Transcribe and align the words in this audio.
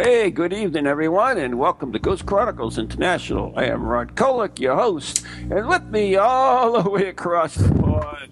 Hey, 0.00 0.30
good 0.30 0.52
evening, 0.52 0.86
everyone, 0.86 1.38
and 1.38 1.58
welcome 1.58 1.92
to 1.92 1.98
Ghost 1.98 2.24
Chronicles 2.24 2.78
International. 2.78 3.52
I 3.56 3.64
am 3.64 3.82
Ron 3.82 4.10
Kolek, 4.10 4.60
your 4.60 4.76
host, 4.76 5.26
and 5.50 5.66
with 5.66 5.82
me 5.86 6.14
all 6.14 6.80
the 6.80 6.88
way 6.88 7.08
across 7.08 7.56
the 7.56 7.74
pond 7.74 8.30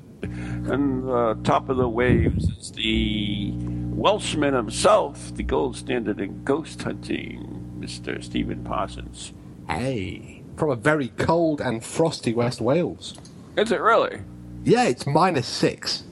and 0.70 1.02
the 1.02 1.36
top 1.42 1.68
of 1.68 1.76
the 1.76 1.88
waves 1.88 2.48
is 2.50 2.70
the 2.70 3.50
Welshman 3.56 4.54
himself, 4.54 5.34
the 5.34 5.42
gold 5.42 5.76
standard 5.76 6.20
in 6.20 6.44
ghost 6.44 6.80
hunting, 6.82 7.76
Mr. 7.80 8.22
Stephen 8.22 8.62
Parsons. 8.62 9.32
Hey, 9.68 10.44
from 10.56 10.70
a 10.70 10.76
very 10.76 11.08
cold 11.08 11.60
and 11.60 11.82
frosty 11.84 12.32
West 12.32 12.60
Wales. 12.60 13.18
Is 13.56 13.72
it 13.72 13.80
really? 13.80 14.20
Yeah, 14.62 14.84
it's 14.84 15.04
minus 15.04 15.48
six. 15.48 16.04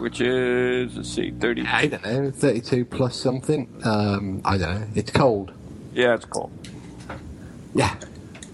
Which 0.00 0.20
is, 0.20 0.96
let's 0.96 1.10
see, 1.10 1.30
30. 1.30 1.66
I 1.66 1.86
don't 1.86 2.04
know, 2.04 2.30
32 2.30 2.84
plus 2.86 3.16
something. 3.16 3.68
Um, 3.84 4.40
I 4.44 4.56
don't 4.56 4.80
know. 4.80 4.86
It's 4.94 5.10
cold. 5.10 5.52
Yeah, 5.92 6.14
it's 6.14 6.24
cold. 6.24 6.50
Yeah, 7.74 7.94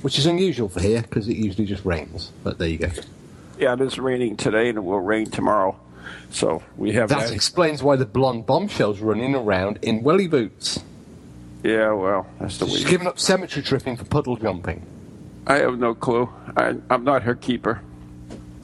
which 0.03 0.19
is 0.19 0.27
unusual 0.27 0.69
for 0.69 0.81
here 0.81 1.03
because 1.03 1.29
it 1.29 1.37
usually 1.37 1.67
just 1.67 1.85
rains. 1.85 2.33
But 2.43 2.59
there 2.59 2.69
you 2.69 2.79
go. 2.79 2.91
Yeah, 3.59 3.75
it 3.75 3.81
is 3.81 3.99
raining 3.99 4.37
today 4.37 4.69
and 4.69 4.79
it 4.79 4.83
will 4.83 5.01
rain 5.01 5.31
tomorrow. 5.31 5.79
So 6.31 6.63
we 6.77 6.93
have 6.93 7.09
That 7.09 7.31
explains 7.31 7.83
why 7.83 7.97
the 7.97 8.05
blonde 8.07 8.47
bombshell's 8.47 9.01
running 9.01 9.35
around 9.35 9.79
in 9.83 10.03
welly 10.03 10.29
boots. 10.29 10.81
Yeah, 11.63 11.93
well, 11.93 12.27
that's 12.39 12.59
the 12.59 12.67
way. 12.67 12.73
She's 12.73 12.85
given 12.85 13.07
up 13.07 13.19
cemetery 13.19 13.63
tripping 13.63 13.97
for 13.97 14.05
puddle 14.05 14.37
jumping. 14.37 14.85
I 15.47 15.59
have 15.59 15.79
no 15.79 15.95
clue. 15.95 16.29
I, 16.57 16.75
I'm 16.91 17.05
not 17.05 17.23
her 17.23 17.35
keeper. 17.35 17.81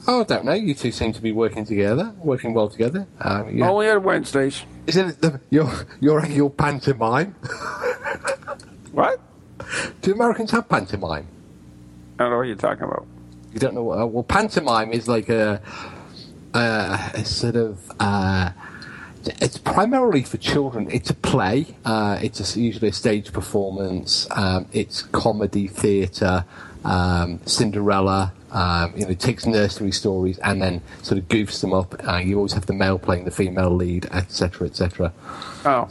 Oh, 0.07 0.21
I 0.21 0.23
don't 0.25 0.45
know. 0.45 0.53
You 0.53 0.73
two 0.73 0.91
seem 0.91 1.13
to 1.13 1.21
be 1.21 1.31
working 1.31 1.65
together, 1.65 2.13
working 2.17 2.53
well 2.53 2.67
together. 2.69 3.07
Uh, 3.19 3.45
yeah. 3.49 3.69
Only 3.69 3.89
on 3.89 4.03
Wednesdays. 4.03 4.63
Isn't 4.85 5.09
it 5.09 5.21
the, 5.21 5.39
your 5.49 5.71
your 6.01 6.25
your 6.25 6.49
pantomime? 6.49 7.35
What? 8.93 9.19
Do 10.01 10.13
Americans 10.13 10.51
have 10.51 10.69
pantomime? 10.69 11.25
I 12.19 12.23
don't 12.23 12.31
know 12.31 12.37
what 12.37 12.43
you're 12.43 12.55
talking 12.55 12.83
about. 12.83 13.07
You 13.53 13.59
don't 13.59 13.73
know 13.73 13.83
what? 13.83 13.99
Uh, 13.99 14.05
well, 14.05 14.23
pantomime 14.23 14.93
is 14.93 15.07
like 15.07 15.29
a, 15.29 15.59
a, 16.53 17.11
a 17.15 17.25
sort 17.25 17.55
of. 17.55 17.79
Uh, 17.99 18.51
it's 19.25 19.57
primarily 19.57 20.21
for 20.21 20.37
children. 20.37 20.89
It's 20.91 21.09
a 21.09 21.15
play. 21.15 21.75
Uh, 21.85 22.19
it's 22.21 22.55
a, 22.55 22.59
usually 22.59 22.89
a 22.89 22.93
stage 22.93 23.33
performance. 23.33 24.27
Um, 24.29 24.67
it's 24.73 25.01
comedy 25.01 25.67
theatre. 25.67 26.45
Um, 26.83 27.39
Cinderella. 27.45 28.33
Um, 28.51 28.93
you 28.95 29.07
know, 29.07 29.13
takes 29.15 29.47
nursery 29.47 29.91
stories 29.91 30.37
and 30.39 30.61
then 30.61 30.81
sort 31.01 31.17
of 31.17 31.27
goofs 31.27 31.59
them 31.61 31.73
up. 31.73 31.95
Uh, 32.07 32.17
you 32.17 32.37
always 32.37 32.53
have 32.53 32.67
the 32.67 32.73
male 32.73 32.99
playing 32.99 33.25
the 33.25 33.31
female 33.31 33.71
lead, 33.71 34.05
etc., 34.11 34.67
etc. 34.67 35.11
Oh. 35.65 35.87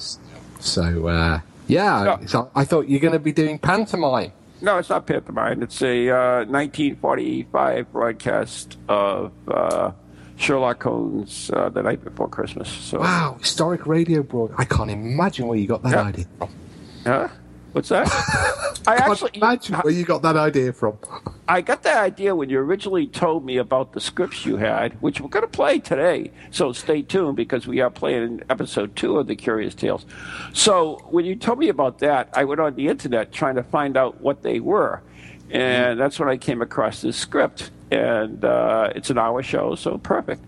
So 0.61 1.09
uh, 1.09 1.41
yeah, 1.67 2.05
No. 2.21 2.27
so 2.27 2.51
I 2.55 2.65
thought 2.65 2.89
you're 2.89 3.01
going 3.01 3.15
to 3.15 3.19
be 3.19 3.33
doing 3.33 3.59
pantomime. 3.59 4.31
No, 4.61 4.79
it's 4.79 4.91
not 4.91 5.07
pantomime. 5.07 5.61
It's 5.65 5.83
a 5.83 6.09
uh, 6.11 6.45
1945 6.45 7.91
broadcast 7.93 8.77
of 8.89 9.33
uh, 9.49 9.91
Sherlock 10.37 10.83
Holmes 10.85 11.51
uh, 11.53 11.69
the 11.69 11.83
night 11.83 12.05
before 12.05 12.29
Christmas. 12.29 12.69
So, 12.69 13.01
Wow, 13.01 13.39
historic 13.41 13.87
radio 13.87 14.23
broad. 14.23 14.53
I 14.57 14.65
can't 14.67 14.91
imagine 14.91 15.49
where 15.49 15.59
you 15.59 15.67
got 15.67 15.83
that 15.83 15.91
Yeah. 15.93 16.03
idea 16.03 16.25
from. 16.39 16.49
Huh? 17.05 17.29
What's 17.73 17.89
that? 17.89 18.07
I 18.87 18.97
actually, 18.97 19.31
imagine 19.35 19.77
where 19.77 19.93
you 19.93 20.05
got 20.05 20.23
that 20.23 20.37
idea 20.37 20.73
from. 20.73 20.99
I 21.49 21.61
got 21.61 21.83
that 21.85 21.99
idea 21.99 22.35
when 22.35 22.51
you 22.51 22.59
originally 22.59 23.07
told 23.07 23.45
me 23.45 23.57
about 23.57 23.93
the 23.93 24.01
scripts 24.01 24.45
you 24.45 24.57
had, 24.57 25.01
which 25.01 25.21
we're 25.21 25.29
going 25.29 25.45
to 25.45 25.49
play 25.49 25.79
today. 25.79 26.33
So 26.51 26.73
stay 26.73 27.03
tuned 27.03 27.37
because 27.37 27.67
we 27.67 27.81
are 27.81 27.91
playing 27.91 28.43
episode 28.51 28.95
two 28.97 29.19
of 29.19 29.27
the 29.27 29.37
Curious 29.37 29.75
Tales. 29.75 30.05
So 30.53 30.99
when 31.11 31.25
you 31.25 31.37
told 31.37 31.61
me 31.61 31.69
about 31.69 32.01
that, 32.01 32.29
I 32.35 32.45
went 32.45 32.61
on 32.61 32.75
the 32.75 32.89
internet 32.89 33.33
trying 33.33 33.55
to 33.55 33.63
find 33.63 33.97
out 33.97 34.21
what 34.21 34.43
they 34.43 34.61
were, 34.61 35.01
and 35.51 35.99
that's 35.99 36.19
when 36.19 36.29
I 36.29 36.37
came 36.37 36.61
across 36.61 37.01
this 37.01 37.17
script. 37.17 37.71
And 37.91 38.45
uh, 38.45 38.91
it's 38.97 39.11
an 39.11 39.19
hour 39.19 39.43
show, 39.43 39.75
so 39.75 39.99
perfect. 39.99 40.43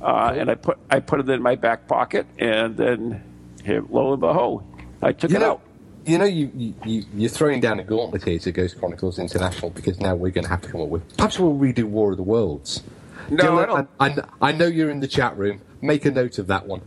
Uh, 0.00 0.34
and 0.36 0.50
I 0.50 0.54
put 0.54 0.78
I 0.90 1.00
put 1.00 1.20
it 1.20 1.28
in 1.28 1.42
my 1.42 1.56
back 1.56 1.88
pocket, 1.88 2.26
and 2.38 2.76
then 2.76 3.22
here, 3.64 3.84
lo 3.90 4.12
and 4.12 4.20
behold, 4.20 4.62
I 5.02 5.12
took 5.12 5.30
You 5.30 5.36
it 5.36 5.40
know, 5.40 5.52
out. 5.52 5.62
You 6.06 6.18
know, 6.18 6.24
you, 6.24 6.50
you, 6.54 6.74
you, 6.84 7.04
you're 7.14 7.30
throwing 7.30 7.60
down 7.60 7.80
a 7.80 7.84
gauntlet 7.84 8.24
here 8.24 8.38
to 8.38 8.52
Ghost 8.52 8.78
Chronicles 8.78 9.18
International 9.18 9.70
because 9.70 10.00
now 10.00 10.14
we're 10.14 10.30
going 10.30 10.44
to 10.44 10.50
have 10.50 10.62
to 10.62 10.68
come 10.68 10.80
up 10.80 10.88
with. 10.88 11.16
Perhaps 11.16 11.38
we'll 11.38 11.54
redo 11.54 11.84
War 11.84 12.10
of 12.10 12.16
the 12.16 12.22
Worlds. 12.22 12.82
No, 13.30 13.58
I 13.58 13.64
Dylan, 13.64 13.66
don't. 13.66 13.88
I, 14.00 14.06
I, 14.06 14.48
I 14.48 14.52
know 14.52 14.66
you're 14.66 14.90
in 14.90 15.00
the 15.00 15.08
chat 15.08 15.36
room. 15.36 15.60
Make 15.80 16.04
a 16.04 16.10
note 16.10 16.38
of 16.38 16.46
that 16.48 16.66
one. 16.66 16.82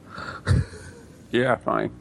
Yeah, 1.32 1.58
fine. 1.58 1.92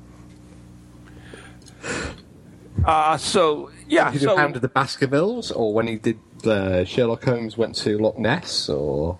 Uh, 2.84 3.16
so 3.16 3.70
yeah, 3.88 4.10
Did 4.12 4.22
you 4.22 4.28
so 4.28 4.36
Hound 4.36 4.56
of 4.56 4.62
the 4.62 4.68
Baskervilles, 4.68 5.50
or 5.50 5.74
when 5.74 5.88
he 5.88 5.96
did 5.96 6.18
uh, 6.44 6.84
Sherlock 6.84 7.24
Holmes 7.24 7.56
went 7.56 7.74
to 7.76 7.98
Loch 7.98 8.18
Ness, 8.18 8.68
or 8.68 9.18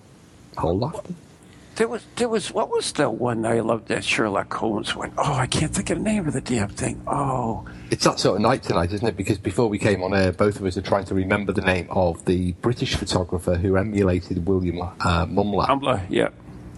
whole 0.57 0.79
lot? 0.79 1.05
There 1.77 1.89
was 1.89 2.03
there 2.17 2.29
was 2.29 2.53
what 2.53 2.71
was 2.71 2.93
the 2.93 3.09
one 3.09 3.45
I 3.47 3.61
loved 3.61 3.89
that 3.89 4.03
Sherlock 4.05 4.53
Holmes 4.53 4.95
one? 4.97 5.13
Oh, 5.19 5.35
I 5.35 5.47
can't 5.47 5.73
think 5.75 5.91
of 5.91 5.99
the 5.99 6.05
name 6.05 6.27
of 6.27 6.33
the 6.35 6.41
damn 6.41 6.69
thing. 6.71 7.01
Oh, 7.07 7.67
It's 7.91 8.05
that 8.05 8.19
sort 8.19 8.37
of 8.37 8.43
night 8.43 8.63
tonight, 8.63 8.93
isn't 8.93 9.07
it? 9.07 9.17
Because 9.17 9.39
before 9.39 9.69
we 9.69 9.79
came 9.79 10.03
on 10.03 10.15
air, 10.15 10.33
both 10.33 10.59
of 10.59 10.65
us 10.67 10.77
are 10.77 10.83
trying 10.83 11.05
to 11.07 11.15
remember 11.15 11.53
the 11.53 11.61
name 11.63 11.87
of 11.91 12.25
the 12.25 12.53
British 12.55 12.97
photographer 12.97 13.55
who 13.57 13.77
emulated 13.77 14.47
William 14.47 14.81
uh, 14.83 15.27
Mumler, 15.27 15.67
Umla, 15.69 16.07
yeah. 16.09 16.29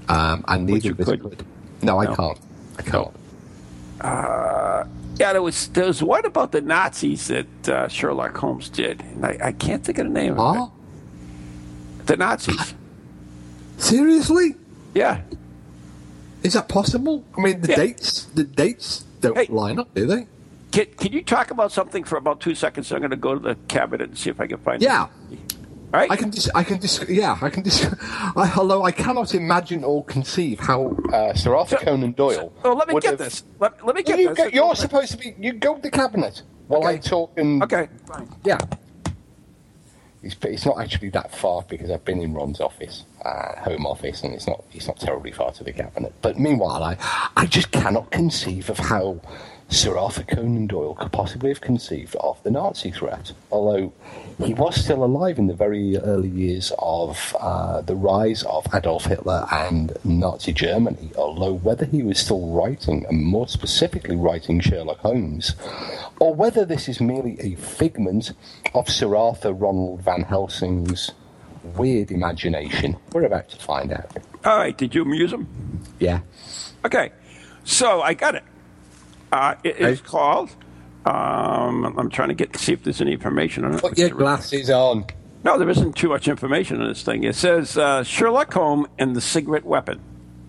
um, 0.09 0.44
and 0.48 0.66
neither 0.66 0.91
of 0.92 1.00
us 1.00 1.06
could. 1.06 1.22
could. 1.22 1.44
No, 1.82 2.00
I 2.00 2.04
No. 2.04 2.15
can't. 2.16 2.38
I 2.78 2.82
can't. 2.82 3.15
Yeah, 5.19 5.32
there 5.32 5.42
was 5.42 5.69
there 5.69 5.86
was 5.86 6.03
one 6.03 6.25
about 6.25 6.53
the 6.53 6.60
Nazis 6.60 7.26
that 7.28 7.69
uh, 7.69 7.88
Sherlock 7.88 8.36
Holmes 8.36 8.69
did, 8.69 9.00
and 9.03 9.26
I, 9.26 9.38
I 9.42 9.53
can't 9.53 9.84
think 9.84 9.98
of 9.98 10.06
the 10.06 10.12
name 10.12 10.38
of 10.38 10.56
it. 12.00 12.06
The 12.06 12.16
Nazis. 12.16 12.75
Seriously? 13.78 14.54
Yeah. 14.98 15.20
Is 16.42 16.53
that 16.54 16.69
possible? 16.69 17.25
I 17.36 17.41
mean, 17.41 17.60
the 17.60 17.69
Yeah. 17.70 17.76
dates, 17.76 18.25
the 18.34 18.44
dates 18.44 19.04
don't 19.20 19.36
Hey. 19.36 19.47
line 19.48 19.78
up, 19.78 19.92
do 19.94 20.06
they? 20.06 20.26
Can, 20.70 20.86
can 20.98 21.12
you 21.12 21.22
talk 21.22 21.50
about 21.50 21.72
something 21.72 22.04
for 22.04 22.16
about 22.16 22.41
two 22.41 22.54
seconds? 22.54 22.92
I'm 22.92 22.98
going 22.98 23.10
to 23.10 23.16
go 23.16 23.34
to 23.34 23.41
the 23.41 23.54
cabinet 23.69 24.09
and 24.10 24.19
see 24.19 24.31
if 24.31 24.41
I 24.41 24.47
can 24.47 24.59
find 24.59 24.82
Yeah. 24.82 25.06
it. 25.31 25.38
All 25.94 26.00
right. 26.00 26.10
I 26.10 26.16
can, 26.16 26.28
dis- 26.31 26.50
I 26.54 26.62
can, 26.64 26.78
dis- 26.78 27.03
yeah, 27.09 27.38
I 27.41 27.48
can. 27.48 27.62
Dis- 27.62 27.86
I, 28.36 28.53
although 28.56 28.82
I 28.84 28.91
cannot 28.92 29.34
imagine 29.34 29.82
or 29.84 30.04
conceive 30.04 30.60
how 30.60 30.94
uh, 31.12 31.32
Sir 31.32 31.56
Arthur 31.56 31.76
Conan 31.76 32.12
Doyle. 32.12 32.53
Oh, 32.62 32.74
let 32.74 32.89
me 32.89 32.94
get 33.01 33.04
have- 33.12 33.18
this. 33.18 33.42
Let, 33.59 33.84
let 33.86 33.97
me 33.97 34.03
get 34.03 34.18
You 34.18 34.34
this. 34.34 34.53
you're 34.53 34.74
supposed 34.74 35.12
to 35.12 35.16
be. 35.16 35.34
You 35.39 35.54
go 35.54 35.77
to 35.77 35.80
the 35.80 35.91
cabinet 35.91 36.42
while 36.66 36.84
I 36.84 36.92
Okay. 36.94 36.98
talk 37.09 37.33
and. 37.39 37.62
Okay. 37.62 37.89
Fine. 38.06 38.28
Yeah. 38.44 38.59
It's, 40.22 40.36
it's 40.42 40.66
not 40.66 40.78
actually 40.78 41.09
that 41.10 41.34
far 41.34 41.62
because 41.62 41.91
I've 41.91 42.04
been 42.04 42.21
in 42.21 42.34
Ron's 42.34 42.60
office, 42.60 43.04
uh, 43.24 43.60
home 43.60 43.86
office, 43.86 44.22
and 44.22 44.34
it's 44.34 44.47
not 44.47 44.65
it's 44.72 44.86
not 44.86 44.98
terribly 44.98 45.32
far 45.32 45.53
to 45.53 45.65
the 45.65 45.72
cabinet. 45.72 46.12
But 46.22 46.38
meanwhile, 46.38 46.82
I 46.82 46.97
I 47.36 47.47
just 47.47 47.70
cannot 47.70 48.10
conceive 48.10 48.70
of 48.70 48.78
how 48.78 49.20
Sir 49.70 49.98
Arthur 49.98 50.22
Conan 50.22 50.66
Doyle 50.66 50.94
could 50.94 51.12
possibly 51.12 51.50
have 51.50 51.60
conceived 51.60 52.16
of 52.16 52.42
the 52.42 52.50
Nazi 52.50 52.91
threat. 52.91 53.32
Although 53.53 53.92
he 54.42 54.54
was 54.54 54.82
still 54.82 55.04
alive 55.04 55.38
in 55.38 55.47
the 55.47 55.54
very 55.54 55.98
early 55.98 56.28
years 56.28 56.72
of 56.78 57.36
uh, 57.38 57.82
the 57.82 57.94
rise 57.94 58.44
of 58.44 58.66
Adolf 58.72 59.04
Hitler 59.04 59.47
and 59.53 59.92
Nazi 60.04 60.54
Germany. 60.54 61.10
Although 61.18 61.53
whether 61.53 61.84
he 61.84 62.03
was 62.03 62.18
still 62.18 62.48
writing, 62.48 63.04
and 63.10 63.22
more 63.22 63.47
specifically 63.47 64.16
writing 64.16 64.60
Sherlock 64.60 65.00
Holmes, 65.00 65.54
or 66.18 66.34
whether 66.34 66.65
this 66.65 66.88
is 66.88 67.00
merely 67.00 67.38
a 67.41 67.54
figment 67.56 68.32
of 68.74 68.88
Sir 68.88 69.15
Arthur 69.16 69.53
Ronald 69.53 70.00
Van 70.00 70.22
Helsing's 70.22 71.10
weird 71.76 72.10
imagination, 72.10 72.97
we're 73.12 73.24
about 73.24 73.48
to 73.50 73.56
find 73.56 73.92
out. 73.92 74.16
All 74.44 74.56
right. 74.56 74.76
Did 74.76 74.94
you 74.94 75.03
amuse 75.03 75.32
him? 75.32 75.47
Yeah. 75.98 76.20
Okay, 76.84 77.10
so 77.65 78.00
I 78.03 78.15
got 78.15 78.34
it. 78.34 78.44
Uh, 79.32 79.54
it 79.65 79.78
is 79.78 80.00
called. 80.00 80.50
Um, 81.04 81.84
I'm 81.98 82.10
trying 82.10 82.28
to 82.28 82.34
get 82.34 82.53
to 82.53 82.59
see 82.59 82.72
if 82.72 82.84
there's 82.84 83.00
any 83.00 83.12
information 83.12 83.65
on 83.65 83.74
it. 83.74 83.80
Put 83.80 83.98
your 83.98 84.10
glasses 84.10 84.70
on. 84.70 85.06
No, 85.44 85.59
there 85.59 85.68
isn't 85.68 85.97
too 85.97 86.09
much 86.09 86.28
information 86.28 86.80
on 86.80 86.88
this 86.88 87.03
thing. 87.03 87.24
It 87.24 87.34
says 87.34 87.76
uh, 87.78 88.03
Sherlock 88.03 88.53
Holmes 88.53 88.88
and 88.98 89.15
the 89.15 89.20
Secret 89.20 89.65
Weapon. 89.65 90.00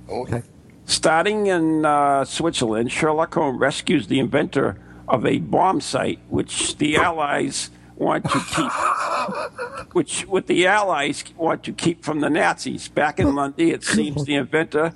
Okay. 0.10 0.44
Starting 0.86 1.48
in 1.48 1.86
uh, 1.86 2.26
Switzerland, 2.26 2.92
Sherlock 2.92 3.34
Holmes 3.34 3.60
rescues 3.60 4.08
the 4.08 4.20
inventor 4.20 4.80
of 5.08 5.26
a 5.26 5.40
bomb 5.40 5.82
site, 5.82 6.20
which 6.30 6.78
the 6.78 6.98
Allies 6.98 7.70
want 8.00 8.24
to 8.24 8.40
keep, 8.40 9.94
which 9.94 10.22
what 10.22 10.48
the 10.48 10.66
Allies 10.66 11.24
want 11.38 11.64
to 11.66 11.74
keep 11.74 12.04
from 12.04 12.22
the 12.22 12.30
Nazis. 12.30 12.88
Back 12.88 13.20
in 13.20 13.36
Lundy, 13.36 13.72
it 13.72 13.84
seems 13.84 14.26
the 14.26 14.36
inventor 14.36 14.94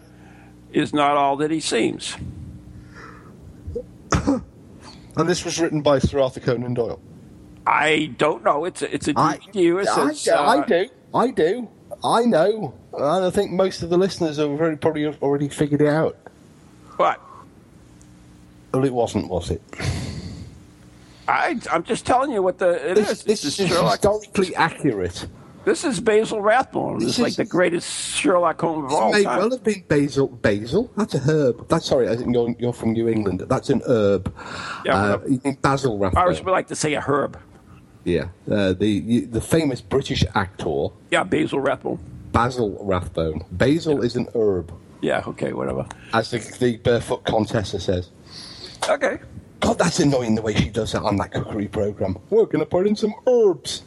is 0.71 0.93
not 0.93 1.17
all 1.17 1.35
that 1.37 1.51
he 1.51 1.59
seems. 1.59 2.15
And 5.15 5.29
this 5.29 5.45
was 5.45 5.59
written 5.59 5.81
by 5.81 5.99
Sir 5.99 6.19
Arthur 6.19 6.39
Conan 6.39 6.73
Doyle. 6.73 6.99
I 7.67 8.15
don't 8.17 8.43
know. 8.43 8.65
It's 8.65 8.81
a, 8.81 8.93
it's 8.93 9.07
a 9.07 9.13
I, 9.15 9.37
DVD. 9.37 9.87
I, 9.87 10.09
It's, 10.09 10.27
I 10.27 10.57
uh, 10.57 10.65
do. 10.65 10.89
I 11.13 11.31
do. 11.31 11.69
I 12.03 12.21
know. 12.25 12.73
And 12.93 13.25
I 13.25 13.29
think 13.29 13.51
most 13.51 13.83
of 13.83 13.89
the 13.89 13.97
listeners 13.97 14.37
have 14.37 14.57
very 14.57 14.75
probably 14.75 15.05
already 15.05 15.49
figured 15.49 15.81
it 15.81 15.87
out. 15.87 16.17
But 16.97 17.21
Well, 18.73 18.83
it 18.83 18.93
wasn't, 18.93 19.29
was 19.29 19.51
it? 19.51 19.61
I, 21.27 21.59
I'm 21.71 21.83
just 21.83 22.05
telling 22.05 22.31
you 22.31 22.41
what 22.41 22.57
the 22.59 22.91
it 22.91 22.95
This, 22.95 23.09
is. 23.11 23.23
this 23.23 23.41
This 23.43 23.59
is 23.59 23.69
Sherlock. 23.69 24.01
historically 24.01 24.55
accurate. 24.55 25.27
This 25.65 25.85
is 25.85 26.01
Basil 26.01 26.41
Rathbone. 26.41 26.99
This 26.99 27.09
It's 27.11 27.19
like 27.19 27.29
is- 27.29 27.35
the 27.37 27.45
greatest 27.45 27.89
Sherlock 28.15 28.59
Holmes 28.59 28.85
of 28.85 28.91
It 28.91 29.01
all 29.01 29.11
may 29.13 29.23
time. 29.23 29.37
well 29.37 29.51
have 29.51 29.63
been 29.63 29.83
basil. 29.87 30.27
Basil? 30.27 30.91
That's 30.97 31.15
a 31.15 31.19
herb. 31.19 31.69
That's 31.69 31.85
sorry. 31.85 32.09
I 32.09 32.17
think 32.17 32.33
you're, 32.33 32.53
you're 32.59 32.73
from 32.73 32.91
New 32.91 33.07
England. 33.07 33.43
That's 33.47 33.69
an 33.69 33.81
herb. 33.87 34.33
Yeah, 34.85 34.93
uh, 34.97 35.01
whatever. 35.17 35.29
you 35.29 35.41
mean 35.45 35.57
basil 35.61 35.97
Rathbone. 35.97 36.25
would 36.43 36.51
like 36.51 36.67
to 36.67 36.75
say 36.75 36.93
a 36.95 37.01
herb. 37.01 37.39
Yeah. 38.03 38.27
Uh, 38.51 38.73
the 38.73 39.21
the 39.31 39.39
famous 39.39 39.79
British 39.79 40.25
actor 40.35 40.87
Yeah, 41.09 41.23
Basil 41.23 41.61
Rathbone. 41.61 41.99
Basil 42.33 42.77
Rathbone. 42.81 43.45
Basil 43.53 44.01
is 44.03 44.17
an 44.17 44.27
herb, 44.35 44.73
Yeah, 45.01 45.23
okay, 45.27 45.53
whatever. 45.53 45.85
as 46.13 46.31
the, 46.31 46.39
the 46.59 46.75
barefoot 46.77 47.23
contessa 47.23 47.79
says. 47.79 48.09
Okay. 48.89 49.19
God, 49.63 49.77
that's 49.79 49.99
annoying 50.01 50.35
the 50.35 50.41
way 50.41 50.53
she 50.53 50.67
does 50.69 50.93
it 50.93 51.01
on 51.01 51.15
that 51.17 51.31
cookery 51.31 51.69
program. 51.69 52.17
We're 52.29 52.45
going 52.45 52.59
to 52.59 52.65
put 52.65 52.85
in 52.85 52.97
some 52.97 53.13
herbs. 53.25 53.83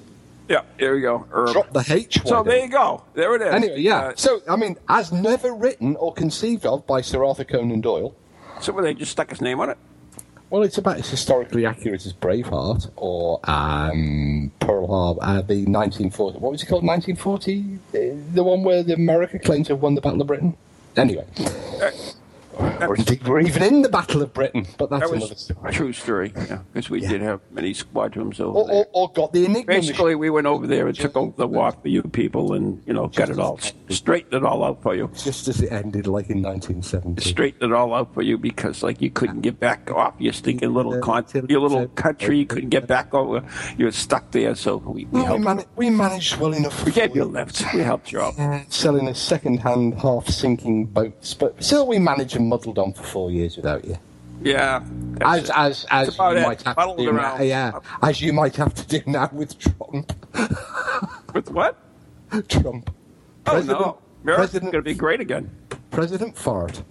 Yeah, 0.49 0.63
there 0.79 0.95
we 0.95 1.03
go. 1.03 1.27
Herb. 1.31 1.53
Drop 1.53 1.73
the 1.73 1.85
H. 1.89 2.21
so 2.25 2.43
there 2.43 2.65
you 2.65 2.69
go. 2.71 3.03
There 3.15 3.35
it 3.37 3.43
is. 3.43 3.53
Anyway, 3.53 3.81
yeah. 3.81 3.99
Uh, 3.99 4.13
so, 4.17 4.41
I 4.49 4.57
mean, 4.57 4.77
as 4.89 5.13
never 5.13 5.53
written 5.55 5.97
or 5.97 6.15
conceived 6.15 6.65
of 6.65 6.87
by 6.87 7.03
Sir 7.03 7.25
Arthur 7.25 7.45
Conan 7.45 7.83
Doyle, 7.83 8.15
so 8.61 8.73
where 8.73 8.83
they 8.83 8.95
just 8.95 9.13
stuck 9.13 9.29
his 9.29 9.41
name 9.43 9.61
on 9.61 9.69
it. 9.71 9.77
well, 10.49 10.63
it's 10.63 10.79
about 10.79 10.97
as 10.99 11.11
historically 11.11 11.67
accurate 11.67 12.07
as 12.07 12.13
Braveheart 12.15 12.91
or 12.97 13.41
um, 13.45 14.51
Pearl 14.61 14.87
Harbor, 14.87 15.21
uh, 15.23 15.43
the 15.43 15.67
1940. 15.67 16.39
What 16.39 16.53
was 16.53 16.63
it 16.63 16.67
called? 16.67 16.85
1940? 16.87 17.79
Uh, 17.89 18.17
The 18.35 18.43
one 18.45 18.63
where 18.63 18.83
the 18.83 18.95
America 18.95 19.39
claimed 19.39 19.67
to 19.67 19.73
have 19.75 19.83
won 19.83 19.95
the 19.97 20.01
Battle 20.01 20.21
of 20.23 20.27
Britain? 20.29 20.57
Anyway. 20.97 21.27
Or 22.59 22.97
indeed, 22.97 23.27
we're 23.27 23.41
even 23.41 23.63
in 23.63 23.83
the 23.83 23.89
Battle 23.89 24.23
of 24.23 24.33
Britain, 24.33 24.65
mm. 24.65 24.77
but 24.79 24.91
that's 24.91 25.11
That 25.11 25.17
another 25.17 25.35
story. 25.35 25.61
a 25.69 25.73
true 25.73 25.93
story. 25.93 26.33
Yeah, 26.37 26.59
because 26.73 26.89
we 26.91 27.03
Yeah. 27.03 27.09
did 27.11 27.21
have 27.23 27.41
many 27.51 27.75
squadrons 27.75 28.41
over 28.41 28.59
Or, 28.59 28.67
there. 28.67 28.77
or, 28.77 28.87
or 28.93 29.13
got 29.13 29.33
the 29.33 29.45
Enigma 29.45 29.67
Basically, 29.67 30.15
we 30.15 30.31
went 30.31 30.47
over 30.47 30.67
there 30.67 30.87
and 30.87 30.97
took 30.97 31.17
over 31.17 31.33
the 31.37 31.47
war 31.47 31.73
for 31.73 31.89
you 31.89 32.03
people, 32.03 32.55
and 32.55 32.83
you 32.87 32.93
know, 32.95 33.09
got 33.09 33.29
it 33.31 33.39
all 33.39 33.59
straightened 33.89 34.35
it 34.35 34.45
all 34.45 34.65
out 34.65 34.83
for 34.83 34.95
you. 34.95 35.11
just 35.17 35.49
as 35.49 35.61
it 35.61 35.71
ended, 35.73 36.07
like 36.07 36.31
in 36.31 36.43
1970. 36.43 37.23
Straightened 37.23 37.63
it 37.63 37.73
all 37.73 37.95
out 37.95 38.13
for 38.15 38.23
you 38.23 38.39
because, 38.39 38.83
like, 38.83 39.01
you 39.03 39.11
couldn't 39.11 39.41
get 39.43 39.61
back 39.61 39.91
off 39.91 40.15
your 40.19 40.33
stinking 40.33 40.73
little 40.73 40.99
con- 41.01 41.25
your 41.49 41.61
little 41.61 41.89
country. 41.89 42.39
You 42.39 42.47
couldn't 42.47 42.71
get 42.71 42.87
back 42.87 43.13
over. 43.15 43.43
You 43.77 43.87
were 43.87 43.93
stuck 43.93 44.31
there, 44.31 44.55
so 44.55 44.77
we, 44.79 45.05
we 45.07 45.23
we, 45.23 45.39
man- 45.39 45.65
we 45.77 45.91
managed 45.91 46.39
well 46.39 46.53
enough. 46.53 46.85
We 46.85 46.93
gave 46.93 47.15
you 47.15 47.25
a 47.25 47.25
lift. 47.25 47.63
We 47.75 47.81
helped 47.81 48.13
you 48.13 48.21
out. 48.21 48.35
selling 48.73 49.09
us 49.09 49.19
second-hand, 49.21 49.95
half-sinking 50.01 50.87
boats, 50.87 51.35
but 51.35 51.63
still 51.63 51.87
we 51.87 51.99
managed 51.99 52.37
and 52.37 52.46
muddled 52.49 52.79
on 52.79 52.93
for 52.93 53.03
four 53.03 53.31
years 53.31 53.57
without 53.57 53.85
you. 53.85 53.99
Yeah. 54.43 54.85
As 55.23 55.51
as 55.55 55.87
as 55.91 56.17
you 56.19 56.25
it. 56.25 56.43
might 56.43 56.63
have 56.63 56.77
to 56.77 56.81
Muddled 56.81 56.99
do 56.99 57.13
now, 57.13 57.41
yeah, 57.41 57.79
as 58.03 58.21
you 58.21 58.33
might 58.33 58.57
have 58.57 58.75
to 58.75 58.87
do 58.87 59.01
now 59.07 59.31
with 59.33 59.59
Trump. 59.59 60.13
With 61.35 61.51
what? 61.51 61.77
Trump. 62.49 62.95
Oh 63.47 63.61
no, 63.61 63.99
America's 64.23 64.51
President, 64.51 64.73
going 64.73 64.85
to 64.85 64.91
be 64.91 64.95
great 64.95 65.21
again. 65.21 65.51
President 65.91 66.37
Fart. 66.37 66.83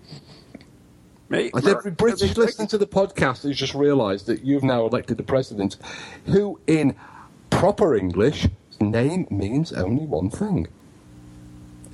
Mate, 1.30 1.52
As 1.56 1.68
every 1.68 1.92
British 1.92 2.38
listener 2.38 2.68
to 2.68 2.78
the 2.78 2.86
podcast 2.86 3.44
has 3.44 3.58
just 3.58 3.74
realised 3.74 4.28
that 4.28 4.44
you've 4.44 4.64
now 4.64 4.86
elected 4.86 5.20
a 5.20 5.24
president 5.24 5.78
who, 6.28 6.60
in 6.68 6.96
proper 7.50 7.96
English, 7.96 8.48
name 8.80 9.28
means 9.32 9.74
only 9.74 10.06
one 10.06 10.30
thing. 10.30 10.68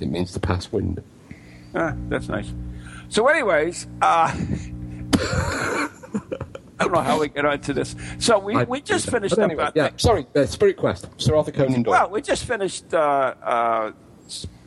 It 0.00 0.08
means 0.10 0.32
to 0.32 0.40
pass 0.40 0.70
wind. 0.70 1.02
Ah, 1.74 1.94
that's 2.08 2.28
nice. 2.28 2.52
So, 3.12 3.26
anyways, 3.28 3.88
uh, 4.00 4.34
I 5.18 5.88
don't 6.78 6.92
know 6.92 7.00
how 7.02 7.20
we 7.20 7.28
get 7.28 7.44
onto 7.44 7.74
this. 7.74 7.94
So 8.18 8.38
we, 8.38 8.56
I- 8.56 8.64
we 8.64 8.80
just 8.80 9.10
finished 9.10 9.36
anyway, 9.38 9.68
yeah, 9.74 9.90
sorry, 9.98 10.26
uh, 10.34 10.46
Spirit 10.46 10.78
Quest, 10.78 11.08
Sir 11.18 11.36
Arthur 11.36 11.52
Conan 11.52 11.82
Doyle. 11.82 11.90
Well, 11.92 12.10
we 12.10 12.22
just 12.22 12.46
finished 12.46 12.94
uh, 12.94 13.34
uh, 13.42 13.92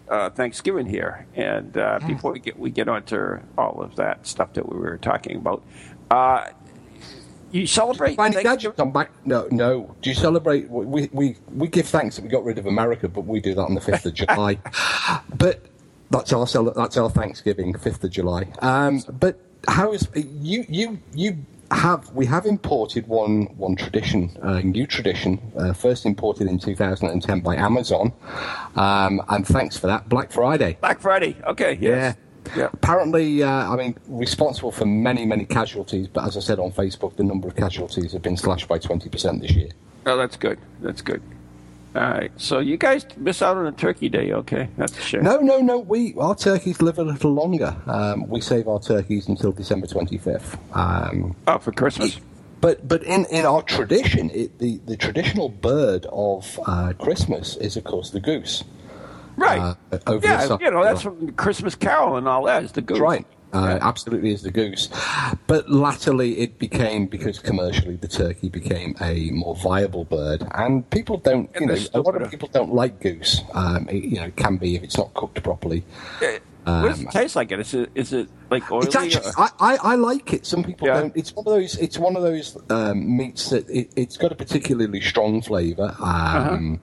uh, 0.10 0.30
Thanksgiving 0.30 0.86
here, 0.86 1.26
and 1.34 1.76
uh, 1.76 2.00
Hmm. 2.02 2.08
before 2.08 2.34
we 2.34 2.40
get 2.40 2.60
we 2.60 2.70
get 2.70 2.88
onto 2.88 3.40
all 3.58 3.82
of 3.82 3.96
that 3.96 4.28
stuff 4.28 4.54
that 4.54 4.72
we 4.72 4.78
were 4.78 4.98
talking 5.00 5.38
about, 5.38 5.64
uh, 6.12 6.46
you 7.50 7.66
celebrate 7.66 8.16
Thanksgiving? 8.16 8.92
back. 8.92 9.10
No, 9.26 9.48
no. 9.50 9.96
Do 10.04 10.10
you 10.12 10.16
celebrate? 10.16 10.70
We, 10.70 11.10
we 11.12 11.38
we 11.52 11.68
give 11.68 11.88
thanks 11.88 12.18
that 12.18 12.22
we 12.22 12.30
got 12.30 12.44
rid 12.46 12.60
of 12.60 12.68
America, 12.68 13.08
but 13.10 13.26
we 13.26 13.40
do 13.40 13.56
that 13.56 13.64
on 13.64 13.74
the 13.74 13.82
fifth 13.82 14.06
of 14.06 14.14
July. 14.14 14.60
but 15.36 15.66
that's 16.10 16.34
our 16.34 16.46
that's 16.74 16.98
our 16.98 17.10
Thanksgiving, 17.10 17.78
fifth 17.78 18.04
of 18.04 18.12
July. 18.12 18.48
Um, 18.60 19.02
but 19.20 19.40
how 19.68 19.94
is 19.94 20.08
you 20.16 20.66
you 20.70 21.00
you 21.14 21.46
have 21.72 22.12
we 22.14 22.26
have 22.28 22.46
imported 22.46 23.08
one 23.08 23.46
one 23.58 23.76
tradition, 23.76 24.38
a 24.42 24.62
new 24.62 24.86
tradition, 24.86 25.40
uh, 25.58 25.74
first 25.74 26.06
imported 26.06 26.48
in 26.48 26.60
2010 26.60 27.40
by 27.42 27.56
Amazon, 27.56 28.14
um, 28.76 29.22
and 29.30 29.48
thanks 29.48 29.78
for 29.78 29.88
that, 29.88 30.08
Black 30.08 30.32
Friday. 30.32 30.78
Black 30.82 31.00
Friday. 31.02 31.36
Okay. 31.48 31.78
Yes. 31.82 32.16
Yeah. 32.56 32.70
Apparently, 32.74 33.42
uh, 33.42 33.50
I 33.50 33.76
mean, 33.76 33.98
responsible 34.08 34.72
for 34.72 34.86
many, 34.86 35.26
many 35.26 35.46
casualties, 35.46 36.08
but 36.08 36.26
as 36.26 36.38
I 36.38 36.42
said 36.42 36.60
on 36.60 36.72
Facebook, 36.72 37.16
the 37.16 37.24
number 37.24 37.48
of 37.48 37.56
casualties 37.56 38.14
have 38.14 38.22
been 38.22 38.38
slashed 38.38 38.68
by 38.68 38.78
20% 38.78 39.42
this 39.42 39.52
year. 39.52 39.70
Oh, 40.06 40.16
that's 40.16 40.38
good. 40.38 40.60
That's 40.80 41.02
good. 41.02 41.24
All 41.96 42.02
right. 42.02 42.32
So 42.36 42.60
you 42.60 42.76
guys 42.78 43.06
miss 43.16 43.42
out 43.42 43.56
on 43.56 43.66
a 43.68 43.72
turkey 43.72 44.10
day. 44.10 44.34
Okay, 44.34 44.68
that's 44.78 44.98
a 44.98 45.02
shame. 45.02 45.24
No, 45.24 45.38
no, 45.40 45.60
no, 45.60 45.80
we, 45.80 46.14
our 46.18 46.36
turkeys 46.36 46.82
live 46.82 47.00
a 47.00 47.04
little 47.04 47.32
longer. 47.34 47.76
Um, 47.88 48.28
we 48.28 48.42
save 48.42 48.68
our 48.68 48.80
turkeys 48.82 49.30
until 49.30 49.54
December 49.54 49.88
25th. 49.88 50.58
Um, 50.76 51.36
Oh, 51.48 51.58
for 51.58 51.72
Christmas. 51.72 52.20
but 52.60 52.86
but 52.88 53.02
in, 53.04 53.26
in 53.32 53.46
our 53.46 53.62
tradition, 53.62 54.30
it, 54.32 54.60
the, 54.60 54.78
the 54.86 54.98
traditional 54.98 55.48
bird 55.50 56.06
of 56.12 56.60
uh, 56.68 56.92
Christmas 57.00 57.56
is, 57.58 57.78
of 57.78 57.86
course, 57.86 58.10
the 58.10 58.20
goose. 58.20 58.64
Right. 59.38 59.76
Uh, 59.92 60.20
yeah, 60.24 60.58
you 60.62 60.72
know 60.72 60.84
that's 60.84 61.02
from 61.02 61.32
Christmas 61.34 61.76
Carol 61.76 62.16
and 62.18 62.28
all 62.28 62.44
that. 62.46 62.64
Is 62.64 62.72
the 62.74 62.82
goose. 62.82 63.00
Right. 63.00 63.26
Uh, 63.56 63.80
Absolutely 63.82 64.32
is 64.32 64.42
the 64.42 64.52
goose. 64.52 64.90
But 65.48 65.70
latterly 65.70 66.40
it 66.40 66.60
became, 66.60 67.08
because 67.08 67.40
commercially 67.40 67.96
the 67.96 68.08
turkey 68.08 68.50
became 68.50 68.96
a 69.02 69.30
more 69.32 69.56
viable 69.56 70.04
bird. 70.04 70.44
And 70.54 70.90
people 70.90 71.18
don't, 71.18 71.50
you 71.60 71.68
know, 71.68 71.78
a 71.94 72.00
lot 72.02 72.20
of 72.22 72.30
people 72.30 72.50
don't 72.52 72.74
like 72.74 73.00
goose. 73.02 73.42
Um, 73.54 73.88
it, 73.90 74.04
you 74.04 74.18
know, 74.20 74.26
it 74.26 74.36
can 74.36 74.58
be 74.58 74.76
if 74.76 74.84
it's 74.84 74.98
not 74.98 75.14
cooked 75.14 75.42
properly. 75.44 75.84
Uh, 76.66 76.82
what 76.82 76.90
does 76.90 77.02
it 77.02 77.12
taste 77.12 77.36
like? 77.36 77.52
It 77.52 77.60
is 77.60 77.74
it 77.76 77.92
is 77.94 78.12
it 78.12 78.28
like 78.50 78.70
oily? 78.72 78.82
Um, 78.82 78.88
It's 78.88 78.96
actually, 78.96 79.32
I, 79.38 79.50
I, 79.60 79.78
I 79.92 79.96
like 79.96 80.34
it. 80.34 80.46
Some 80.48 80.64
people 80.64 80.88
Yeah. 80.88 80.96
don't. 81.02 81.16
It's 81.16 81.36
one 81.36 81.46
of 81.48 81.54
those. 81.54 81.78
It's 81.78 82.00
one 82.00 82.16
of 82.16 82.24
those 82.24 82.58
um, 82.72 83.16
meats 83.18 83.52
that 83.52 83.70
it, 83.70 83.92
it's 83.96 84.18
got 84.18 84.32
a 84.32 84.36
particularly 84.36 85.00
strong 85.00 85.42
flavour. 85.44 85.96
Um, 86.00 86.06
Uh-huh. 86.10 86.76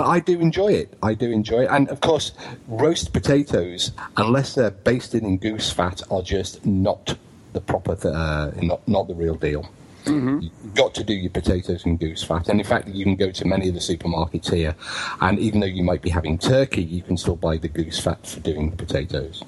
But 0.00 0.08
I 0.08 0.20
do 0.20 0.40
enjoy 0.40 0.72
it. 0.72 0.94
I 1.02 1.12
do 1.12 1.30
enjoy 1.30 1.64
it, 1.64 1.68
and 1.70 1.86
of 1.90 2.00
course, 2.00 2.32
roast 2.68 3.12
potatoes, 3.12 3.92
unless 4.16 4.54
they're 4.54 4.70
basted 4.70 5.22
in 5.24 5.36
goose 5.36 5.70
fat, 5.70 6.00
are 6.10 6.22
just 6.22 6.64
not 6.64 7.18
the 7.52 7.60
proper, 7.60 7.94
th- 7.94 8.14
uh, 8.14 8.50
not 8.62 8.88
not 8.88 9.08
the 9.08 9.14
real 9.14 9.34
deal. 9.34 9.68
Mm-hmm. 10.06 10.38
You've 10.40 10.74
got 10.74 10.94
to 10.94 11.04
do 11.04 11.12
your 11.12 11.28
potatoes 11.28 11.84
in 11.84 11.98
goose 11.98 12.22
fat, 12.22 12.48
and 12.48 12.58
in 12.58 12.66
fact, 12.66 12.88
you 12.88 13.04
can 13.04 13.14
go 13.14 13.30
to 13.30 13.44
many 13.46 13.68
of 13.68 13.74
the 13.74 13.80
supermarkets 13.80 14.50
here, 14.50 14.74
and 15.20 15.38
even 15.38 15.60
though 15.60 15.66
you 15.66 15.84
might 15.84 16.00
be 16.00 16.08
having 16.08 16.38
turkey, 16.38 16.82
you 16.82 17.02
can 17.02 17.18
still 17.18 17.36
buy 17.36 17.58
the 17.58 17.68
goose 17.68 18.00
fat 18.00 18.26
for 18.26 18.40
doing 18.40 18.70
potatoes. 18.72 19.44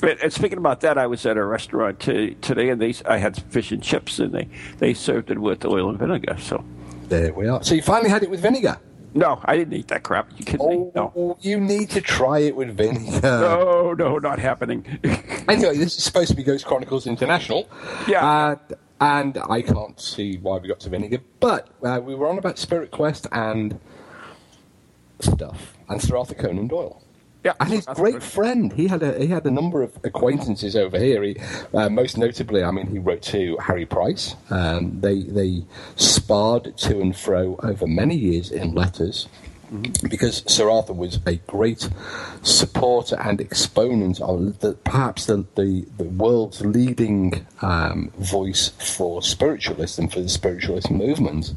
And 0.00 0.32
speaking 0.32 0.56
about 0.56 0.80
that, 0.80 0.96
I 0.96 1.08
was 1.08 1.26
at 1.26 1.36
a 1.36 1.44
restaurant 1.44 2.00
t- 2.00 2.36
today, 2.40 2.70
and 2.70 2.80
they 2.80 2.94
I 3.04 3.18
had 3.18 3.36
fish 3.52 3.70
and 3.70 3.82
chips, 3.82 4.18
and 4.18 4.32
they 4.32 4.48
they 4.78 4.94
served 4.94 5.30
it 5.30 5.40
with 5.40 5.62
oil 5.66 5.90
and 5.90 5.98
vinegar. 5.98 6.38
So 6.38 6.64
There 7.10 7.34
we 7.34 7.48
are. 7.48 7.62
So 7.62 7.74
you 7.74 7.82
finally 7.82 8.08
had 8.08 8.22
it 8.22 8.30
with 8.30 8.40
vinegar. 8.40 8.78
No, 9.14 9.40
I 9.44 9.56
didn't 9.56 9.74
eat 9.74 9.88
that 9.88 10.02
crap. 10.02 10.30
you 10.36 10.44
kidding 10.44 10.68
me? 10.68 10.90
No. 10.94 11.12
Oh, 11.16 11.36
you 11.40 11.58
need 11.60 11.90
to 11.90 12.00
try 12.00 12.40
it 12.40 12.54
with 12.56 12.76
vinegar. 12.76 13.20
No, 13.22 13.92
no, 13.92 14.18
not 14.18 14.38
happening. 14.38 14.84
Anyway, 15.48 15.76
this 15.76 15.96
is 15.96 16.04
supposed 16.04 16.28
to 16.30 16.36
be 16.36 16.44
Ghost 16.44 16.64
Chronicles 16.64 17.08
International. 17.08 17.68
Yeah. 18.06 18.24
Uh, 18.24 18.56
and 19.00 19.36
I 19.48 19.62
can't 19.62 19.98
see 20.00 20.36
why 20.36 20.58
we 20.58 20.68
got 20.68 20.78
to 20.80 20.88
vinegar, 20.90 21.18
but 21.40 21.68
uh, 21.82 22.00
we 22.00 22.14
were 22.14 22.28
on 22.28 22.38
about 22.38 22.56
Spirit 22.56 22.92
Quest 22.92 23.26
and 23.32 23.80
stuff, 25.18 25.76
and 25.88 26.00
Sir 26.00 26.16
Arthur 26.16 26.34
Conan 26.34 26.68
Doyle. 26.68 27.02
Yeah, 27.44 27.54
and 27.58 27.70
his 27.70 27.86
great 27.86 28.14
good. 28.14 28.22
friend. 28.22 28.72
He 28.72 28.88
had 28.88 29.02
a 29.02 29.18
he 29.18 29.28
had 29.28 29.46
a 29.46 29.50
number 29.50 29.82
of 29.82 29.98
acquaintances 30.04 30.76
over 30.76 30.98
here. 30.98 31.22
He, 31.22 31.36
uh, 31.72 31.88
most 31.88 32.18
notably, 32.18 32.62
I 32.62 32.70
mean, 32.70 32.88
he 32.88 32.98
wrote 32.98 33.22
to 33.22 33.56
Harry 33.56 33.86
Price. 33.86 34.36
Um, 34.50 35.00
they 35.00 35.22
they 35.22 35.64
sparred 35.96 36.76
to 36.76 37.00
and 37.00 37.16
fro 37.16 37.58
over 37.62 37.86
many 37.86 38.16
years 38.16 38.50
in 38.50 38.74
letters. 38.74 39.28
Because 40.08 40.42
Sir 40.52 40.68
Arthur 40.68 40.94
was 40.94 41.20
a 41.26 41.36
great 41.46 41.88
supporter 42.42 43.16
and 43.20 43.40
exponent 43.40 44.20
of 44.20 44.58
the, 44.58 44.72
perhaps 44.72 45.26
the, 45.26 45.46
the, 45.54 45.86
the 45.96 46.02
world's 46.02 46.60
leading 46.62 47.46
um, 47.62 48.10
voice 48.18 48.70
for 48.80 49.22
spiritualism, 49.22 50.06
for 50.06 50.22
the 50.22 50.28
spiritualist 50.28 50.90
movement. 50.90 51.54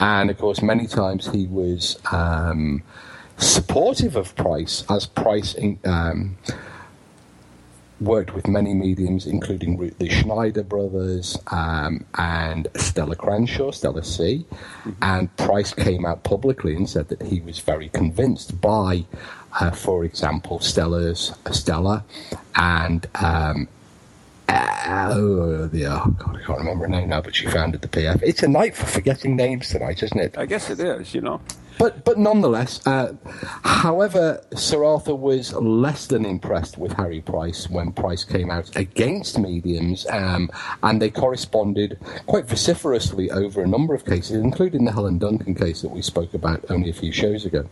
And 0.00 0.30
of 0.30 0.38
course, 0.38 0.62
many 0.62 0.88
times 0.88 1.28
he 1.28 1.46
was 1.46 2.00
um, 2.10 2.82
supportive 3.38 4.16
of 4.16 4.34
Price 4.36 4.84
as 4.90 5.06
Price 5.06 5.54
in, 5.54 5.78
um, 5.84 6.36
worked 8.00 8.34
with 8.34 8.46
many 8.46 8.74
mediums, 8.74 9.26
including 9.26 9.76
the 9.98 10.08
Schneider 10.08 10.62
brothers 10.62 11.38
um, 11.48 12.04
and 12.16 12.68
Stella 12.76 13.16
Cranshaw, 13.16 13.72
Stella 13.72 14.04
C. 14.04 14.46
And 15.02 15.34
Price 15.36 15.74
came 15.74 16.06
out 16.06 16.22
publicly 16.24 16.74
and 16.74 16.88
said 16.88 17.08
that 17.08 17.22
he 17.22 17.40
was 17.40 17.58
very 17.58 17.88
convinced 17.88 18.60
by, 18.60 19.04
uh, 19.60 19.70
for 19.70 20.04
example, 20.04 20.60
Stella's 20.60 21.32
Stella 21.50 22.04
and. 22.54 23.06
Um, 23.14 23.68
uh, 24.50 25.10
oh, 25.12 25.66
the, 25.66 25.84
oh 25.84 26.06
God, 26.18 26.36
I 26.36 26.42
can't 26.42 26.58
remember 26.58 26.84
her 26.84 26.88
name 26.88 27.10
now, 27.10 27.20
but 27.20 27.34
she 27.34 27.46
founded 27.48 27.82
the 27.82 27.88
PF. 27.88 28.22
It's 28.22 28.42
a 28.42 28.48
night 28.48 28.74
for 28.74 28.86
forgetting 28.86 29.36
names 29.36 29.68
tonight, 29.68 30.02
isn't 30.02 30.18
it? 30.18 30.38
I 30.38 30.46
guess 30.46 30.70
it 30.70 30.80
is, 30.80 31.12
you 31.12 31.20
know. 31.20 31.42
But 31.78 32.04
but 32.04 32.18
nonetheless, 32.18 32.84
uh, 32.86 33.14
however, 33.62 34.42
Sir 34.54 34.84
Arthur 34.84 35.14
was 35.14 35.52
less 35.54 36.06
than 36.06 36.24
impressed 36.24 36.76
with 36.76 36.92
Harry 36.92 37.20
Price 37.20 37.70
when 37.70 37.92
Price 37.92 38.24
came 38.24 38.50
out 38.50 38.74
against 38.76 39.38
mediums, 39.38 40.06
um, 40.10 40.50
and 40.82 41.00
they 41.00 41.10
corresponded 41.10 41.98
quite 42.26 42.46
vociferously 42.46 43.30
over 43.30 43.62
a 43.62 43.66
number 43.66 43.94
of 43.94 44.04
cases, 44.04 44.36
including 44.36 44.84
the 44.84 44.92
Helen 44.92 45.18
Duncan 45.18 45.54
case 45.54 45.82
that 45.82 45.90
we 45.90 46.02
spoke 46.02 46.34
about 46.34 46.64
only 46.68 46.90
a 46.90 46.94
few 46.94 47.12
shows 47.12 47.44
ago. 47.46 47.68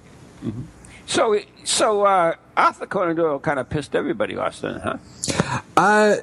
So, 1.07 1.39
so 1.65 2.03
uh, 2.03 2.35
Arthur 2.57 2.87
Conan 2.87 3.17
Doyle 3.17 3.39
kind 3.39 3.59
of 3.59 3.69
pissed 3.71 3.95
everybody 3.95 4.37
off 4.37 4.61
then, 4.61 4.81
huh? 4.81 5.61
Uh, 5.77 6.17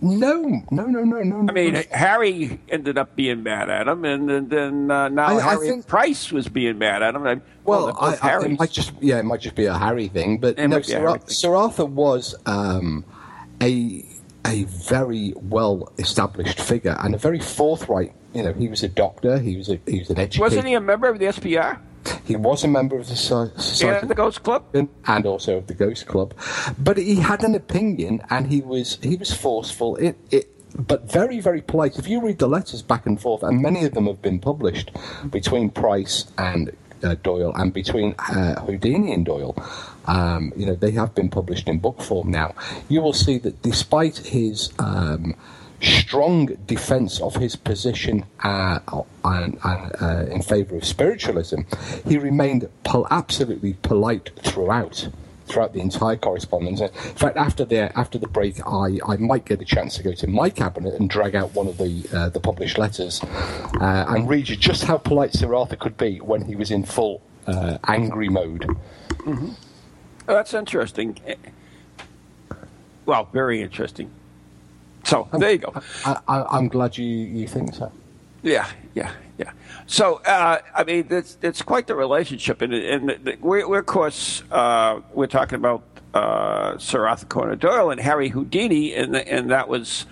no, 0.00 0.62
no, 0.70 0.86
no, 0.86 1.00
no, 1.04 1.22
no. 1.22 1.46
I 1.48 1.52
mean, 1.52 1.74
Harry 1.90 2.60
ended 2.68 2.98
up 2.98 3.16
being 3.16 3.42
mad 3.42 3.68
at 3.70 3.88
him, 3.88 4.04
and 4.04 4.28
then, 4.28 4.48
then 4.48 4.90
uh, 4.90 5.08
now 5.08 5.26
I- 5.26 5.36
I 5.36 5.40
Harry 5.40 5.68
think- 5.68 5.86
Price 5.86 6.30
was 6.32 6.48
being 6.48 6.78
mad 6.78 7.02
at 7.02 7.14
him. 7.14 7.26
And, 7.26 7.42
Well, 7.64 7.86
they're 7.86 7.94
I, 8.24 8.38
I, 8.38 8.44
it 8.44 8.58
might 8.58 8.70
just 8.70 8.92
yeah, 9.00 9.18
it 9.18 9.24
might 9.24 9.40
just 9.40 9.54
be 9.56 9.66
a 9.66 9.76
Harry 9.76 10.08
thing, 10.08 10.38
but 10.38 10.56
no, 10.58 10.68
might 10.68 10.86
be 10.86 10.92
a 10.92 10.96
Sir, 10.96 11.06
Ar- 11.08 11.18
thing. 11.18 11.28
Sir 11.28 11.54
Arthur 11.56 11.84
was 11.86 12.34
um, 12.46 13.04
a 13.62 14.04
a 14.46 14.64
very 14.64 15.34
well 15.36 15.92
established 15.98 16.60
figure 16.60 16.96
and 17.00 17.14
a 17.14 17.18
very 17.18 17.40
forthright. 17.40 18.12
You 18.34 18.42
know, 18.44 18.52
he 18.52 18.68
was 18.68 18.82
a 18.82 18.88
doctor. 18.88 19.38
He 19.38 19.56
was 19.56 19.68
a 19.68 19.80
he 19.86 19.98
was 19.98 20.10
an 20.10 20.18
educator. 20.18 20.42
Wasn't 20.42 20.66
he 20.66 20.74
a 20.74 20.80
member 20.80 21.08
of 21.08 21.18
the 21.18 21.26
SPR 21.26 21.78
He 22.24 22.36
was 22.36 22.64
a 22.64 22.68
member 22.68 22.98
of 22.98 23.08
the 23.08 23.16
Society 23.16 23.86
and 23.86 24.10
the 24.10 24.14
Ghost 24.14 24.42
Club? 24.42 24.64
and 25.06 25.26
also 25.26 25.58
of 25.58 25.66
the 25.66 25.74
Ghost 25.74 26.06
Club, 26.06 26.34
but 26.78 26.96
he 26.96 27.16
had 27.16 27.42
an 27.42 27.54
opinion 27.54 28.22
and 28.30 28.46
he 28.46 28.60
was 28.60 28.98
he 29.02 29.16
was 29.16 29.32
forceful. 29.32 29.96
It, 29.96 30.16
it, 30.30 30.46
but 30.76 31.10
very 31.10 31.40
very 31.40 31.62
polite. 31.62 31.98
If 31.98 32.08
you 32.08 32.20
read 32.20 32.38
the 32.38 32.48
letters 32.48 32.82
back 32.82 33.06
and 33.06 33.20
forth, 33.20 33.42
and 33.42 33.60
many 33.62 33.84
of 33.84 33.94
them 33.94 34.06
have 34.06 34.22
been 34.22 34.38
published 34.38 34.90
between 35.30 35.70
Price 35.70 36.26
and 36.36 36.70
uh, 37.02 37.14
Doyle, 37.22 37.52
and 37.54 37.72
between 37.72 38.14
uh, 38.18 38.60
Houdini 38.64 39.12
and 39.12 39.24
Doyle. 39.24 39.56
Um, 40.06 40.52
you 40.56 40.64
know 40.64 40.74
they 40.74 40.92
have 40.92 41.14
been 41.14 41.28
published 41.28 41.68
in 41.68 41.78
book 41.78 42.00
form 42.00 42.30
now. 42.30 42.54
You 42.88 43.00
will 43.02 43.12
see 43.12 43.38
that 43.38 43.62
despite 43.62 44.18
his 44.18 44.72
um, 44.78 45.34
strong 45.80 46.46
defense 46.66 47.20
of 47.20 47.36
his 47.36 47.56
position 47.56 48.24
uh, 48.42 48.80
and, 49.24 49.58
and, 49.62 49.92
uh, 50.00 50.26
in 50.32 50.42
favor 50.42 50.76
of 50.76 50.84
spiritualism, 50.84 51.60
he 52.06 52.18
remained 52.18 52.68
pol- 52.84 53.06
absolutely 53.10 53.74
polite 53.74 54.30
throughout. 54.42 55.08
Throughout 55.46 55.72
the 55.72 55.80
entire 55.80 56.16
correspondence, 56.16 56.82
in 56.82 56.90
fact, 56.90 57.38
after 57.38 57.64
the 57.64 57.98
after 57.98 58.18
the 58.18 58.28
break, 58.28 58.60
I, 58.66 58.98
I 59.08 59.16
might 59.16 59.46
get 59.46 59.62
a 59.62 59.64
chance 59.64 59.96
to 59.96 60.02
go 60.02 60.12
to 60.12 60.26
my 60.26 60.50
cabinet 60.50 60.92
and 61.00 61.08
drag 61.08 61.34
out 61.34 61.54
one 61.54 61.66
of 61.68 61.78
the 61.78 62.06
uh, 62.12 62.28
the 62.28 62.38
published 62.38 62.76
letters 62.76 63.22
uh, 63.80 64.04
and 64.08 64.28
read 64.28 64.50
you 64.50 64.56
just 64.56 64.84
how 64.84 64.98
polite 64.98 65.32
Sir 65.32 65.54
Arthur 65.54 65.76
could 65.76 65.96
be 65.96 66.18
when 66.18 66.44
he 66.44 66.54
was 66.54 66.70
in 66.70 66.84
full 66.84 67.22
uh, 67.46 67.78
angry 67.86 68.28
mode. 68.28 68.66
Oh, 69.26 69.54
that's 70.26 70.52
interesting. 70.52 71.18
Well, 73.06 73.30
very 73.32 73.62
interesting. 73.62 74.10
So 75.08 75.26
there 75.32 75.52
you 75.52 75.58
go. 75.58 75.72
I, 76.04 76.20
I, 76.28 76.42
I'm 76.58 76.68
glad 76.68 76.98
you, 76.98 77.06
you 77.06 77.48
think 77.48 77.74
so. 77.74 77.90
Yeah, 78.42 78.68
yeah, 78.94 79.10
yeah. 79.38 79.52
So, 79.86 80.16
uh, 80.16 80.58
I 80.74 80.84
mean, 80.84 81.06
it's, 81.08 81.38
it's 81.40 81.62
quite 81.62 81.86
the 81.86 81.94
relationship, 81.94 82.60
and, 82.60 82.74
and 82.74 83.08
the, 83.08 83.14
the, 83.14 83.38
we're, 83.40 83.66
we're, 83.66 83.78
of 83.78 83.86
course, 83.86 84.42
uh, 84.50 85.00
we're 85.14 85.26
talking 85.26 85.56
about 85.56 85.82
uh, 86.12 86.76
Sir 86.76 87.08
Arthur 87.08 87.24
Conan 87.24 87.56
Doyle 87.58 87.90
and 87.90 87.98
Harry 87.98 88.28
Houdini, 88.28 88.94
and, 88.94 89.14
the, 89.14 89.26
and 89.26 89.50
that 89.50 89.66
was 89.70 90.04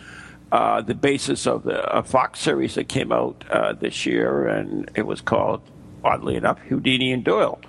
uh, 0.50 0.80
the 0.80 0.94
basis 0.94 1.46
of 1.46 1.64
the 1.64 1.78
a 1.94 2.02
Fox 2.02 2.40
series 2.40 2.74
that 2.76 2.88
came 2.88 3.12
out 3.12 3.44
uh, 3.50 3.74
this 3.74 4.06
year, 4.06 4.48
and 4.48 4.90
it 4.94 5.06
was 5.06 5.20
called, 5.20 5.60
oddly 6.02 6.36
enough, 6.36 6.58
Houdini 6.70 7.12
and 7.12 7.22
Doyle. 7.22 7.60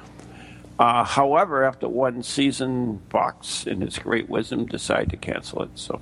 Uh, 0.80 1.04
however, 1.04 1.66
after 1.66 1.90
one 1.90 2.24
season, 2.24 3.02
Fox, 3.10 3.68
in 3.68 3.82
his 3.82 4.00
great 4.00 4.30
wisdom, 4.30 4.66
decided 4.66 5.10
to 5.10 5.18
cancel 5.18 5.64
it. 5.64 5.72
So 5.76 6.00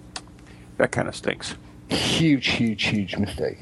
that 0.77 0.91
kind 0.91 1.07
of 1.07 1.15
stinks. 1.15 1.55
Huge, 1.89 2.47
huge, 2.47 2.83
huge 2.83 3.17
mistake. 3.17 3.57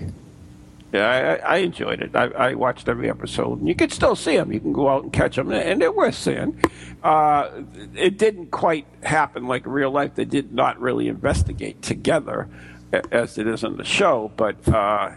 Yeah, 0.93 1.39
I, 1.43 1.55
I 1.55 1.57
enjoyed 1.57 2.01
it. 2.01 2.15
I, 2.15 2.25
I 2.25 2.53
watched 2.53 2.87
every 2.87 3.09
episode, 3.09 3.59
and 3.59 3.67
you 3.67 3.73
can 3.73 3.89
still 3.89 4.15
see 4.15 4.37
them. 4.37 4.53
You 4.53 4.59
can 4.59 4.73
go 4.73 4.89
out 4.89 5.03
and 5.03 5.11
catch 5.11 5.35
them, 5.35 5.51
and 5.51 5.81
they're 5.81 5.91
worth 5.91 6.15
seeing. 6.15 6.61
Uh, 7.03 7.49
it 7.95 8.19
didn't 8.19 8.51
quite 8.51 8.85
happen 9.01 9.47
like 9.47 9.65
real 9.65 9.89
life. 9.89 10.13
They 10.13 10.25
did 10.25 10.53
not 10.53 10.79
really 10.79 11.07
investigate 11.07 11.81
together, 11.81 12.47
as 13.11 13.39
it 13.39 13.47
is 13.47 13.63
in 13.63 13.77
the 13.77 13.83
show. 13.83 14.31
But 14.37 14.67
uh, 14.69 15.11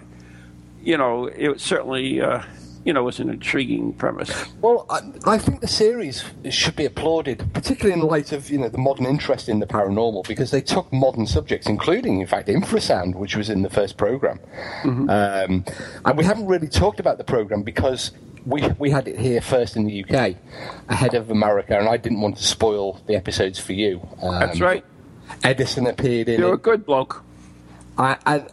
you 0.82 0.96
know, 0.96 1.26
it 1.26 1.48
was 1.48 1.62
certainly 1.62 2.22
uh, 2.22 2.42
you 2.86 2.92
know 2.92 3.02
was 3.02 3.18
an 3.18 3.28
intriguing 3.28 3.92
premise. 3.94 4.30
Well, 4.60 4.86
I, 4.88 5.00
I 5.26 5.38
think 5.38 5.60
the 5.60 5.68
series 5.68 6.24
should 6.50 6.76
be 6.76 6.84
applauded, 6.84 7.44
particularly 7.52 8.00
in 8.00 8.06
light 8.06 8.30
of 8.30 8.48
you 8.48 8.58
know 8.58 8.68
the 8.68 8.78
modern 8.78 9.06
interest 9.06 9.48
in 9.48 9.58
the 9.58 9.66
paranormal, 9.66 10.26
because 10.28 10.52
they 10.52 10.60
took 10.60 10.90
modern 10.92 11.26
subjects, 11.26 11.66
including, 11.66 12.20
in 12.20 12.26
fact, 12.28 12.48
infrasound, 12.48 13.16
which 13.16 13.36
was 13.36 13.50
in 13.50 13.62
the 13.62 13.70
first 13.70 13.96
program. 13.96 14.38
Um, 14.84 15.64
and 16.04 16.16
we 16.16 16.24
haven't 16.24 16.46
really 16.46 16.68
talked 16.68 17.00
about 17.00 17.18
the 17.18 17.24
program 17.24 17.62
because 17.64 18.12
we 18.46 18.68
we 18.78 18.90
had 18.90 19.08
it 19.08 19.18
here 19.18 19.40
first 19.40 19.76
in 19.76 19.84
the 19.84 20.04
UK, 20.04 20.36
ahead 20.88 21.14
of 21.14 21.30
America, 21.30 21.76
and 21.76 21.88
I 21.88 21.96
didn't 21.96 22.20
want 22.20 22.36
to 22.36 22.44
spoil 22.44 23.00
the 23.06 23.16
episodes 23.16 23.58
for 23.58 23.72
you. 23.72 24.00
Um, 24.22 24.38
That's 24.38 24.60
right. 24.60 24.84
Edison 25.42 25.88
appeared 25.88 26.28
in 26.28 26.38
You're 26.38 26.54
a 26.54 26.58
good 26.58 26.86
bloke. 26.86 27.24
I, 27.98 28.16
I, 28.26 28.46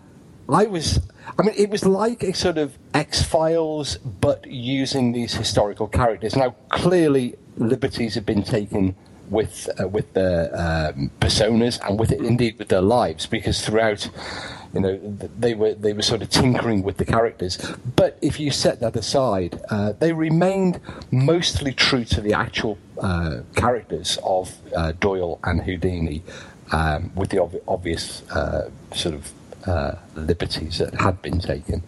I 0.53 0.65
was. 0.65 0.99
I 1.39 1.41
mean, 1.41 1.55
it 1.57 1.69
was 1.69 1.83
like 1.83 2.21
a 2.21 2.33
sort 2.33 2.59
of 2.59 2.77
X 2.93 3.23
Files, 3.23 3.97
but 3.97 4.45
using 4.45 5.11
these 5.11 5.33
historical 5.33 5.87
characters. 5.87 6.35
Now, 6.35 6.55
clearly, 6.69 7.35
liberties 7.57 8.13
have 8.15 8.25
been 8.25 8.43
taken 8.43 8.95
with 9.29 9.67
uh, 9.81 9.87
with 9.87 10.13
their 10.13 10.51
um, 10.55 11.09
personas 11.19 11.79
and 11.87 11.99
with 11.99 12.11
it, 12.11 12.21
indeed 12.21 12.59
with 12.59 12.67
their 12.67 12.81
lives, 12.81 13.25
because 13.25 13.65
throughout, 13.65 14.07
you 14.73 14.81
know, 14.81 14.99
they 15.39 15.55
were 15.55 15.73
they 15.73 15.91
were 15.91 16.03
sort 16.03 16.21
of 16.21 16.29
tinkering 16.29 16.83
with 16.83 16.97
the 16.97 17.05
characters. 17.05 17.57
But 17.95 18.19
if 18.21 18.39
you 18.39 18.51
set 18.51 18.79
that 18.81 18.95
aside, 18.95 19.59
uh, 19.71 19.93
they 19.93 20.13
remained 20.13 20.79
mostly 21.09 21.73
true 21.73 22.05
to 22.05 22.21
the 22.21 22.33
actual 22.33 22.77
uh, 23.01 23.39
characters 23.55 24.19
of 24.23 24.55
uh, 24.75 24.91
Doyle 24.91 25.39
and 25.43 25.61
Houdini, 25.61 26.21
um, 26.71 27.11
with 27.15 27.31
the 27.31 27.41
ob- 27.41 27.63
obvious 27.67 28.21
uh, 28.29 28.69
sort 28.93 29.15
of 29.15 29.31
uh, 29.65 29.95
liberties 30.15 30.77
that 30.79 30.93
had 30.95 31.21
been 31.21 31.39
taken. 31.39 31.83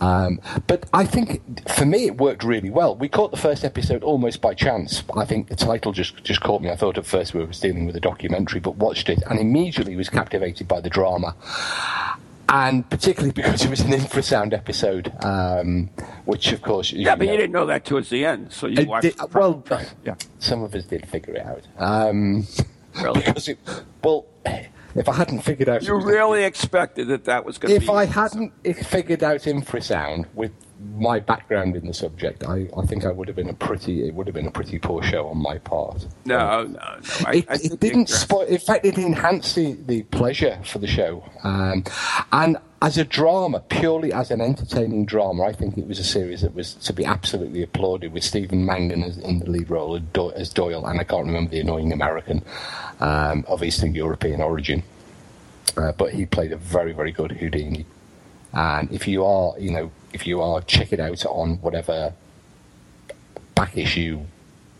Um, 0.00 0.40
but 0.66 0.88
I 0.92 1.04
think 1.04 1.68
for 1.68 1.84
me 1.84 2.06
it 2.06 2.16
worked 2.18 2.44
really 2.44 2.70
well. 2.70 2.94
We 2.94 3.08
caught 3.08 3.30
the 3.32 3.36
first 3.36 3.64
episode 3.64 4.02
almost 4.02 4.40
by 4.40 4.54
chance. 4.54 5.02
I 5.16 5.24
think 5.24 5.48
the 5.48 5.56
title 5.56 5.92
just, 5.92 6.22
just 6.24 6.40
caught 6.40 6.62
me. 6.62 6.70
I 6.70 6.76
thought 6.76 6.96
at 6.98 7.06
first 7.06 7.34
we 7.34 7.40
were 7.44 7.52
dealing 7.52 7.84
with 7.86 7.96
a 7.96 8.00
documentary, 8.00 8.60
but 8.60 8.76
watched 8.76 9.08
it 9.08 9.22
and 9.28 9.38
immediately 9.38 9.96
was 9.96 10.08
captivated 10.08 10.68
by 10.68 10.80
the 10.80 10.88
drama. 10.90 11.34
And 12.48 12.88
particularly 12.90 13.32
because 13.34 13.64
it 13.64 13.70
was 13.70 13.80
an 13.80 13.92
infrasound 13.92 14.52
episode, 14.52 15.12
um, 15.24 15.88
which 16.24 16.52
of 16.52 16.62
course 16.62 16.92
Yeah, 16.92 17.14
but 17.16 17.26
know- 17.26 17.32
you 17.32 17.38
didn't 17.38 17.52
know 17.52 17.66
that 17.66 17.84
towards 17.84 18.08
the 18.10 18.24
end, 18.24 18.52
so 18.52 18.66
you 18.66 18.86
watched. 18.86 19.02
did- 19.18 19.34
well, 19.34 19.62
yeah, 20.04 20.14
some 20.38 20.62
of 20.62 20.74
us 20.74 20.84
did 20.84 21.06
figure 21.08 21.34
it 21.34 21.44
out. 21.46 21.62
Um, 21.78 22.46
really. 23.02 23.20
because 23.20 23.48
it, 23.48 23.58
well, 24.02 24.26
if 24.94 25.08
I 25.08 25.14
hadn't 25.14 25.40
figured 25.40 25.68
out, 25.68 25.82
You 25.82 25.94
really 25.96 26.44
expected 26.44 27.08
that 27.08 27.24
that 27.24 27.44
was 27.44 27.58
going 27.58 27.74
to 27.74 27.80
be. 27.80 27.84
if 27.84 27.90
I 27.90 28.04
hadn't 28.06 28.52
figured 28.86 29.22
out 29.22 29.40
infrasound 29.42 30.26
with 30.34 30.52
my 30.96 31.20
background 31.20 31.76
in 31.76 31.86
the 31.86 31.92
subject, 31.94 32.44
I, 32.44 32.68
I 32.76 32.86
think 32.86 33.04
I 33.04 33.12
would 33.12 33.28
have 33.28 33.36
been 33.36 33.48
a 33.48 33.54
pretty 33.54 34.06
it 34.06 34.14
would 34.14 34.26
have 34.26 34.34
been 34.34 34.46
a 34.46 34.50
pretty 34.50 34.78
poor 34.78 35.02
show 35.02 35.28
on 35.28 35.38
my 35.38 35.58
part. 35.58 36.06
No, 36.24 36.64
no, 36.64 36.68
no. 36.68 36.98
I, 37.26 37.32
it, 37.36 37.46
I 37.50 37.54
it 37.54 37.80
didn't 37.80 38.08
spoil. 38.08 38.42
In 38.42 38.58
fact, 38.58 38.84
it 38.84 38.96
enhanced 38.96 39.54
the, 39.56 39.74
the 39.86 40.02
pleasure 40.04 40.58
for 40.64 40.78
the 40.78 40.86
show. 40.86 41.24
Um, 41.44 41.84
and 42.32 42.56
as 42.82 42.96
a 42.96 43.04
drama, 43.04 43.60
purely 43.60 44.10
as 44.12 44.30
an 44.30 44.40
entertaining 44.40 45.04
drama, 45.04 45.44
I 45.44 45.52
think 45.52 45.76
it 45.76 45.86
was 45.86 45.98
a 45.98 46.04
series 46.04 46.40
that 46.40 46.54
was 46.54 46.74
to 46.74 46.92
be 46.94 47.04
absolutely 47.04 47.62
applauded. 47.62 48.12
With 48.12 48.24
Stephen 48.24 48.64
Mangan 48.64 49.02
as, 49.02 49.18
in 49.18 49.40
the 49.40 49.50
lead 49.50 49.68
role 49.68 49.96
as 49.96 50.02
Do- 50.12 50.32
as 50.32 50.50
Doyle, 50.50 50.86
and 50.86 50.98
I 50.98 51.04
can't 51.04 51.26
remember 51.26 51.50
the 51.50 51.60
annoying 51.60 51.92
American 51.92 52.42
um, 53.00 53.44
of 53.48 53.62
Eastern 53.62 53.94
European 53.94 54.40
origin, 54.40 54.82
uh, 55.76 55.92
but 55.92 56.14
he 56.14 56.24
played 56.24 56.52
a 56.52 56.56
very 56.56 56.92
very 56.92 57.12
good 57.12 57.32
Houdini. 57.32 57.84
And 58.52 58.90
if 58.90 59.06
you 59.06 59.24
are, 59.24 59.54
you 59.60 59.70
know, 59.70 59.92
if 60.12 60.26
you 60.26 60.40
are, 60.42 60.60
check 60.62 60.92
it 60.92 61.00
out 61.00 61.24
on 61.26 61.56
whatever 61.56 62.12
back 63.54 63.76
issue 63.76 64.20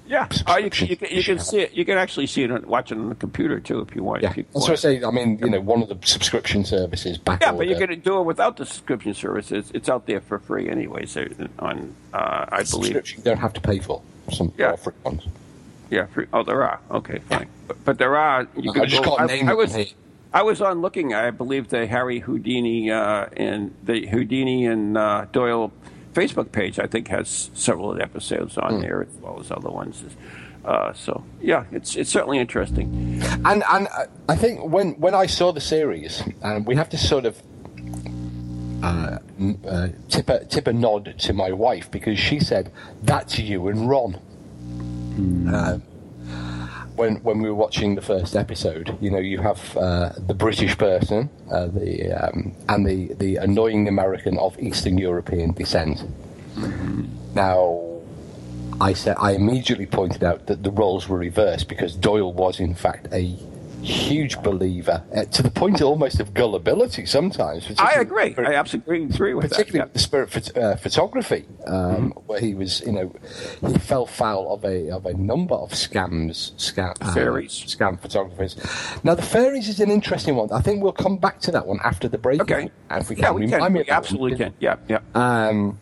Yeah, 0.06 0.26
oh, 0.46 0.56
you, 0.56 0.70
can- 0.70 0.88
you, 0.88 0.96
can, 0.96 1.10
you 1.10 1.22
can 1.22 1.38
see 1.38 1.60
it. 1.60 1.72
You 1.72 1.84
can 1.84 1.98
actually 1.98 2.26
see 2.26 2.42
it 2.42 2.50
on, 2.50 2.66
watch 2.66 2.90
it 2.90 2.98
on 2.98 3.08
the 3.10 3.14
computer 3.14 3.60
too 3.60 3.80
if 3.80 3.94
you 3.94 4.02
want. 4.02 4.22
Yeah, 4.22 4.32
you 4.36 4.44
that's 4.52 4.62
what 4.68 4.70
I 4.72 4.74
say. 4.74 5.04
I 5.04 5.10
mean, 5.10 5.38
you 5.38 5.48
know, 5.50 5.60
one 5.60 5.82
of 5.82 5.88
the 5.88 5.98
subscription 6.06 6.64
services 6.64 7.18
back. 7.18 7.40
Yeah, 7.42 7.52
but 7.52 7.68
order- 7.68 7.74
going 7.86 7.90
to 7.90 7.96
do 7.96 8.18
it 8.18 8.24
without 8.24 8.56
the 8.56 8.66
subscription 8.66 9.14
services. 9.14 9.70
It's, 9.74 9.88
out 9.88 10.06
there 10.06 10.20
for 10.20 10.38
free 10.38 10.68
anyway. 10.68 11.06
So 11.06 11.26
on, 11.58 11.94
uh, 12.12 12.46
I 12.48 12.62
believe. 12.64 12.64
subscription 12.86 13.18
you 13.18 13.24
don't 13.24 13.38
have 13.38 13.52
to 13.54 13.60
pay 13.60 13.78
for. 13.78 14.02
Some 14.32 14.52
Yeah. 14.56 14.76
free 14.76 14.94
ones. 15.04 15.26
Yeah, 15.90 16.06
free. 16.06 16.26
Oh, 16.32 16.44
there 16.44 16.62
are. 16.62 16.78
Okay, 16.90 17.18
fine. 17.28 17.48
But, 17.66 17.84
but 17.84 17.98
there 17.98 18.16
are. 18.16 18.46
You 18.56 18.70
I 18.70 18.74
can 18.74 18.88
just 18.88 19.02
go, 19.02 19.16
can't 19.16 19.30
I, 19.30 19.34
name 19.34 19.48
I 19.48 19.52
them 19.52 19.56
was. 19.58 19.94
I 20.32 20.42
was 20.42 20.60
on 20.60 20.80
looking. 20.80 21.12
I 21.14 21.30
believe 21.30 21.68
the 21.68 21.86
Harry 21.86 22.20
Houdini 22.20 22.90
uh, 22.90 23.26
and 23.36 23.74
the 23.82 24.06
Houdini 24.06 24.66
and 24.66 24.96
uh, 24.96 25.26
Doyle 25.32 25.72
Facebook 26.14 26.52
page. 26.52 26.78
I 26.78 26.86
think 26.86 27.08
has 27.08 27.50
several 27.54 27.90
of 27.90 27.96
the 27.98 28.02
episodes 28.04 28.56
on 28.58 28.74
Hmm. 28.76 28.80
there 28.80 29.02
as 29.02 29.14
well 29.20 29.40
as 29.40 29.50
other 29.50 29.70
ones. 29.70 30.04
Uh, 30.64 30.92
so 30.92 31.24
yeah, 31.40 31.64
it's 31.72 31.96
it's 31.96 32.10
certainly 32.10 32.38
interesting. 32.38 33.20
And 33.44 33.64
and 33.68 33.88
uh, 33.88 34.06
I 34.28 34.36
think 34.36 34.60
when 34.64 34.92
when 35.00 35.14
I 35.14 35.26
saw 35.26 35.52
the 35.52 35.60
series, 35.60 36.22
and 36.42 36.66
we 36.66 36.76
have 36.76 36.88
to 36.90 36.98
sort 36.98 37.24
of 37.24 37.42
uh, 38.82 39.18
uh, 39.66 39.88
tip 40.08 40.28
a 40.28 40.44
tip 40.44 40.66
a 40.66 40.72
nod 40.72 41.14
to 41.18 41.32
my 41.32 41.50
wife 41.50 41.90
because 41.90 42.18
she 42.18 42.38
said 42.40 42.70
that's 43.02 43.38
you 43.38 43.68
and 43.68 43.88
Ron. 43.88 44.18
Uh, 45.52 45.78
when 47.00 47.16
when 47.22 47.40
we 47.40 47.48
were 47.48 47.60
watching 47.66 47.94
the 47.94 48.02
first 48.02 48.36
episode, 48.36 48.96
you 49.00 49.10
know, 49.10 49.18
you 49.32 49.38
have 49.40 49.60
uh, 49.76 50.10
the 50.30 50.34
British 50.34 50.76
person, 50.76 51.30
uh, 51.50 51.66
the 51.66 52.12
um, 52.12 52.54
and 52.68 52.86
the 52.86 53.14
the 53.14 53.36
annoying 53.36 53.88
American 53.88 54.36
of 54.38 54.52
Eastern 54.60 54.98
European 54.98 55.52
descent. 55.52 56.04
Now, 57.34 57.62
I 58.80 58.92
said 58.92 59.16
I 59.18 59.30
immediately 59.32 59.86
pointed 59.86 60.22
out 60.22 60.46
that 60.48 60.62
the 60.62 60.70
roles 60.70 61.08
were 61.08 61.18
reversed 61.18 61.68
because 61.68 61.96
Doyle 61.96 62.34
was 62.34 62.60
in 62.60 62.74
fact 62.74 63.08
a 63.12 63.22
huge 63.82 64.40
believer 64.42 65.02
uh, 65.14 65.24
to 65.24 65.42
the 65.42 65.50
point 65.50 65.80
almost 65.82 66.20
of 66.20 66.34
gullibility 66.34 67.06
sometimes. 67.06 67.64
I 67.78 67.94
particularly- 67.94 68.30
agree. 68.32 68.46
I 68.46 68.54
absolutely 68.54 69.04
agree 69.04 69.34
with 69.34 69.50
particularly 69.50 69.78
that. 69.78 69.84
with 69.86 69.92
the 69.94 69.98
spirit 69.98 70.56
uh, 70.56 70.76
photography, 70.76 71.46
um, 71.66 72.12
where 72.26 72.40
he 72.40 72.54
was, 72.54 72.80
you 72.82 72.92
know, 72.92 73.12
he 73.66 73.74
fell 73.78 74.06
foul 74.06 74.52
of 74.52 74.64
a 74.64 74.90
of 74.90 75.06
a 75.06 75.14
number 75.14 75.54
of 75.54 75.70
scams, 75.70 76.52
scam, 76.56 76.94
uh, 77.00 77.12
Fairies. 77.14 77.52
scam 77.52 77.98
photographers. 78.00 78.56
Now, 79.04 79.14
the 79.14 79.22
fairies 79.22 79.68
is 79.68 79.80
an 79.80 79.90
interesting 79.90 80.36
one. 80.36 80.52
I 80.52 80.60
think 80.60 80.82
we'll 80.82 80.92
come 80.92 81.16
back 81.16 81.40
to 81.40 81.50
that 81.52 81.66
one 81.66 81.78
after 81.84 82.08
the 82.08 82.18
break. 82.18 82.38
Yeah. 82.38 82.42
Okay. 82.56 82.70
if 82.90 83.08
we 83.08 83.16
can. 83.16 83.24
Yeah, 83.24 83.32
we 83.32 83.48
can. 83.48 83.72
We 83.72 83.88
absolutely 83.88 84.36
can. 84.38 84.54
Yeah, 84.60 84.76
yeah. 84.88 85.00
Um, 85.14 85.78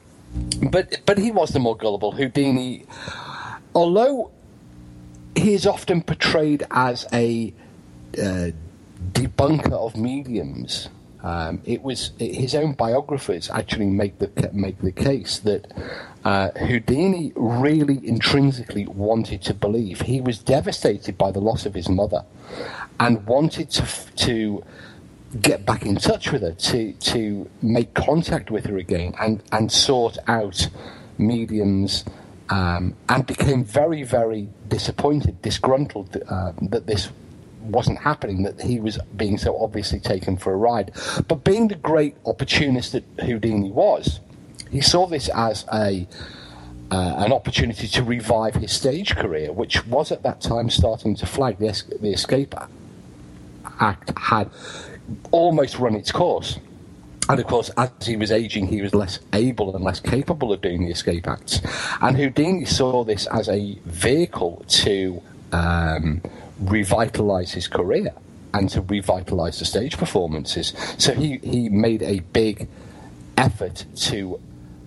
but 0.70 1.00
but 1.06 1.18
he 1.18 1.30
was 1.30 1.50
the 1.50 1.58
more 1.58 1.76
gullible 1.76 2.12
Houdini, 2.12 2.84
although 3.74 4.30
he 5.34 5.54
is 5.54 5.66
often 5.66 6.02
portrayed 6.02 6.66
as 6.70 7.06
a 7.12 7.54
uh, 8.16 8.50
debunker 9.12 9.72
of 9.72 9.96
mediums. 9.96 10.88
Um, 11.22 11.60
it 11.64 11.82
was 11.82 12.12
his 12.18 12.54
own 12.54 12.74
biographers 12.74 13.50
actually 13.50 13.86
make 13.86 14.18
the 14.18 14.50
make 14.52 14.80
the 14.80 14.92
case 14.92 15.40
that 15.40 15.72
uh, 16.24 16.50
Houdini 16.50 17.32
really 17.34 18.00
intrinsically 18.06 18.86
wanted 18.86 19.42
to 19.42 19.54
believe. 19.54 20.02
He 20.02 20.20
was 20.20 20.38
devastated 20.38 21.18
by 21.18 21.32
the 21.32 21.40
loss 21.40 21.66
of 21.66 21.74
his 21.74 21.88
mother, 21.88 22.24
and 23.00 23.26
wanted 23.26 23.70
to 23.70 23.84
to 24.26 24.62
get 25.40 25.66
back 25.66 25.84
in 25.84 25.96
touch 25.96 26.30
with 26.30 26.42
her, 26.42 26.52
to 26.52 26.92
to 26.92 27.50
make 27.62 27.94
contact 27.94 28.50
with 28.52 28.66
her 28.66 28.78
again, 28.78 29.14
and 29.20 29.42
and 29.50 29.72
sort 29.72 30.18
out 30.28 30.68
mediums. 31.18 32.04
Um, 32.50 32.94
and 33.10 33.26
became 33.26 33.62
very, 33.62 34.04
very 34.04 34.48
disappointed, 34.68 35.42
disgruntled 35.42 36.16
uh, 36.30 36.52
that 36.62 36.86
this 36.86 37.10
wasn't 37.68 37.98
happening, 37.98 38.42
that 38.42 38.60
he 38.60 38.80
was 38.80 38.98
being 39.16 39.38
so 39.38 39.60
obviously 39.60 40.00
taken 40.00 40.36
for 40.36 40.52
a 40.52 40.56
ride. 40.56 40.92
But 41.26 41.44
being 41.44 41.68
the 41.68 41.74
great 41.74 42.16
opportunist 42.26 42.92
that 42.92 43.04
Houdini 43.20 43.70
was, 43.70 44.20
he 44.70 44.80
saw 44.80 45.06
this 45.06 45.28
as 45.30 45.64
a 45.72 46.06
uh, 46.90 47.14
an 47.18 47.32
opportunity 47.32 47.86
to 47.86 48.02
revive 48.02 48.54
his 48.54 48.72
stage 48.72 49.14
career, 49.14 49.52
which 49.52 49.86
was 49.86 50.10
at 50.10 50.22
that 50.22 50.40
time 50.40 50.70
starting 50.70 51.14
to 51.16 51.26
flag. 51.26 51.58
The, 51.58 51.68
es- 51.68 51.82
the 51.82 52.12
Escape 52.12 52.54
Act 53.78 54.16
had 54.16 54.50
almost 55.30 55.78
run 55.78 55.94
its 55.94 56.10
course. 56.10 56.58
And 57.28 57.38
of 57.38 57.46
course, 57.46 57.70
as 57.76 57.90
he 58.02 58.16
was 58.16 58.32
aging, 58.32 58.68
he 58.68 58.80
was 58.80 58.94
less 58.94 59.18
able 59.34 59.76
and 59.76 59.84
less 59.84 60.00
capable 60.00 60.50
of 60.50 60.62
doing 60.62 60.84
the 60.86 60.90
escape 60.90 61.28
acts. 61.28 61.60
And 62.00 62.16
Houdini 62.16 62.64
saw 62.64 63.04
this 63.04 63.26
as 63.26 63.50
a 63.50 63.78
vehicle 63.84 64.64
to 64.68 65.20
um, 65.52 66.22
revitalize 66.60 67.52
his 67.52 67.68
career 67.68 68.12
and 68.54 68.68
to 68.70 68.80
revitalize 68.80 69.58
the 69.58 69.64
stage 69.64 69.96
performances. 69.96 70.72
So 70.98 71.14
he, 71.14 71.38
he 71.38 71.68
made 71.68 72.02
a 72.02 72.20
big 72.20 72.68
effort 73.36 73.84
to 73.96 74.40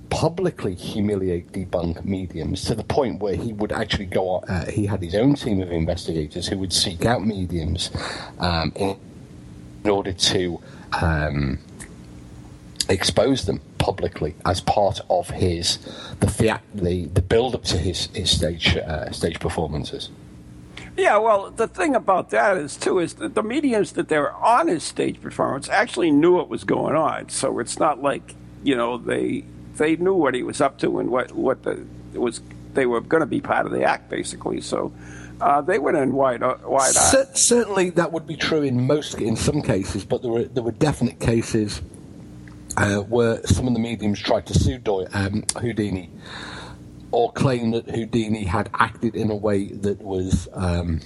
publicly 0.10 0.76
humiliate 0.76 1.52
debunk 1.54 2.04
mediums 2.04 2.66
to 2.66 2.76
the 2.76 2.84
point 2.84 3.22
where 3.22 3.36
he 3.36 3.54
would 3.54 3.72
actually 3.72 4.06
go 4.06 4.28
on, 4.30 4.44
uh, 4.50 4.70
he 4.70 4.86
had 4.86 5.02
his 5.02 5.16
own 5.16 5.36
team 5.36 5.62
of 5.62 5.72
investigators 5.72 6.48
who 6.48 6.58
would 6.58 6.74
seek 6.74 7.06
out 7.06 7.26
mediums 7.26 7.90
um, 8.40 8.74
in, 8.76 8.98
in 9.84 9.90
order 9.90 10.12
to 10.12 10.62
um, 11.02 11.58
expose 12.90 13.46
them 13.46 13.62
publicly 13.78 14.36
as 14.46 14.62
part 14.62 15.00
of 15.10 15.30
his 15.30 15.78
the 16.20 16.62
the, 16.76 17.06
the 17.06 17.22
build 17.22 17.56
up 17.56 17.64
to 17.64 17.78
his 17.78 18.08
his 18.14 18.30
stage 18.30 18.78
uh, 18.78 19.10
stage 19.12 19.40
performances. 19.40 20.10
Yeah, 20.98 21.18
well, 21.18 21.52
the 21.52 21.68
thing 21.68 21.96
about 21.96 22.32
that 22.32 22.58
is 22.58 22.76
too 22.76 23.00
is 23.00 23.14
that 23.16 23.34
the 23.34 23.44
mediums 23.44 23.94
that 23.94 24.10
they 24.10 24.18
were 24.20 24.34
on 24.34 24.68
his 24.68 24.84
stage 24.84 25.22
performance 25.22 25.70
actually 25.70 26.12
knew 26.12 26.34
what 26.34 26.50
was 26.50 26.64
going 26.64 26.96
on. 26.96 27.30
So 27.30 27.60
it's 27.60 27.80
not 27.80 28.02
like 28.02 28.36
you 28.64 28.76
know 28.76 28.98
they 28.98 29.44
they 29.78 29.96
knew 29.96 30.14
what 30.14 30.36
he 30.36 30.44
was 30.44 30.60
up 30.62 30.78
to 30.80 31.00
and 31.00 31.10
what 31.10 31.32
what 31.32 31.64
the 31.64 31.86
it 32.14 32.20
was 32.20 32.42
they 32.74 32.86
were 32.86 33.02
going 33.02 33.22
to 33.22 33.28
be 33.28 33.42
part 33.42 33.66
of 33.66 33.72
the 33.72 33.84
act 33.84 34.10
basically. 34.10 34.62
So 34.62 34.92
uh, 35.40 35.62
they 35.62 35.80
went 35.80 35.98
in 35.98 36.14
wide 36.14 36.44
uh, 36.44 36.58
wide. 36.66 36.92
Cer- 36.92 37.30
certainly, 37.34 37.90
that 37.92 38.12
would 38.12 38.28
be 38.28 38.36
true 38.36 38.62
in 38.62 38.86
most 38.86 39.16
in 39.20 39.36
some 39.36 39.62
cases, 39.62 40.04
but 40.06 40.22
there 40.22 40.32
were 40.32 40.44
there 40.44 40.64
were 40.64 40.72
definite 40.74 41.20
cases 41.20 41.82
uh, 42.78 42.98
where 42.98 43.46
some 43.48 43.68
of 43.68 43.74
the 43.74 43.80
mediums 43.80 44.20
tried 44.20 44.46
to 44.48 44.54
sue 44.54 44.78
Doy- 44.78 45.08
um, 45.14 45.44
Houdini 45.60 46.10
or 47.12 47.32
claim 47.34 47.71
that 47.71 47.89
Houdini 47.89 48.43
had 48.43 48.69
acted 48.74 49.15
in 49.15 49.30
a 49.32 49.36
way 49.36 49.65
that 49.67 50.02
was 50.02 50.47
um, 50.54 51.00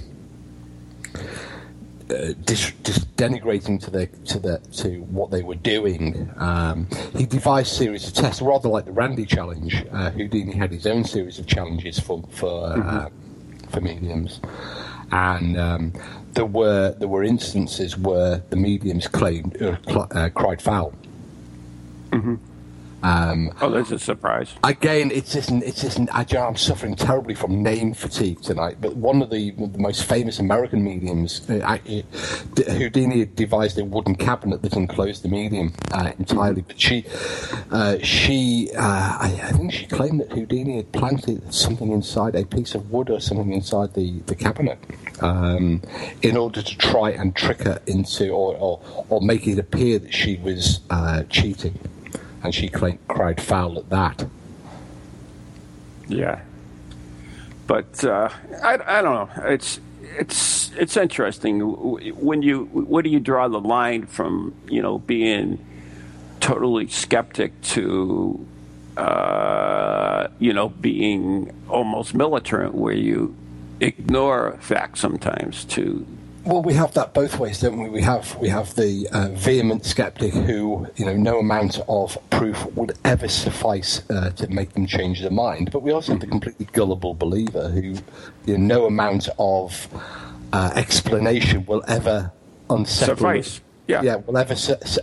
uh, 2.09 2.33
dis- 2.45 2.71
dis- 2.83 3.05
denigrating 3.17 3.79
to 3.83 3.89
their 3.89 4.07
to 4.25 4.39
the 4.39 4.59
to 4.73 4.99
what 5.03 5.31
they 5.31 5.41
were 5.41 5.55
doing. 5.55 6.29
Um, 6.37 6.87
he 7.15 7.25
devised 7.25 7.71
a 7.71 7.75
series 7.75 8.07
of 8.07 8.13
tests, 8.13 8.41
rather 8.41 8.69
like 8.69 8.85
the 8.85 8.91
Randi 8.91 9.25
challenge. 9.25 9.83
Uh, 9.91 10.11
Houdini 10.11 10.53
had 10.53 10.71
his 10.71 10.85
own 10.85 11.03
series 11.03 11.39
of 11.39 11.47
challenges 11.47 11.99
for 11.99 12.23
for 12.29 12.65
uh, 12.67 13.09
for 13.69 13.81
mediums, 13.81 14.39
and 15.11 15.57
um, 15.59 15.93
there 16.33 16.45
were 16.45 16.91
there 16.99 17.07
were 17.07 17.23
instances 17.23 17.97
where 17.97 18.43
the 18.51 18.55
mediums 18.55 19.07
claimed 19.07 19.59
uh, 19.61 19.77
cl- 19.87 20.07
uh, 20.11 20.29
cried 20.29 20.61
foul. 20.61 20.93
Oh, 23.61 23.69
there's 23.69 23.91
a 23.91 23.99
surprise. 23.99 24.53
Again, 24.63 25.11
it's 25.11 25.33
just, 25.33 25.51
it's 25.51 25.81
just, 25.81 25.99
I, 26.11 26.25
I'm 26.37 26.55
suffering 26.55 26.95
terribly 26.95 27.35
from 27.35 27.61
name 27.61 27.93
fatigue 27.93 28.41
tonight. 28.41 28.77
But 28.81 28.95
one 28.95 29.21
of 29.21 29.29
the, 29.29 29.51
the 29.51 29.77
most 29.77 30.05
famous 30.05 30.39
American 30.39 30.83
mediums, 30.83 31.47
uh, 31.49 31.61
I, 31.63 31.75
uh, 31.87 32.71
Houdini 32.71 33.25
devised 33.25 33.77
a 33.77 33.85
wooden 33.85 34.15
cabinet 34.15 34.61
that 34.63 34.73
enclosed 34.73 35.23
the 35.23 35.29
medium 35.29 35.73
uh, 35.91 36.13
entirely. 36.17 36.61
But 36.61 36.79
she, 36.79 37.05
uh, 37.71 37.97
she, 38.01 38.71
uh, 38.75 38.81
I, 38.81 39.39
I 39.43 39.51
think 39.51 39.71
she 39.73 39.85
claimed 39.85 40.21
that 40.21 40.31
Houdini 40.31 40.77
had 40.77 40.91
planted 40.91 41.53
something 41.53 41.91
inside 41.91 42.35
a 42.35 42.45
piece 42.45 42.75
of 42.75 42.91
wood 42.91 43.09
or 43.09 43.19
something 43.19 43.53
inside 43.53 43.93
the 43.93 44.19
the 44.25 44.35
cabinet 44.35 44.79
um, 45.21 45.81
in 46.21 46.37
order 46.37 46.61
to 46.61 46.77
try 46.77 47.11
and 47.11 47.35
trick 47.35 47.61
her 47.61 47.79
into, 47.87 48.29
or 48.29 48.55
or, 48.57 49.05
or 49.09 49.21
make 49.21 49.47
it 49.47 49.59
appear 49.59 49.99
that 49.99 50.13
she 50.13 50.37
was 50.37 50.79
uh, 50.89 51.23
cheating. 51.29 51.77
And 52.45 52.55
she 52.55 52.69
cried 52.69 53.41
foul 53.41 53.77
at 53.79 53.89
that. 53.89 54.25
Yeah, 56.07 56.41
but 57.67 58.03
uh, 58.03 58.29
I, 58.63 58.99
I 58.99 59.01
don't 59.01 59.13
know. 59.13 59.43
It's 59.49 59.79
it's 60.01 60.71
it's 60.77 60.95
interesting 60.95 61.59
when 61.59 62.41
you 62.43 62.65
where 62.65 63.01
do 63.01 63.09
you 63.09 63.19
draw 63.19 63.47
the 63.47 63.59
line 63.59 64.05
from 64.05 64.53
you 64.67 64.81
know 64.81 64.99
being 64.99 65.65
totally 66.39 66.87
skeptic 66.87 67.59
to 67.61 68.45
uh, 68.97 70.27
you 70.39 70.53
know 70.53 70.69
being 70.69 71.51
almost 71.67 72.13
militant 72.13 72.75
where 72.75 72.93
you 72.93 73.35
ignore 73.79 74.57
facts 74.61 74.99
sometimes 74.99 75.65
to 75.65 76.05
well, 76.45 76.61
we 76.61 76.73
have 76.73 76.93
that 76.93 77.13
both 77.13 77.39
ways, 77.39 77.59
don't 77.59 77.81
we? 77.81 77.89
We 77.89 78.01
have 78.01 78.35
we 78.37 78.49
have 78.49 78.75
the 78.75 79.07
uh, 79.11 79.29
vehement 79.29 79.83
skeptic 79.85 80.33
who, 80.33 80.87
you 80.95 81.05
know, 81.05 81.15
no 81.15 81.39
amount 81.39 81.79
of 81.87 82.17
proof 82.29 82.65
would 82.75 82.97
ever 83.03 83.27
suffice 83.27 84.07
uh, 84.09 84.29
to 84.31 84.47
make 84.47 84.73
them 84.73 84.85
change 84.85 85.21
their 85.21 85.31
mind. 85.31 85.71
But 85.71 85.81
we 85.81 85.91
also 85.91 86.13
have 86.13 86.21
the 86.21 86.27
completely 86.27 86.67
gullible 86.71 87.15
believer 87.15 87.69
who, 87.69 87.95
you 88.45 88.57
know, 88.57 88.75
no 88.75 88.85
amount 88.85 89.27
of 89.39 89.87
uh, 90.53 90.71
explanation 90.75 91.65
will 91.65 91.83
ever 91.87 92.31
unsettle. 92.69 93.15
Suffice. 93.15 93.61
Yeah. 93.87 94.01
yeah, 94.01 94.15
will 94.15 94.37
ever 94.37 94.55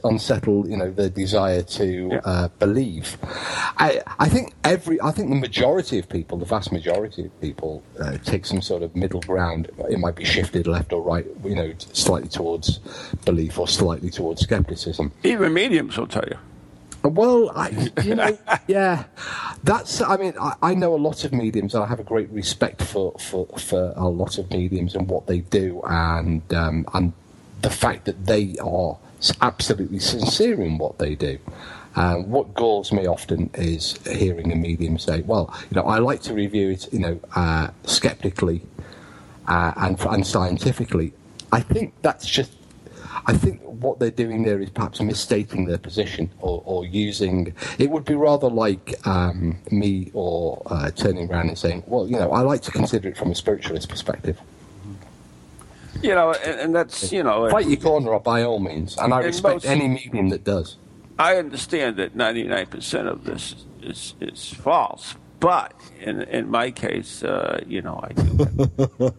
unsettle, 0.02 0.68
you 0.68 0.76
know, 0.76 0.90
the 0.90 1.08
desire 1.08 1.62
to 1.62 2.08
yeah. 2.12 2.20
uh, 2.24 2.48
believe. 2.58 3.16
I, 3.22 4.02
I 4.18 4.28
think 4.28 4.54
every, 4.64 5.00
I 5.00 5.12
think 5.12 5.30
the 5.30 5.36
majority 5.36 6.00
of 6.00 6.08
people, 6.08 6.36
the 6.38 6.46
vast 6.46 6.72
majority 6.72 7.26
of 7.26 7.40
people, 7.40 7.84
uh, 8.00 8.18
take 8.24 8.44
some 8.44 8.60
sort 8.60 8.82
of 8.82 8.96
middle 8.96 9.20
ground. 9.20 9.70
It 9.88 10.00
might 10.00 10.16
be 10.16 10.24
shifted 10.24 10.66
left 10.66 10.92
or 10.92 11.00
right, 11.00 11.24
you 11.44 11.54
know, 11.54 11.72
slightly 11.92 12.28
towards 12.28 12.78
belief 13.24 13.56
or 13.58 13.68
slightly 13.68 14.10
towards 14.10 14.42
skepticism. 14.42 15.12
Even 15.22 15.54
mediums 15.54 15.96
will 15.96 16.08
tell 16.08 16.24
you. 16.28 16.38
Well, 17.04 17.50
I, 17.54 17.90
you 18.04 18.14
know, 18.14 18.38
yeah, 18.68 19.04
that's. 19.64 20.00
I 20.00 20.16
mean, 20.16 20.34
I, 20.40 20.54
I, 20.62 20.74
know 20.74 20.94
a 20.94 20.96
lot 20.96 21.24
of 21.24 21.32
mediums, 21.32 21.74
and 21.74 21.82
I 21.82 21.88
have 21.88 21.98
a 21.98 22.04
great 22.04 22.30
respect 22.30 22.80
for, 22.80 23.12
for, 23.18 23.46
for 23.58 23.92
a 23.96 24.08
lot 24.08 24.38
of 24.38 24.50
mediums 24.50 24.94
and 24.94 25.08
what 25.08 25.26
they 25.26 25.40
do, 25.40 25.82
and 25.84 26.42
um, 26.54 26.86
and 26.94 27.12
the 27.62 27.70
fact 27.70 28.04
that 28.04 28.26
they 28.26 28.56
are 28.60 28.98
absolutely 29.40 30.00
sincere 30.00 30.60
in 30.60 30.78
what 30.78 30.98
they 30.98 31.14
do. 31.14 31.38
Um, 31.94 32.30
what 32.30 32.54
galls 32.54 32.90
me 32.92 33.06
often 33.06 33.50
is 33.54 33.98
hearing 34.06 34.50
a 34.50 34.56
medium 34.56 34.98
say, 34.98 35.20
"Well, 35.22 35.54
you 35.70 35.76
know, 35.76 35.86
I 35.86 35.98
like 35.98 36.22
to 36.22 36.34
review 36.34 36.70
it, 36.70 36.92
you 36.92 37.00
know, 37.00 37.20
uh, 37.36 37.68
skeptically 37.84 38.62
uh, 39.46 39.72
and 39.76 40.00
and 40.00 40.26
scientifically." 40.26 41.12
I 41.52 41.60
think 41.60 41.94
that's 42.02 42.26
just. 42.26 42.52
I 43.24 43.34
think 43.34 43.60
what 43.62 44.00
they're 44.00 44.10
doing 44.10 44.42
there 44.42 44.60
is 44.60 44.70
perhaps 44.70 45.00
misstating 45.00 45.66
their 45.66 45.78
position 45.78 46.30
or, 46.40 46.62
or 46.64 46.84
using. 46.86 47.54
It 47.78 47.90
would 47.90 48.04
be 48.06 48.14
rather 48.14 48.48
like 48.48 49.06
um, 49.06 49.58
me 49.70 50.10
or 50.14 50.62
uh, 50.66 50.90
turning 50.90 51.30
around 51.30 51.48
and 51.48 51.58
saying, 51.58 51.84
"Well, 51.86 52.08
you 52.08 52.16
know, 52.16 52.32
I 52.32 52.40
like 52.40 52.62
to 52.62 52.70
consider 52.70 53.10
it 53.10 53.18
from 53.18 53.30
a 53.30 53.34
spiritualist 53.34 53.90
perspective." 53.90 54.40
You 56.08 56.14
know, 56.14 56.32
and, 56.32 56.60
and 56.60 56.74
that's 56.74 57.12
you 57.12 57.22
know, 57.22 57.48
fight 57.50 57.68
your 57.68 57.76
corner 57.80 58.14
up 58.14 58.24
by 58.24 58.42
all 58.42 58.58
means, 58.58 58.96
and 58.98 59.14
I 59.14 59.20
respect 59.20 59.54
most, 59.54 59.66
any 59.66 59.86
medium 59.86 60.30
that 60.30 60.42
does. 60.42 60.76
I 61.18 61.36
understand 61.36 61.96
that 61.96 62.16
ninety 62.16 62.42
nine 62.42 62.66
percent 62.66 63.06
of 63.06 63.24
this 63.24 63.54
is 63.80 64.14
is 64.20 64.52
false, 64.52 65.14
but 65.38 65.72
in 66.00 66.22
in 66.22 66.50
my 66.50 66.72
case, 66.72 67.22
uh, 67.22 67.62
you 67.66 67.82
know, 67.82 68.00
I 68.02 68.12
do. 68.14 69.12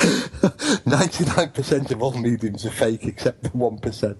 Ninety-nine 0.86 1.50
percent 1.50 1.90
of 1.90 2.02
all 2.02 2.12
mediums 2.12 2.64
are 2.64 2.70
fake, 2.70 3.04
except 3.04 3.42
the 3.42 3.50
one 3.50 3.78
percent. 3.78 4.18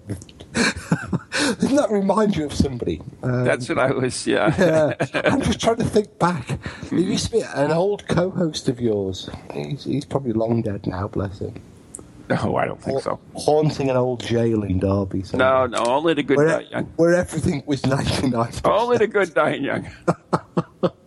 Doesn't 1.59 1.75
that 1.75 1.91
remind 1.91 2.35
you 2.35 2.45
of 2.45 2.53
somebody? 2.53 3.01
Um, 3.23 3.43
That's 3.43 3.67
what 3.69 3.79
I 3.79 3.91
was. 3.91 4.25
Yeah. 4.27 4.55
yeah. 4.57 5.21
I'm 5.25 5.41
just 5.41 5.59
trying 5.59 5.77
to 5.77 5.83
think 5.83 6.17
back. 6.19 6.59
There 6.89 6.99
used 6.99 7.25
to 7.27 7.31
be 7.31 7.41
an 7.41 7.71
old 7.71 8.07
co-host 8.07 8.69
of 8.69 8.79
yours. 8.79 9.29
He's, 9.53 9.83
he's 9.83 10.05
probably 10.05 10.33
long 10.33 10.61
dead 10.61 10.87
now. 10.87 11.07
Bless 11.07 11.39
him. 11.39 11.53
No, 12.29 12.55
I 12.55 12.65
don't 12.65 12.81
think 12.81 13.03
ha- 13.03 13.17
so. 13.17 13.19
Haunting 13.35 13.89
an 13.89 13.97
old 13.97 14.21
jail 14.21 14.63
in 14.63 14.79
Derby. 14.79 15.23
Somewhere. 15.23 15.67
No, 15.67 15.83
no, 15.83 15.85
only 15.85 16.13
the 16.13 16.23
good 16.23 16.37
where, 16.37 16.47
die 16.47 16.67
young. 16.71 16.85
Where 16.95 17.13
everything 17.13 17.63
was 17.65 17.85
99 17.85 18.51
Only 18.63 18.97
the 18.97 19.07
good 19.07 19.33
die 19.33 19.55
young. 19.55 19.89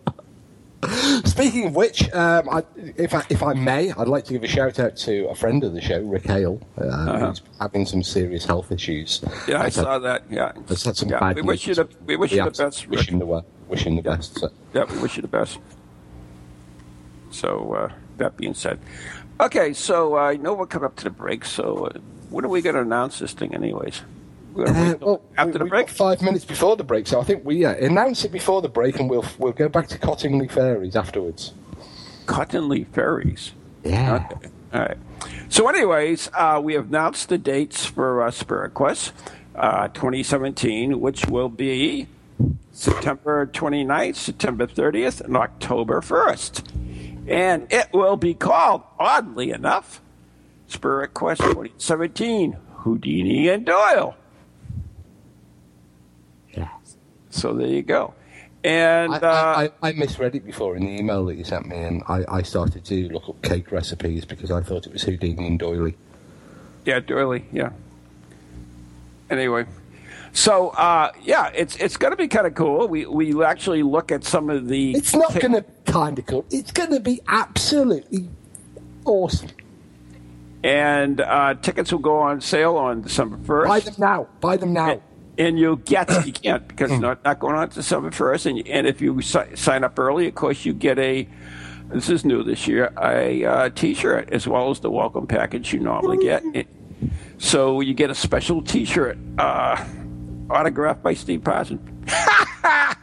Speaking 1.35 1.65
of 1.65 1.75
which, 1.75 2.09
um, 2.13 2.47
I, 2.49 2.63
if 2.95 3.13
I, 3.13 3.21
if 3.29 3.43
I 3.43 3.53
may, 3.53 3.91
I'd 3.91 4.07
like 4.07 4.23
to 4.25 4.33
give 4.33 4.45
a 4.45 4.47
shout 4.47 4.79
out 4.79 4.95
to 4.95 5.27
a 5.27 5.35
friend 5.35 5.65
of 5.65 5.73
the 5.73 5.81
show, 5.81 5.99
Rick 5.99 6.23
Hale, 6.23 6.61
uh, 6.79 6.85
uh-huh. 6.85 7.27
who's 7.27 7.41
having 7.59 7.85
some 7.85 8.03
serious 8.03 8.45
health 8.45 8.71
issues. 8.71 9.21
Yeah, 9.45 9.61
I 9.61 9.67
saw 9.67 9.99
that. 9.99 10.23
Yeah, 10.29 10.53
has 10.69 10.85
had 10.85 10.95
some 10.95 11.09
yeah, 11.09 11.19
bad 11.19 11.35
we 11.35 11.41
wish 11.41 11.67
you 11.67 11.75
the 11.75 11.89
we 12.05 12.15
wish 12.15 12.31
you 12.31 12.41
the 12.41 12.51
best. 12.51 12.87
Wish 12.87 13.09
him 13.09 13.19
the, 13.19 13.43
wish 13.67 13.85
him 13.85 13.97
the 13.97 14.01
yeah. 14.01 14.15
best. 14.15 14.39
So. 14.39 14.49
Yeah, 14.73 14.85
we 14.85 14.99
wish 14.99 15.17
you 15.17 15.23
the 15.23 15.27
best. 15.27 15.59
So 17.31 17.73
uh, 17.73 17.91
that 18.15 18.37
being 18.37 18.53
said, 18.53 18.79
okay, 19.41 19.73
so 19.73 20.15
I 20.15 20.37
know 20.37 20.53
we're 20.53 20.67
coming 20.67 20.85
up 20.85 20.95
to 20.95 21.03
the 21.03 21.09
break. 21.09 21.43
So 21.43 21.87
uh, 21.87 21.99
when 22.29 22.45
are 22.45 22.49
we 22.49 22.61
going 22.61 22.75
to 22.75 22.81
announce 22.81 23.19
this 23.19 23.33
thing, 23.33 23.53
anyways? 23.53 24.03
Uh, 24.57 24.95
well, 25.01 25.21
after 25.37 25.53
we, 25.53 25.59
the 25.59 25.65
break, 25.65 25.89
five 25.89 26.21
minutes 26.21 26.45
before 26.45 26.75
the 26.75 26.83
break. 26.83 27.07
So 27.07 27.19
I 27.19 27.23
think 27.23 27.43
we 27.45 27.57
yeah, 27.57 27.71
announce 27.71 28.23
it 28.23 28.31
before 28.31 28.61
the 28.61 28.69
break, 28.69 28.99
and 28.99 29.09
we'll 29.09 29.25
we'll 29.37 29.51
go 29.51 29.69
back 29.69 29.87
to 29.89 29.97
Cottingley 29.97 30.49
Fairies 30.49 30.95
afterwards. 30.95 31.53
Cottingley 32.25 32.87
Fairies. 32.87 33.51
Yeah. 33.83 34.27
Okay. 34.31 34.49
All 34.73 34.81
right. 34.81 34.97
So, 35.49 35.67
anyways, 35.69 36.29
uh, 36.33 36.59
we 36.63 36.73
have 36.73 36.87
announced 36.89 37.29
the 37.29 37.37
dates 37.37 37.85
for 37.85 38.21
uh, 38.21 38.31
Spirit 38.31 38.73
Quest 38.73 39.13
uh, 39.55 39.87
2017, 39.89 40.99
which 40.99 41.27
will 41.27 41.49
be 41.49 42.07
September 42.71 43.45
29th, 43.45 44.15
September 44.15 44.67
30th, 44.67 45.21
and 45.21 45.37
October 45.37 46.01
1st. 46.01 47.29
And 47.29 47.71
it 47.71 47.87
will 47.93 48.17
be 48.17 48.33
called, 48.33 48.83
oddly 48.99 49.51
enough, 49.51 50.01
Spirit 50.67 51.13
Quest 51.13 51.41
2017 51.41 52.57
Houdini 52.79 53.47
and 53.47 53.65
Doyle. 53.65 54.15
So 57.35 57.53
there 57.53 57.67
you 57.67 57.81
go. 57.81 58.13
And 58.63 59.13
I, 59.13 59.17
uh, 59.17 59.69
I, 59.81 59.89
I, 59.89 59.91
misread 59.91 60.33
it 60.33 60.43
before 60.43 60.75
in 60.75 60.85
the 60.85 60.91
email 60.91 61.23
that 61.25 61.35
you 61.35 61.43
sent 61.43 61.67
me, 61.67 61.77
and 61.77 62.01
I, 62.07 62.25
I 62.27 62.41
started 62.41 62.83
to 62.85 63.09
look 63.09 63.29
up 63.29 63.39
cake 63.43 63.71
recipes 63.71 64.25
because 64.25 64.49
I 64.49 64.61
thought 64.61 64.87
it 64.87 64.93
was 64.93 65.03
Houdini 65.03 65.45
and 65.45 65.59
Doily. 65.59 65.95
Yeah, 66.83 66.99
Doily. 66.99 67.45
Yeah. 67.51 67.69
Anyway, 69.29 69.65
so 70.33 70.69
uh, 70.69 71.11
yeah, 71.21 71.51
it's 71.53 71.75
it's 71.75 71.95
going 71.95 72.11
to 72.11 72.17
be 72.17 72.27
kind 72.27 72.47
of 72.47 72.55
cool. 72.55 72.87
We 72.87 73.05
we 73.05 73.43
actually 73.43 73.83
look 73.83 74.11
at 74.11 74.23
some 74.23 74.49
of 74.49 74.67
the. 74.67 74.95
It's 74.95 75.15
not 75.15 75.39
going 75.39 75.53
to 75.53 75.65
kind 75.85 76.17
of 76.17 76.25
cool. 76.25 76.45
It's 76.49 76.71
going 76.71 76.91
to 76.91 76.99
be 76.99 77.21
absolutely 77.27 78.29
awesome. 79.05 79.49
And 80.63 81.21
uh, 81.21 81.53
tickets 81.61 81.91
will 81.91 81.99
go 81.99 82.17
on 82.17 82.41
sale 82.41 82.77
on 82.77 83.03
December 83.03 83.37
first. 83.45 83.67
Buy 83.67 83.79
them 83.79 83.95
now. 83.99 84.27
Buy 84.41 84.57
them 84.57 84.73
now. 84.73 85.01
And, 85.37 85.59
you 85.59 85.81
get 85.85 86.25
you 86.25 86.33
can't 86.33 86.67
because 86.67 86.91
it's 86.91 87.01
not, 87.01 87.23
not 87.23 87.39
going 87.39 87.55
on 87.55 87.69
to 87.69 87.75
December 87.75 88.11
first. 88.11 88.45
And 88.45 88.67
and 88.67 88.87
if 88.87 89.01
you 89.01 89.21
si- 89.21 89.55
sign 89.55 89.83
up 89.83 89.97
early, 89.99 90.27
of 90.27 90.35
course 90.35 90.65
you 90.65 90.73
get 90.73 90.99
a. 90.99 91.27
This 91.89 92.09
is 92.09 92.25
new 92.25 92.43
this 92.43 92.67
year. 92.67 92.91
A 92.99 93.45
uh, 93.45 93.69
T-shirt 93.69 94.31
as 94.31 94.47
well 94.47 94.71
as 94.71 94.79
the 94.79 94.89
welcome 94.89 95.27
package 95.27 95.71
you 95.71 95.79
normally 95.79 96.17
get. 96.17 96.43
It, 96.55 96.67
so 97.37 97.79
you 97.81 97.93
get 97.93 98.09
a 98.09 98.15
special 98.15 98.61
T-shirt 98.63 99.17
uh, 99.37 99.85
autographed 100.49 101.03
by 101.03 101.13
Steve 101.13 101.43
Parson. 101.43 101.79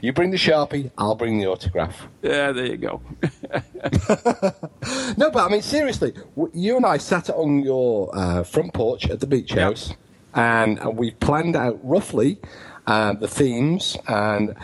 you 0.00 0.12
bring 0.12 0.30
the 0.30 0.36
sharpie, 0.36 0.90
I'll 0.98 1.14
bring 1.14 1.38
the 1.38 1.46
autograph. 1.46 2.06
Yeah, 2.22 2.52
there 2.52 2.66
you 2.66 2.76
go. 2.76 3.00
no, 5.16 5.30
but 5.30 5.38
I 5.38 5.48
mean 5.48 5.62
seriously, 5.62 6.12
you 6.52 6.76
and 6.76 6.86
I 6.86 6.98
sat 6.98 7.30
on 7.30 7.60
your 7.60 8.10
uh, 8.16 8.42
front 8.44 8.74
porch 8.74 9.08
at 9.08 9.20
the 9.20 9.26
beach 9.26 9.52
house. 9.52 9.94
And 10.34 10.96
we've 10.96 11.18
planned 11.20 11.56
out 11.56 11.78
roughly 11.82 12.38
uh, 12.86 13.14
the 13.14 13.28
themes. 13.28 13.96
And 14.08 14.54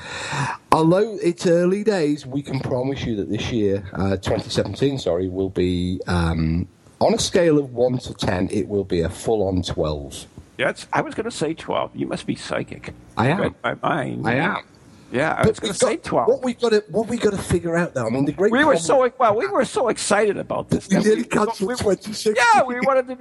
although 0.73 1.19
it's 1.23 1.47
early 1.47 1.85
days, 1.85 2.27
we 2.27 2.43
can 2.43 2.61
promise 2.61 3.05
you 3.05 3.17
that 3.17 3.31
this 3.31 3.51
year, 3.53 3.89
uh, 3.93 4.17
2017, 4.17 4.99
sorry, 4.99 5.29
will 5.29 5.51
be 5.51 6.01
um, 6.07 6.69
on 7.01 7.15
a 7.15 7.19
scale 7.19 7.59
of 7.59 7.73
one 7.73 7.99
to 7.99 8.15
ten. 8.15 8.49
It 8.51 8.69
will 8.69 8.85
be 8.85 9.01
a 9.01 9.09
full-on 9.09 9.63
twelve. 9.63 10.27
Yes, 10.59 10.87
I 10.93 11.01
was 11.01 11.15
going 11.15 11.25
to 11.25 11.31
say 11.31 11.55
twelve. 11.55 11.91
You 11.95 12.07
must 12.07 12.27
be 12.27 12.35
psychic. 12.35 12.93
I 13.17 13.29
am. 13.29 13.55
my 13.65 13.75
mind. 13.83 14.29
I 14.29 14.35
am. 14.35 14.63
Yeah, 15.11 15.33
I 15.33 15.43
but 15.43 15.49
was 15.49 15.61
going 15.61 15.73
to 15.73 15.79
say 15.79 15.97
twelve. 15.97 16.29
What 16.29 16.45
we 16.45 16.55
got 16.55 16.71
to 16.71 16.85
what 16.91 17.09
we 17.09 17.17
got 17.17 17.33
to 17.33 17.39
figure 17.39 17.77
out 17.77 17.95
though. 17.95 18.07
I 18.07 18.11
mean, 18.11 18.27
the 18.27 18.33
great. 18.33 18.53
We 18.53 18.59
problem, 18.59 18.77
were 18.77 18.81
so 18.81 19.13
well. 19.19 19.35
We 19.35 19.47
were 19.47 19.65
so 19.65 19.89
excited 19.89 20.37
about 20.37 20.69
this. 20.69 20.89
We 20.89 20.99
nearly 20.99 21.25
cancelled 21.25 21.79
twenty 21.79 22.13
six. 22.13 22.39
Yeah, 22.39 22.63
we 22.65 22.79
wanted 22.81 23.09
to 23.09 23.15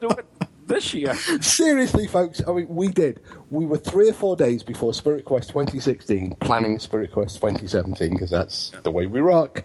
do 0.00 0.08
it 0.10 0.26
this 0.66 0.94
year. 0.94 1.14
Seriously, 1.40 2.06
folks, 2.06 2.40
I 2.46 2.52
mean, 2.52 2.66
we 2.68 2.88
did. 2.88 3.20
We 3.50 3.66
were 3.66 3.78
three 3.78 4.08
or 4.08 4.12
four 4.12 4.36
days 4.36 4.62
before 4.62 4.94
Spirit 4.94 5.24
Quest 5.24 5.48
2016 5.48 6.36
planning 6.36 6.78
Spirit 6.78 7.12
Quest 7.12 7.36
2017 7.36 8.10
because 8.10 8.30
that's 8.30 8.72
the 8.82 8.90
way 8.90 9.06
we 9.06 9.20
rock. 9.20 9.64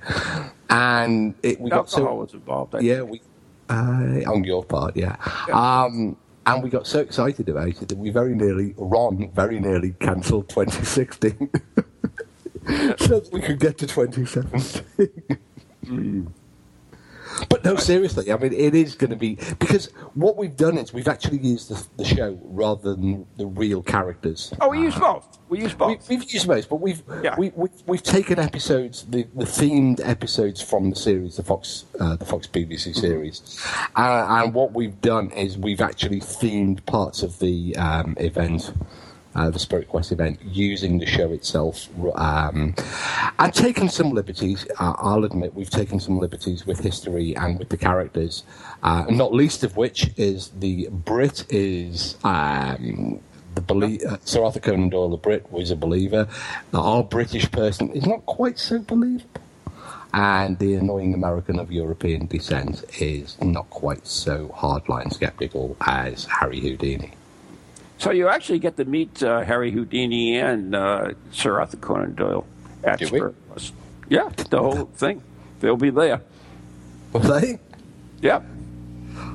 And 0.70 1.36
it, 1.44 1.60
we 1.60 1.70
got 1.70 1.90
so 1.90 2.14
was 2.14 2.34
involved. 2.34 2.76
I 2.76 2.80
yeah, 2.80 3.02
we 3.02 3.22
uh, 3.70 4.22
on 4.28 4.44
your 4.44 4.64
part, 4.64 4.96
yeah. 4.96 5.16
yeah. 5.48 5.84
Um, 5.84 6.18
and 6.46 6.64
we 6.64 6.70
got 6.70 6.88
so 6.88 7.00
excited 7.00 7.50
about 7.50 7.68
it 7.68 7.88
that 7.88 7.98
we 7.98 8.10
very 8.10 8.34
nearly, 8.34 8.74
Ron 8.78 9.30
very 9.34 9.60
nearly 9.60 9.92
cancelled 10.00 10.50
2016 10.50 11.50
so 12.98 13.20
that 13.20 13.30
we 13.32 13.42
could 13.42 13.60
get 13.60 13.78
to 13.78 13.88
2017. 13.88 16.34
But 17.48 17.64
no, 17.64 17.76
seriously, 17.76 18.32
I 18.32 18.38
mean, 18.38 18.54
it 18.54 18.76
is 18.76 18.96
going 18.96 19.12
to 19.12 19.16
be 19.16 19.36
because 19.60 19.88
what 20.16 20.38
we've 20.38 20.56
done 20.56 20.78
is 20.78 20.94
we've 20.94 21.08
actually 21.08 21.40
used 21.40 21.70
the, 21.70 21.86
the 21.98 22.06
show 22.06 22.40
rather 22.44 22.96
than 22.96 23.26
the 23.38 23.46
real 23.46 23.82
characters. 23.82 24.54
Oh, 24.60 24.70
we 24.70 24.80
use 24.82 24.96
both. 24.96 25.38
We 25.48 25.62
use 25.62 25.74
both. 25.74 26.08
We, 26.10 26.16
have 26.16 26.32
used 26.32 26.48
both, 26.48 26.70
but 26.70 26.78
we've 26.78 27.02
Yeah. 27.24 27.36
we, 27.38 27.52
we, 27.56 27.70
we've 27.86 28.04
taken 28.04 28.40
episodes, 28.40 29.06
the, 29.10 29.28
the 29.36 29.46
themed 29.46 30.00
episodes 30.04 30.62
from 30.62 30.90
the 30.90 30.96
series, 30.96 31.38
the 31.38 31.44
Fox 31.44 31.86
uh, 32.00 32.16
the 32.16 32.26
Fox 32.26 32.48
BBC 32.48 32.96
series, 32.96 33.60
uh, 33.96 34.26
and 34.30 34.54
what 34.54 34.74
we've 34.74 35.00
done 35.02 35.32
is 35.32 35.58
we've 35.58 35.82
actually 35.82 36.20
themed 36.20 36.86
parts 36.86 37.24
of 37.24 37.40
the 37.40 37.76
um, 37.78 38.16
event. 38.20 38.74
Uh, 39.36 39.50
the 39.52 39.60
Spirit 39.60 39.88
Quest 39.88 40.12
event 40.12 40.40
using 40.44 40.98
the 40.98 41.06
show 41.06 41.32
itself 41.32 41.88
um, 42.16 42.74
and 43.38 43.54
taken 43.54 43.88
some 43.88 44.10
liberties. 44.10 44.66
Uh, 44.80 44.96
I'll 44.98 45.24
admit 45.24 45.54
we've 45.54 45.70
taken 45.70 46.00
some 46.00 46.18
liberties 46.18 46.66
with 46.66 46.80
history 46.80 47.36
and 47.36 47.60
with 47.60 47.70
the 47.70 47.78
characters, 47.78 48.44
uh, 48.82 49.06
not 49.08 49.32
least 49.32 49.64
of 49.64 49.78
which 49.78 50.10
is 50.18 50.50
the 50.60 50.90
Brit 50.90 51.46
is 51.52 52.18
um, 52.24 53.22
the 53.56 53.62
belie- 53.62 54.00
uh, 54.08 54.18
Sir 54.26 54.44
Arthur 54.44 54.60
Conan 54.60 54.90
Doyle, 54.90 55.10
the 55.10 55.18
Brit, 55.18 55.52
was 55.52 55.70
a 55.70 55.76
believer. 55.76 56.28
Our 56.74 57.04
British 57.04 57.52
person 57.52 57.92
is 57.92 58.06
not 58.06 58.26
quite 58.26 58.58
so 58.58 58.80
believable. 58.80 59.42
And 60.12 60.58
the 60.58 60.74
annoying 60.74 61.14
American 61.14 61.60
of 61.60 61.72
European 61.72 62.26
descent 62.26 62.84
is 63.00 63.40
not 63.42 63.70
quite 63.70 64.08
so 64.08 64.48
hardline 64.58 65.14
skeptical 65.14 65.78
as 65.82 66.26
Harry 66.26 66.60
Houdini. 66.60 67.12
So 68.00 68.12
you 68.12 68.30
actually 68.30 68.60
get 68.60 68.78
to 68.78 68.86
meet 68.86 69.22
uh, 69.22 69.42
Harry 69.42 69.72
Houdini 69.72 70.38
and 70.38 70.74
uh, 70.74 71.12
Sir 71.32 71.60
Arthur 71.60 71.78
Conan 71.78 72.16
Doyle 72.16 72.46
at 72.84 73.00
we? 73.12 73.20
Yeah, 74.08 74.30
the 74.50 74.58
whole 74.60 74.86
thing. 74.86 75.22
They'll 75.60 75.76
be 75.76 75.90
there. 75.90 76.22
Will 77.12 77.20
they? 77.20 77.60
Yeah. 78.22 78.42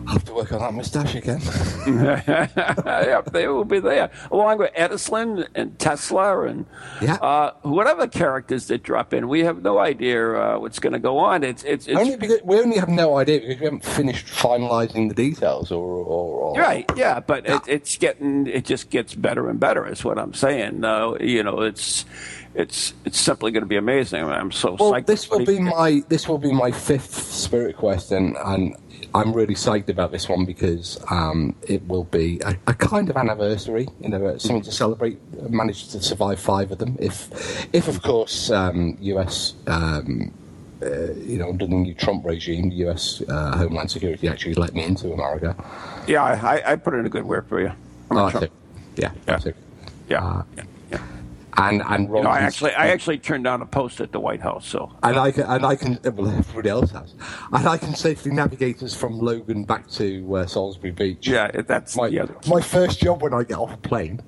I'll 0.06 0.12
have 0.14 0.24
to 0.24 0.34
work 0.34 0.52
on 0.52 0.60
that 0.60 0.74
moustache 0.74 1.14
again. 1.14 1.40
yeah, 1.86 3.22
they 3.32 3.48
will 3.48 3.64
be 3.64 3.80
there, 3.80 4.10
along 4.30 4.58
with 4.58 4.70
Edison 4.74 5.46
and 5.54 5.78
Tesla 5.78 6.42
and 6.46 6.66
Yeah. 7.00 7.14
uh, 7.14 7.52
whatever 7.62 8.06
characters 8.06 8.66
that 8.68 8.82
drop 8.82 9.14
in. 9.14 9.28
We 9.28 9.40
have 9.44 9.62
no 9.62 9.78
idea 9.78 10.32
uh, 10.34 10.58
what's 10.58 10.78
going 10.78 10.92
to 10.92 10.98
go 10.98 11.18
on. 11.18 11.42
It's 11.44 11.64
it's, 11.64 11.86
it's 11.86 11.98
only 11.98 12.16
we 12.44 12.58
only 12.60 12.78
have 12.78 12.88
no 12.88 13.16
idea 13.18 13.40
because 13.40 13.58
we 13.58 13.64
haven't 13.64 13.84
finished 13.84 14.26
finalising 14.26 15.08
the 15.08 15.14
details 15.14 15.70
or, 15.72 15.84
or, 15.84 16.54
or 16.54 16.60
right, 16.60 16.84
yeah, 16.96 17.20
but 17.20 17.46
It, 17.48 17.62
it's 17.66 17.96
getting 17.96 18.46
it 18.46 18.64
just 18.64 18.90
gets 18.90 19.14
better 19.14 19.48
and 19.48 19.58
better. 19.60 19.86
Is 19.86 20.04
what 20.04 20.18
I'm 20.18 20.34
saying. 20.34 20.84
Uh, 20.84 21.14
you 21.20 21.42
know, 21.42 21.60
it's 21.62 22.04
it's 22.54 22.94
it's 23.04 23.18
simply 23.18 23.50
going 23.50 23.62
to 23.62 23.68
be 23.68 23.76
amazing. 23.76 24.22
I'm 24.24 24.52
so 24.52 24.76
Well, 24.78 24.92
psyched. 24.92 25.06
this 25.06 25.28
will 25.30 25.44
be 25.44 25.58
my 25.58 26.02
this 26.08 26.28
will 26.28 26.38
be 26.38 26.52
my 26.52 26.70
fifth 26.70 27.14
Spirit 27.14 27.76
Quest, 27.76 28.12
and, 28.12 28.36
and 28.44 28.76
I'm 29.14 29.32
really 29.32 29.54
psyched 29.54 29.88
about 29.88 30.10
this 30.10 30.28
one 30.28 30.44
because 30.44 30.98
um, 31.10 31.54
it 31.68 31.86
will 31.86 32.04
be 32.04 32.40
a, 32.44 32.56
a 32.66 32.74
kind 32.74 33.08
of 33.08 33.16
anniversary, 33.16 33.86
you 34.00 34.08
know, 34.08 34.36
something 34.38 34.62
to 34.62 34.72
celebrate. 34.72 35.18
Managed 35.50 35.92
to 35.92 36.02
survive 36.02 36.40
five 36.40 36.72
of 36.72 36.78
them, 36.78 36.96
if 37.00 37.28
if 37.72 37.86
of 37.88 38.02
course 38.02 38.50
um, 38.50 38.96
US. 39.00 39.54
Um, 39.66 40.32
uh, 40.82 41.12
you 41.14 41.38
know, 41.38 41.48
under 41.48 41.64
the 41.66 41.74
new 41.74 41.94
Trump 41.94 42.26
regime, 42.26 42.68
the 42.68 42.74
U.S. 42.76 43.22
Uh, 43.26 43.56
Homeland 43.56 43.90
Security 43.90 44.28
actually 44.28 44.52
let 44.54 44.74
me 44.74 44.82
into 44.84 45.12
America. 45.12 45.54
yeah, 46.06 46.22
I, 46.24 46.72
I 46.72 46.76
put 46.76 46.92
in 46.94 47.06
a 47.06 47.08
good 47.08 47.24
word 47.24 47.46
for 47.48 47.58
you. 47.60 47.72
Oh, 48.10 48.26
a 48.26 48.30
Trump- 48.30 48.46
so- 48.46 48.52
yeah, 48.96 49.12
Yeah. 49.26 49.38
yeah, 50.10 50.18
uh, 50.26 50.42
yeah, 50.56 50.62
yeah. 50.64 50.64
And 51.56 51.82
and 51.86 52.08
You 52.08 52.22
know, 52.22 52.30
I 52.30 52.40
actually 52.40 52.72
I 52.72 52.88
actually 52.88 53.18
turned 53.18 53.44
down 53.44 53.62
a 53.62 53.66
post 53.66 54.00
at 54.00 54.12
the 54.12 54.20
White 54.20 54.40
House. 54.40 54.66
So 54.66 54.92
And 55.02 55.16
I 55.18 55.30
can, 55.30 55.44
and 55.44 55.64
I 55.64 55.76
can, 55.76 55.98
well, 56.04 56.28
everybody 56.28 56.68
else 56.68 56.90
has, 56.92 57.14
and 57.52 57.68
I 57.68 57.76
can 57.76 57.94
safely 57.94 58.32
navigate 58.32 58.82
us 58.82 58.94
from 58.94 59.18
Logan 59.18 59.64
back 59.64 59.88
to 59.92 60.36
uh, 60.36 60.46
Salisbury 60.46 60.92
Beach. 60.92 61.26
yeah, 61.28 61.50
that's 61.50 61.96
my 61.96 62.08
yeah. 62.08 62.26
my 62.48 62.60
first 62.60 63.00
job 63.00 63.22
when 63.22 63.34
I 63.34 63.44
get 63.44 63.58
off 63.58 63.72
a 63.72 63.76
plane. 63.76 64.20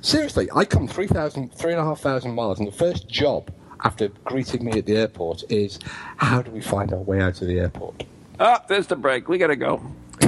Seriously, 0.00 0.50
I 0.54 0.66
come 0.66 0.86
3,000, 0.86 1.54
3,500 1.54 2.30
miles, 2.34 2.58
and 2.58 2.68
the 2.68 2.72
first 2.72 3.08
job 3.08 3.50
after 3.84 4.08
greeting 4.24 4.62
me 4.62 4.72
at 4.78 4.84
the 4.84 4.96
airport 4.96 5.44
is 5.50 5.78
how 6.18 6.42
do 6.42 6.50
we 6.50 6.60
find 6.60 6.92
our 6.92 6.98
way 6.98 7.22
out 7.22 7.40
of 7.40 7.48
the 7.48 7.58
airport? 7.58 8.04
Oh, 8.38 8.58
there's 8.68 8.86
the 8.86 8.96
break. 8.96 9.28
We 9.28 9.38
got 9.38 9.46
to 9.46 9.56
go. 9.56 9.82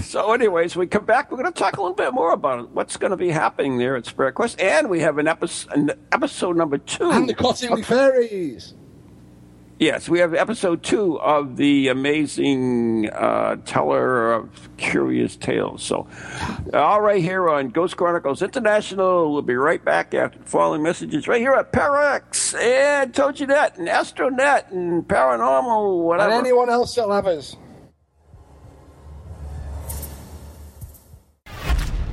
So, 0.06 0.32
anyways, 0.32 0.76
we 0.76 0.86
come 0.86 1.04
back. 1.04 1.30
We're 1.32 1.38
going 1.38 1.52
to 1.52 1.58
talk 1.58 1.76
a 1.76 1.80
little 1.82 1.96
bit 1.96 2.14
more 2.14 2.32
about 2.32 2.70
what's 2.70 2.96
going 2.96 3.10
to 3.10 3.16
be 3.16 3.30
happening 3.30 3.76
there 3.78 3.96
at 3.96 4.06
Spirit 4.06 4.34
Quest, 4.34 4.60
and 4.60 4.88
we 4.88 5.00
have 5.00 5.18
an 5.18 5.26
episode, 5.26 5.72
an 5.72 5.90
episode 6.12 6.56
number 6.56 6.78
two. 6.78 7.10
And 7.10 7.28
the 7.28 7.34
Cottingley 7.34 7.84
Fairies! 7.84 8.74
yes, 9.78 10.08
we 10.08 10.20
have 10.20 10.32
episode 10.32 10.82
two 10.82 11.20
of 11.20 11.56
the 11.56 11.88
amazing 11.88 13.10
uh, 13.10 13.56
Teller 13.66 14.32
of 14.32 14.70
Curious 14.76 15.34
Tales. 15.36 15.82
So, 15.82 16.06
all 16.72 17.00
right 17.00 17.20
here 17.22 17.48
on 17.50 17.70
Ghost 17.70 17.96
Chronicles 17.96 18.42
International. 18.42 19.32
We'll 19.32 19.42
be 19.42 19.56
right 19.56 19.84
back 19.84 20.14
after 20.14 20.38
the 20.38 20.44
following 20.44 20.82
messages 20.84 21.26
right 21.26 21.40
here 21.40 21.52
at 21.52 21.72
Parax 21.72 22.54
and 22.54 23.12
TogiNet 23.12 23.76
and 23.78 23.88
Astronet 23.88 24.70
and 24.70 25.06
Paranormal, 25.06 25.96
And 25.96 26.04
whatever. 26.04 26.32
anyone 26.32 26.70
else 26.70 26.94
that'll 26.94 27.12
have 27.12 27.26
us. 27.26 27.56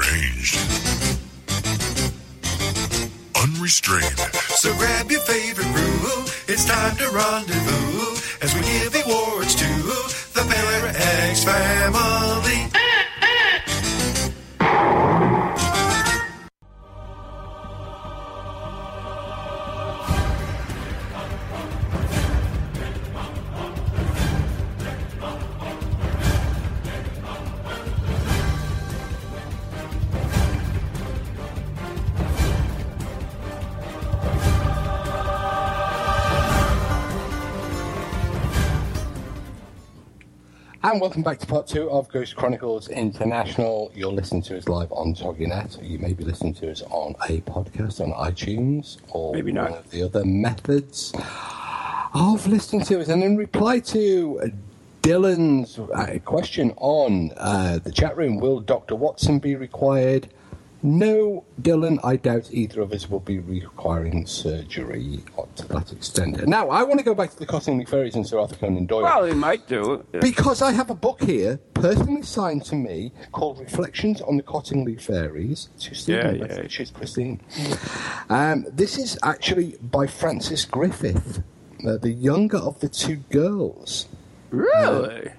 deranged, 0.00 0.56
unrestrained. 3.42 4.18
So 4.56 4.74
grab 4.76 5.10
your 5.10 5.20
favorite 5.20 5.70
brew, 5.72 6.24
it's 6.48 6.64
time 6.64 6.96
to 6.96 7.10
rendezvous 7.10 8.16
as 8.42 8.54
we 8.54 8.60
give 8.62 8.94
awards 9.06 9.54
to 9.56 9.68
the 10.34 10.46
Parax 10.48 11.44
family. 11.44 12.59
And 40.90 41.00
welcome 41.00 41.22
back 41.22 41.38
to 41.38 41.46
part 41.46 41.68
two 41.68 41.88
of 41.88 42.08
Ghost 42.08 42.34
Chronicles 42.34 42.88
International. 42.88 43.92
You're 43.94 44.10
listening 44.10 44.42
to 44.42 44.58
us 44.58 44.66
live 44.66 44.90
on 44.90 45.14
TogiNet. 45.14 45.88
You 45.88 46.00
may 46.00 46.14
be 46.14 46.24
listening 46.24 46.52
to 46.54 46.68
us 46.68 46.82
on 46.90 47.14
a 47.28 47.40
podcast 47.42 48.00
on 48.00 48.10
iTunes 48.12 48.96
or 49.10 49.32
Maybe 49.32 49.52
not. 49.52 49.70
one 49.70 49.78
of 49.78 49.90
the 49.92 50.02
other 50.02 50.24
methods 50.24 51.12
of 52.12 52.44
listening 52.48 52.84
to 52.86 53.00
us. 53.00 53.06
And 53.06 53.22
in 53.22 53.36
reply 53.36 53.78
to 53.78 54.52
Dylan's 55.02 55.78
uh, 55.78 56.18
question 56.24 56.72
on 56.78 57.34
uh, 57.36 57.78
the 57.78 57.92
chat 57.92 58.16
room, 58.16 58.38
will 58.38 58.58
Dr. 58.58 58.96
Watson 58.96 59.38
be 59.38 59.54
required? 59.54 60.28
No, 60.82 61.44
Dylan, 61.60 61.98
I 62.02 62.16
doubt 62.16 62.48
either 62.52 62.80
of 62.80 62.92
us 62.92 63.08
will 63.10 63.20
be 63.20 63.38
requiring 63.38 64.24
surgery 64.26 65.20
to 65.56 65.68
that 65.68 65.92
extent. 65.92 66.46
Now, 66.46 66.70
I 66.70 66.82
want 66.84 66.98
to 66.98 67.04
go 67.04 67.14
back 67.14 67.30
to 67.30 67.38
the 67.38 67.46
Cottingley 67.46 67.86
Fairies 67.86 68.14
and 68.14 68.26
Sir 68.26 68.38
Arthur 68.38 68.56
Conan 68.56 68.86
Doyle. 68.86 69.02
Well, 69.02 69.24
he 69.24 69.34
might 69.34 69.66
do. 69.68 70.04
it. 70.12 70.20
Because 70.22 70.62
I 70.62 70.72
have 70.72 70.88
a 70.88 70.94
book 70.94 71.22
here, 71.22 71.58
personally 71.74 72.22
signed 72.22 72.64
to 72.66 72.76
me, 72.76 73.12
called 73.32 73.60
Reflections 73.60 74.22
on 74.22 74.38
the 74.38 74.42
Cottingley 74.42 74.98
Fairies, 74.98 75.68
to 75.80 75.94
Stephen 75.94 76.38
Yeah, 76.38 76.46
yeah. 76.46 76.62
which 76.62 76.80
is 76.80 76.90
Christine. 76.90 77.40
Um, 78.30 78.64
this 78.70 78.96
is 78.96 79.18
actually 79.22 79.76
by 79.82 80.06
Frances 80.06 80.64
Griffith, 80.64 81.42
uh, 81.86 81.98
the 81.98 82.10
younger 82.12 82.58
of 82.58 82.80
the 82.80 82.88
two 82.88 83.16
girls. 83.30 84.06
Really? 84.50 85.30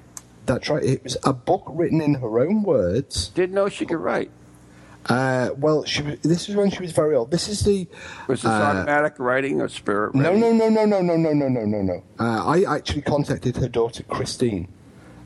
That's 0.46 0.70
right. 0.70 0.84
It 0.84 1.04
was 1.04 1.18
a 1.24 1.34
book 1.34 1.64
written 1.68 2.00
in 2.02 2.16
her 2.16 2.40
own 2.40 2.62
words. 2.64 3.30
Didn't 3.30 3.56
know 3.56 3.70
she 3.70 3.86
could 3.86 3.98
write. 4.00 4.30
Uh, 5.08 5.50
well, 5.58 5.84
she 5.84 6.02
this 6.22 6.48
was 6.48 6.56
when 6.56 6.70
she 6.70 6.80
was 6.82 6.92
very 6.92 7.16
old. 7.16 7.32
This 7.32 7.48
is 7.48 7.62
the 7.62 7.88
Was 8.28 8.44
this 8.44 8.52
automatic 8.52 9.16
writing 9.18 9.60
or 9.60 9.68
spirit 9.68 10.14
No, 10.14 10.26
writing? 10.34 10.58
no, 10.58 10.70
no, 10.70 10.86
no, 10.86 10.86
no, 10.86 11.16
no, 11.16 11.34
no, 11.34 11.48
no, 11.48 11.66
no, 11.66 11.82
no. 11.82 12.04
Uh, 12.20 12.46
I 12.46 12.76
actually 12.76 13.02
contacted 13.02 13.58
her 13.58 13.68
daughter 13.68 14.04
Christine. 14.04 14.68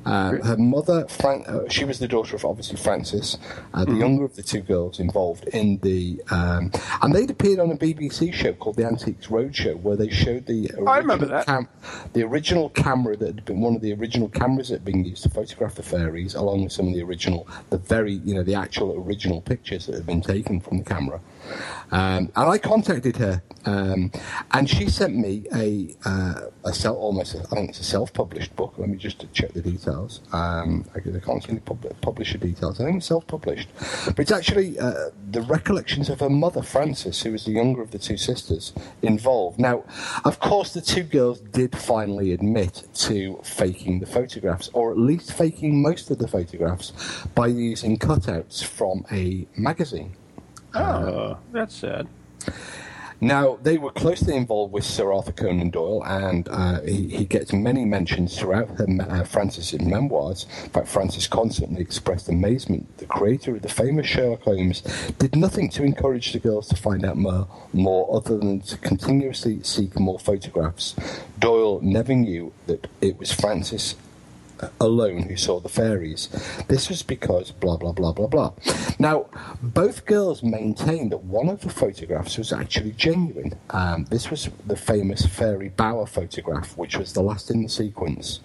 Uh, 0.05 0.33
her 0.43 0.57
mother, 0.57 1.07
Fran- 1.07 1.43
uh, 1.47 1.67
she 1.69 1.83
was 1.83 1.99
the 1.99 2.07
daughter 2.07 2.35
of 2.35 2.45
obviously 2.45 2.77
Frances, 2.77 3.37
uh, 3.73 3.83
the 3.85 3.95
younger 3.95 4.23
of 4.23 4.35
the 4.35 4.43
two 4.43 4.61
girls 4.61 4.99
involved 4.99 5.47
in 5.49 5.77
the, 5.79 6.21
um, 6.29 6.71
and 7.01 7.13
they'd 7.15 7.31
appeared 7.31 7.59
on 7.59 7.71
a 7.71 7.75
BBC 7.75 8.31
show 8.33 8.53
called 8.53 8.75
the 8.75 8.85
Antiques 8.85 9.27
Roadshow, 9.27 9.79
where 9.81 9.95
they 9.95 10.09
showed 10.09 10.45
the 10.45 10.65
original, 10.69 10.89
I 10.89 10.97
remember 10.99 11.25
that. 11.25 11.45
cam- 11.47 11.67
the 12.13 12.23
original 12.23 12.69
camera 12.69 13.17
that 13.17 13.25
had 13.35 13.45
been 13.45 13.61
one 13.61 13.75
of 13.75 13.81
the 13.81 13.93
original 13.93 14.29
cameras 14.29 14.69
that 14.69 14.75
had 14.75 14.85
been 14.85 15.03
used 15.03 15.23
to 15.23 15.29
photograph 15.29 15.75
the 15.75 15.83
fairies, 15.83 16.35
along 16.35 16.63
with 16.63 16.71
some 16.71 16.87
of 16.87 16.93
the 16.93 17.01
original, 17.01 17.47
the 17.71 17.77
very, 17.77 18.13
you 18.13 18.35
know, 18.35 18.43
the 18.43 18.55
actual 18.55 18.93
original 18.95 19.41
pictures 19.41 19.87
that 19.87 19.95
had 19.95 20.05
been 20.05 20.21
taken 20.21 20.59
from 20.59 20.77
the 20.79 20.83
camera. 20.83 21.19
Um, 21.91 22.31
and 22.35 22.49
I 22.49 22.57
contacted 22.57 23.17
her, 23.17 23.43
um, 23.65 24.11
and 24.51 24.69
she 24.69 24.89
sent 24.89 25.15
me 25.15 25.45
a 25.53 25.95
uh, 26.05 26.41
a 26.65 26.73
self, 26.73 26.97
almost 26.97 27.35
a, 27.35 27.39
I 27.39 27.55
think 27.55 27.69
it's 27.69 27.79
a 27.79 27.83
self-published 27.83 28.55
book. 28.55 28.73
Let 28.77 28.89
me 28.89 28.97
just 28.97 29.25
check 29.33 29.53
the 29.53 29.61
details. 29.61 29.94
Um, 30.31 30.85
I, 30.95 30.99
can't 30.99 31.43
see 31.43 31.49
any 31.49 31.59
pub- 31.59 32.01
publisher 32.01 32.37
details. 32.37 32.79
I 32.79 32.85
think 32.85 32.97
it's 32.97 33.05
self-published, 33.07 33.69
but 34.07 34.19
it's 34.19 34.31
actually 34.31 34.77
uh, 34.79 35.09
the 35.31 35.41
recollections 35.41 36.09
of 36.09 36.19
her 36.19 36.29
mother, 36.29 36.61
Frances, 36.61 37.21
who 37.21 37.31
was 37.31 37.45
the 37.45 37.51
younger 37.51 37.81
of 37.81 37.91
the 37.91 37.99
two 37.99 38.17
sisters 38.17 38.73
involved. 39.01 39.59
Now, 39.59 39.83
of 40.23 40.39
course, 40.39 40.73
the 40.73 40.81
two 40.81 41.03
girls 41.03 41.39
did 41.39 41.75
finally 41.77 42.33
admit 42.33 42.83
to 42.95 43.39
faking 43.43 43.99
the 43.99 44.05
photographs, 44.05 44.69
or 44.73 44.91
at 44.91 44.97
least 44.97 45.33
faking 45.33 45.81
most 45.81 46.11
of 46.11 46.17
the 46.19 46.27
photographs, 46.27 46.91
by 47.33 47.47
using 47.47 47.97
cutouts 47.97 48.63
from 48.63 49.05
a 49.11 49.47
magazine. 49.55 50.15
Oh, 50.73 51.37
that's 51.51 51.75
sad. 51.75 52.07
Now, 53.21 53.57
they 53.61 53.77
were 53.77 53.91
closely 53.91 54.35
involved 54.35 54.73
with 54.73 54.83
Sir 54.83 55.13
Arthur 55.13 55.31
Conan 55.31 55.69
Doyle, 55.69 56.03
and 56.05 56.47
uh, 56.49 56.81
he, 56.81 57.07
he 57.07 57.25
gets 57.25 57.53
many 57.53 57.85
mentions 57.85 58.37
throughout 58.37 58.69
uh, 58.79 59.23
Frances's 59.23 59.81
memoirs. 59.81 60.45
In 60.63 60.69
fact, 60.69 60.87
Frances 60.87 61.27
constantly 61.27 61.81
expressed 61.81 62.27
amazement. 62.27 62.97
The 62.97 63.05
creator 63.05 63.55
of 63.55 63.61
the 63.61 63.69
famous 63.69 64.05
Sherlock 64.05 64.41
Holmes 64.41 64.81
did 65.17 65.35
nothing 65.35 65.69
to 65.69 65.83
encourage 65.83 66.33
the 66.33 66.39
girls 66.39 66.67
to 66.69 66.75
find 66.75 67.05
out 67.05 67.17
more, 67.17 67.47
more 67.71 68.15
other 68.15 68.37
than 68.37 68.61
to 68.61 68.77
continuously 68.77 69.63
seek 69.63 69.97
more 69.99 70.19
photographs. 70.19 70.95
Doyle 71.39 71.79
never 71.81 72.13
knew 72.13 72.53
that 72.67 72.87
it 73.01 73.17
was 73.17 73.31
Frances 73.31 73.95
alone 74.79 75.23
who 75.23 75.35
saw 75.35 75.59
the 75.59 75.69
fairies. 75.69 76.29
This 76.67 76.89
was 76.89 77.03
because 77.03 77.51
blah 77.51 77.77
blah 77.77 77.91
blah 77.91 78.13
blah 78.13 78.27
blah. 78.27 78.53
Now, 78.99 79.27
both 79.61 80.05
girls 80.05 80.43
maintained 80.43 81.11
that 81.11 81.23
one 81.23 81.49
of 81.49 81.61
the 81.61 81.69
photographs 81.69 82.37
was 82.37 82.53
actually 82.53 82.91
genuine. 82.91 83.53
Um, 83.69 84.05
this 84.05 84.29
was 84.29 84.49
the 84.65 84.75
famous 84.75 85.25
Fairy 85.25 85.69
Bower 85.69 86.05
photograph, 86.05 86.77
which 86.77 86.97
was 86.97 87.13
the 87.13 87.21
last 87.21 87.51
in 87.51 87.63
the 87.63 87.69
sequence. 87.69 88.39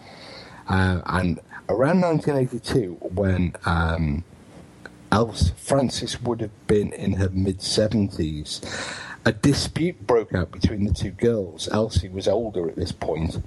Uh, 0.69 1.01
and 1.07 1.41
around 1.69 2.01
1982, 2.01 2.93
when 3.01 3.55
um, 3.65 4.25
Frances 5.57 6.21
would 6.23 6.41
have 6.41 6.67
been 6.67 6.93
in 6.93 7.15
her 7.15 7.29
mid 7.31 7.59
70s. 7.59 8.61
A 9.25 9.33
dispute 9.33 10.07
broke 10.07 10.35
out 10.35 10.51
between 10.51 10.85
the 10.85 10.95
two 10.95 11.11
girls. 11.11 11.69
Elsie 11.71 12.09
was 12.09 12.27
older 12.27 12.69
at 12.69 12.77
this 12.77 12.93
point, 12.93 13.43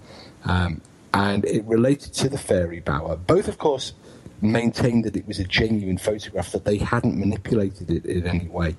um, 0.46 0.82
and 1.14 1.46
it 1.46 1.64
related 1.66 2.14
to 2.14 2.30
the 2.30 2.38
fairy 2.38 2.80
bower. 2.80 3.16
Both, 3.16 3.48
of 3.48 3.58
course, 3.58 3.94
maintained 4.42 5.06
that 5.06 5.16
it 5.16 5.26
was 5.26 5.40
a 5.40 5.44
genuine 5.46 5.98
photograph, 5.98 6.52
that 6.52 6.66
they 6.66 6.78
hadn't 6.78 7.18
manipulated 7.18 7.90
it 7.90 8.06
in 8.06 8.28
any 8.28 8.48
way. 8.48 8.76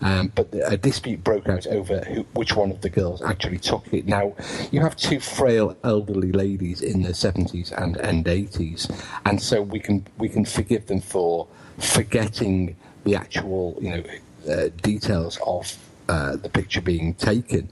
Um, 0.00 0.32
but 0.34 0.50
the, 0.52 0.66
a 0.66 0.76
dispute 0.76 1.22
broke 1.22 1.48
out 1.48 1.66
over 1.66 2.00
who, 2.00 2.22
which 2.32 2.56
one 2.56 2.70
of 2.70 2.80
the 2.80 2.88
girls 2.88 3.22
actually 3.22 3.58
took 3.58 3.92
it. 3.92 4.06
Now, 4.06 4.34
you 4.70 4.80
have 4.80 4.96
two 4.96 5.20
frail 5.20 5.76
elderly 5.84 6.32
ladies 6.32 6.80
in 6.80 7.02
their 7.02 7.12
70s 7.12 7.72
and 7.72 7.98
end 7.98 8.24
80s, 8.24 8.90
and 9.24 9.40
so 9.40 9.60
we 9.62 9.80
can 9.80 10.06
we 10.18 10.28
can 10.28 10.44
forgive 10.44 10.86
them 10.86 11.00
for 11.00 11.46
forgetting 11.78 12.76
the 13.04 13.16
actual 13.16 13.78
you 13.80 13.90
know 13.90 14.04
uh, 14.52 14.68
details 14.82 15.38
of 15.46 15.76
uh, 16.08 16.36
the 16.36 16.48
picture 16.48 16.80
being 16.80 17.14
taken. 17.14 17.68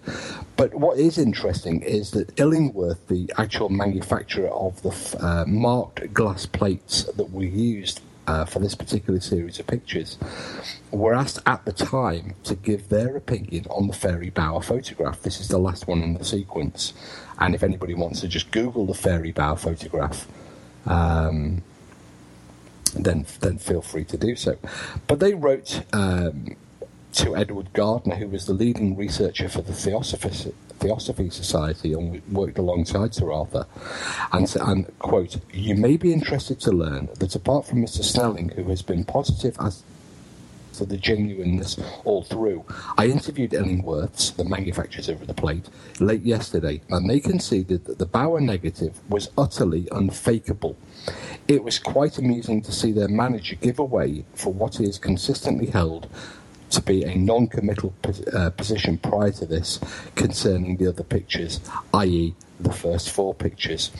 But 0.57 0.75
what 0.75 0.99
is 0.99 1.18
interesting 1.18 1.83
is 1.83 2.11
that 2.12 2.38
Illingworth, 2.38 3.07
the 3.09 3.33
actual 3.38 3.68
manufacturer 3.68 4.49
of 4.49 4.83
the 4.83 5.25
uh, 5.25 5.44
marked 5.47 6.12
glass 6.12 6.47
plates 6.47 7.05
that 7.05 7.31
were 7.31 7.44
used 7.44 8.01
uh, 8.27 8.44
for 8.44 8.59
this 8.59 8.75
particular 8.75 9.20
series 9.20 9.59
of 9.59 9.66
pictures, 9.66 10.18
were 10.90 11.14
asked 11.14 11.40
at 11.47 11.64
the 11.64 11.73
time 11.73 12.35
to 12.44 12.55
give 12.55 12.88
their 12.88 13.16
opinion 13.16 13.66
on 13.70 13.87
the 13.87 13.92
Fairy 13.92 14.31
Bower 14.31 14.62
photograph. 14.62 15.20
This 15.23 15.40
is 15.40 15.49
the 15.49 15.59
last 15.59 15.87
one 15.87 16.03
in 16.03 16.14
the 16.14 16.25
sequence. 16.25 16.94
And 17.38 17.55
if 17.55 17.62
anybody 17.62 17.94
wants 17.94 18.20
to 18.20 18.29
just 18.29 18.51
Google 18.51 18.87
the 18.87 18.94
Fairy 18.94 19.33
Bower 19.33 19.57
photograph, 19.57 20.27
um, 20.87 21.62
then 22.94 23.27
then 23.40 23.59
feel 23.59 23.83
free 23.83 24.05
to 24.05 24.16
do 24.16 24.37
so. 24.37 24.57
But 25.07 25.20
they 25.20 25.35
wrote 25.35 25.83
um, 25.92 26.57
to 27.14 27.37
Edward 27.37 27.72
Gardner, 27.72 28.16
who 28.16 28.29
was 28.29 28.46
the 28.46 28.53
leading 28.53 28.96
researcher 28.96 29.48
for 29.48 29.62
the 29.62 29.72
Theosophy, 29.72 30.53
Theosophy 30.81 31.31
Society 31.31 31.92
and 31.92 32.20
worked 32.33 32.59
alongside 32.59 33.14
Sir 33.14 33.31
Arthur, 33.33 33.66
and, 34.33 34.53
and 34.61 34.98
quote, 34.98 35.37
"You 35.53 35.77
may 35.77 35.96
be 35.96 36.12
interested 36.12 36.59
to 36.61 36.72
learn 36.72 37.09
that 37.20 37.37
apart 37.37 37.66
from 37.66 37.83
Mr. 37.83 38.03
Snelling, 38.03 38.50
who 38.50 38.64
has 38.64 38.83
been 38.83 39.05
positive 39.05 39.57
as 39.61 39.85
for 40.72 40.85
the 40.87 40.96
genuineness 40.96 41.79
all 42.05 42.24
through. 42.24 42.64
I 42.98 43.07
interviewed 43.07 43.53
Illingworths, 43.53 44.35
the 44.35 44.44
manufacturers 44.44 45.09
of 45.09 45.24
the 45.27 45.35
plate, 45.35 45.68
late 46.00 46.22
yesterday, 46.22 46.81
and 46.90 47.09
they 47.09 47.20
conceded 47.20 47.84
that 47.84 47.99
the 47.99 48.07
Bower 48.07 48.41
negative 48.41 48.99
was 49.09 49.30
utterly 49.39 49.86
unfakeable. 49.93 50.76
It 51.47 51.62
was 51.62 51.78
quite 51.78 52.18
amusing 52.18 52.61
to 52.62 52.72
see 52.72 52.91
their 52.91 53.09
manager 53.09 53.55
give 53.55 53.78
away 53.78 54.24
for 54.34 54.53
what 54.53 54.80
is 54.80 54.99
consistently 54.99 55.66
held 55.66 56.09
to 56.75 56.83
be 56.83 57.05
a 57.05 57.14
non-committal 57.14 57.95
pos- 58.03 58.27
uh, 58.29 58.51
position 58.51 58.99
prior 58.99 59.31
to 59.33 59.47
this 59.47 59.81
concerning 60.14 60.77
the 60.77 60.89
other 60.89 61.05
pictures, 61.05 61.61
i.e., 61.95 62.35
the 62.61 62.72
first 62.72 63.11
four 63.11 63.35
pictures. 63.35 63.91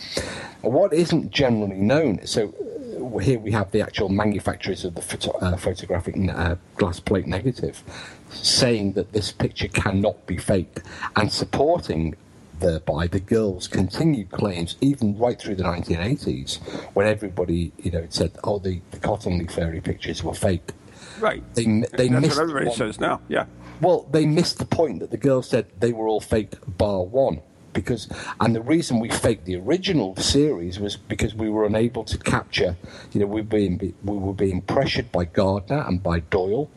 What 0.61 0.93
isn't 0.93 1.31
generally 1.31 1.77
known, 1.77 2.27
so 2.27 2.49
uh, 2.49 3.18
here 3.18 3.39
we 3.39 3.53
have 3.53 3.70
the 3.72 3.83
actual 3.83 4.09
manufacturers 4.09 4.85
of 4.85 4.95
the 4.95 5.03
photo- 5.03 5.39
uh, 5.39 5.57
photographic 5.57 6.16
uh, 6.31 6.57
glass 6.77 7.01
plate 7.01 7.27
negative 7.27 7.83
saying 8.31 8.93
that 8.93 9.12
this 9.12 9.31
picture 9.33 9.68
cannot 9.68 10.27
be 10.27 10.37
faked 10.37 10.81
and 11.16 11.31
supporting 11.33 12.14
thereby 12.61 13.07
the 13.09 13.20
girls' 13.20 13.66
continued 13.68 14.31
claims 14.31 14.77
even 14.81 15.18
right 15.18 15.41
through 15.41 15.55
the 15.57 15.62
1980s 15.64 16.59
when 16.95 17.07
everybody 17.07 17.72
you 17.79 17.91
know 17.91 18.07
said 18.11 18.31
oh 18.45 18.59
the, 18.59 18.81
the 18.93 18.99
Cottingley 18.99 19.51
fairy 19.51 19.81
pictures 19.81 20.22
were 20.22 20.35
fake 20.35 20.72
Right. 21.21 21.43
they, 21.55 21.65
they 21.65 22.09
That's 22.09 22.21
missed 22.23 22.37
what 22.37 22.43
everybody 22.43 22.67
one- 22.67 22.77
says 22.77 23.01
now. 23.01 23.21
Yeah. 23.29 23.47
well, 23.81 24.07
they 24.11 24.27
missed 24.27 24.59
the 24.59 24.65
point 24.65 25.01
that 25.01 25.11
the 25.11 25.17
girls 25.17 25.49
said 25.49 25.67
they 25.79 25.93
were 25.93 26.07
all 26.09 26.21
faked 26.21 26.57
bar 26.79 27.03
one. 27.03 27.41
Because, 27.73 28.09
and 28.39 28.55
the 28.55 28.61
reason 28.62 29.01
we 29.01 29.09
faked 29.09 29.47
the 29.47 29.57
original 29.57 30.15
series 30.15 30.79
was 30.79 30.97
because 30.97 31.35
we 31.35 31.51
were 31.51 31.67
unable 31.67 32.05
to 32.05 32.17
capture, 32.17 32.77
you 33.12 33.19
know, 33.19 33.27
we 33.27 33.41
were 33.41 33.49
being, 33.49 33.95
we 34.05 34.17
were 34.17 34.33
being 34.33 34.61
pressured 34.62 35.11
by 35.11 35.25
Gardner 35.25 35.81
and 35.85 36.01
by 36.01 36.21
Doyle 36.21 36.71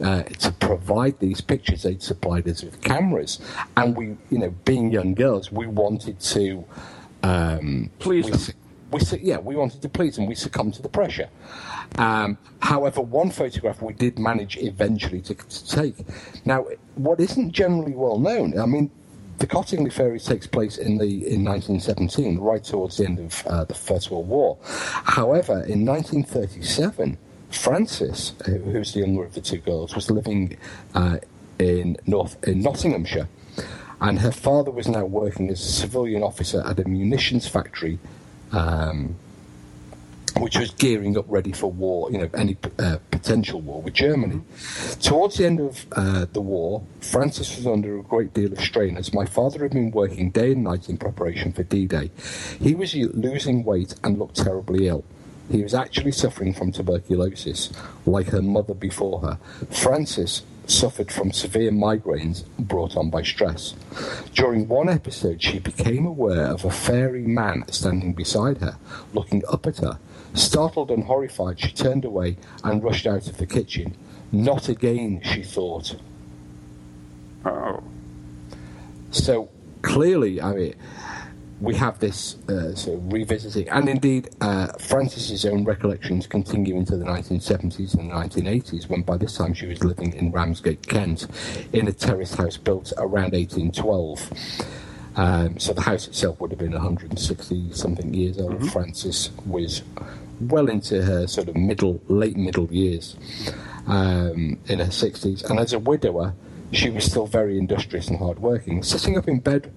uh, 0.00 0.22
to 0.22 0.52
provide 0.52 1.18
these 1.18 1.40
pictures. 1.40 1.82
They'd 1.82 2.04
supplied 2.04 2.48
us 2.48 2.62
with 2.62 2.80
cameras. 2.82 3.40
And 3.76 3.96
we, 3.96 4.16
you 4.30 4.38
know, 4.38 4.50
being 4.64 4.92
young 4.92 5.14
girls, 5.14 5.50
we 5.50 5.66
wanted 5.66 6.20
to. 6.20 6.64
Um, 7.24 7.90
Please 7.98 8.26
we 8.26 8.54
we 8.94 9.18
yeah 9.20 9.38
we 9.38 9.56
wanted 9.56 9.82
to 9.82 9.88
please 9.88 10.16
them. 10.16 10.26
We 10.26 10.34
succumbed 10.34 10.74
to 10.74 10.82
the 10.82 10.88
pressure. 10.88 11.28
Um, 11.96 12.38
however, 12.60 13.00
one 13.00 13.30
photograph 13.30 13.82
we 13.82 13.92
did 13.92 14.18
manage 14.18 14.56
eventually 14.56 15.20
to, 15.22 15.34
to 15.34 15.68
take. 15.68 15.96
Now, 16.44 16.66
what 16.94 17.20
isn't 17.20 17.52
generally 17.52 17.92
well 17.92 18.18
known, 18.18 18.58
I 18.58 18.66
mean, 18.66 18.90
the 19.38 19.46
Cottingley 19.46 19.92
Fairies 19.92 20.24
takes 20.24 20.46
place 20.46 20.78
in 20.78 20.98
the 20.98 21.26
in 21.26 21.44
1917, 21.44 22.38
right 22.38 22.62
towards 22.62 22.96
the 22.96 23.04
end 23.04 23.18
of 23.18 23.46
uh, 23.46 23.64
the 23.64 23.74
First 23.74 24.10
World 24.10 24.28
War. 24.28 24.58
However, 24.64 25.64
in 25.64 25.84
1937, 25.84 27.18
Frances, 27.50 28.32
who's 28.46 28.94
the 28.94 29.00
younger 29.00 29.24
of 29.24 29.34
the 29.34 29.40
two 29.40 29.58
girls, 29.58 29.94
was 29.94 30.10
living 30.10 30.56
uh, 30.94 31.18
in 31.58 31.96
North 32.06 32.36
in 32.46 32.62
Nottinghamshire, 32.62 33.28
and 34.00 34.18
her 34.20 34.32
father 34.32 34.70
was 34.70 34.88
now 34.88 35.04
working 35.04 35.50
as 35.50 35.60
a 35.60 35.72
civilian 35.72 36.22
officer 36.22 36.62
at 36.66 36.78
a 36.78 36.88
munitions 36.88 37.46
factory. 37.46 37.98
Um, 38.56 39.16
which 40.38 40.58
was 40.58 40.70
gearing 40.72 41.16
up 41.16 41.24
ready 41.28 41.52
for 41.52 41.70
war, 41.70 42.10
you 42.10 42.18
know, 42.18 42.28
any 42.34 42.56
uh, 42.78 42.98
potential 43.10 43.60
war 43.60 43.80
with 43.80 43.94
Germany. 43.94 44.40
Towards 45.00 45.36
the 45.36 45.46
end 45.46 45.60
of 45.60 45.86
uh, 45.92 46.26
the 46.32 46.40
war, 46.40 46.82
Frances 47.00 47.56
was 47.56 47.66
under 47.66 47.98
a 47.98 48.02
great 48.02 48.34
deal 48.34 48.52
of 48.52 48.60
strain 48.60 48.96
as 48.96 49.14
my 49.14 49.26
father 49.26 49.62
had 49.62 49.72
been 49.72 49.90
working 49.90 50.30
day 50.30 50.52
and 50.52 50.64
night 50.64 50.88
in 50.88 50.98
preparation 50.98 51.52
for 51.52 51.62
D 51.62 51.86
Day. 51.86 52.10
He 52.60 52.74
was 52.74 52.94
losing 52.94 53.64
weight 53.64 53.94
and 54.02 54.18
looked 54.18 54.36
terribly 54.36 54.88
ill. 54.88 55.04
He 55.50 55.62
was 55.62 55.74
actually 55.74 56.12
suffering 56.12 56.54
from 56.54 56.72
tuberculosis, 56.72 57.70
like 58.06 58.28
her 58.28 58.42
mother 58.42 58.74
before 58.74 59.20
her. 59.20 59.38
Frances 59.70 60.42
suffered 60.66 61.10
from 61.12 61.32
severe 61.32 61.70
migraines 61.70 62.44
brought 62.58 62.96
on 62.96 63.10
by 63.10 63.22
stress. 63.22 63.74
During 64.34 64.68
one 64.68 64.88
episode, 64.88 65.42
she 65.42 65.58
became 65.58 66.06
aware 66.06 66.46
of 66.46 66.64
a 66.64 66.70
fairy 66.70 67.26
man 67.26 67.64
standing 67.68 68.12
beside 68.12 68.58
her, 68.58 68.76
looking 69.12 69.42
up 69.48 69.66
at 69.66 69.78
her. 69.78 69.98
Startled 70.34 70.90
and 70.90 71.04
horrified, 71.04 71.60
she 71.60 71.72
turned 71.72 72.04
away 72.04 72.36
and 72.64 72.82
rushed 72.82 73.06
out 73.06 73.28
of 73.28 73.36
the 73.36 73.46
kitchen. 73.46 73.96
Not 74.32 74.68
again, 74.68 75.20
she 75.22 75.42
thought. 75.42 75.96
Oh, 77.44 77.82
So 79.10 79.48
clearly, 79.82 80.40
I 80.40 80.52
mean, 80.54 80.74
we 81.60 81.74
have 81.76 81.98
this 81.98 82.36
uh, 82.48 82.74
sort 82.74 82.98
of 82.98 83.12
revisiting, 83.12 83.68
and 83.68 83.88
indeed, 83.88 84.28
uh, 84.40 84.68
Frances's 84.78 85.44
own 85.44 85.64
recollections 85.64 86.26
continue 86.26 86.76
into 86.76 86.96
the 86.96 87.04
1970s 87.04 87.94
and 87.94 88.10
1980s, 88.10 88.88
when 88.88 89.02
by 89.02 89.16
this 89.16 89.36
time 89.36 89.54
she 89.54 89.66
was 89.66 89.82
living 89.84 90.12
in 90.14 90.30
Ramsgate, 90.30 90.86
Kent, 90.86 91.26
in 91.72 91.88
a 91.88 91.92
terraced 91.92 92.36
house 92.36 92.56
built 92.56 92.92
around 92.98 93.32
1812. 93.32 94.30
Um, 95.16 95.58
so 95.58 95.72
the 95.72 95.82
house 95.82 96.08
itself 96.08 96.40
would 96.40 96.50
have 96.50 96.58
been 96.58 96.72
160 96.72 97.72
something 97.72 98.12
years 98.12 98.38
old. 98.38 98.68
Frances 98.72 99.30
was 99.46 99.82
well 100.40 100.68
into 100.68 101.02
her 101.02 101.28
sort 101.28 101.48
of 101.48 101.54
middle, 101.54 102.02
late 102.08 102.36
middle 102.36 102.66
years, 102.72 103.16
um, 103.86 104.58
in 104.66 104.80
her 104.80 104.86
60s, 104.86 105.48
and 105.48 105.60
as 105.60 105.72
a 105.72 105.78
widower, 105.78 106.34
she 106.72 106.90
was 106.90 107.04
still 107.04 107.26
very 107.26 107.58
industrious 107.58 108.08
and 108.08 108.18
hardworking. 108.18 108.82
Sitting 108.82 109.16
up 109.16 109.28
in 109.28 109.38
bed 109.38 109.72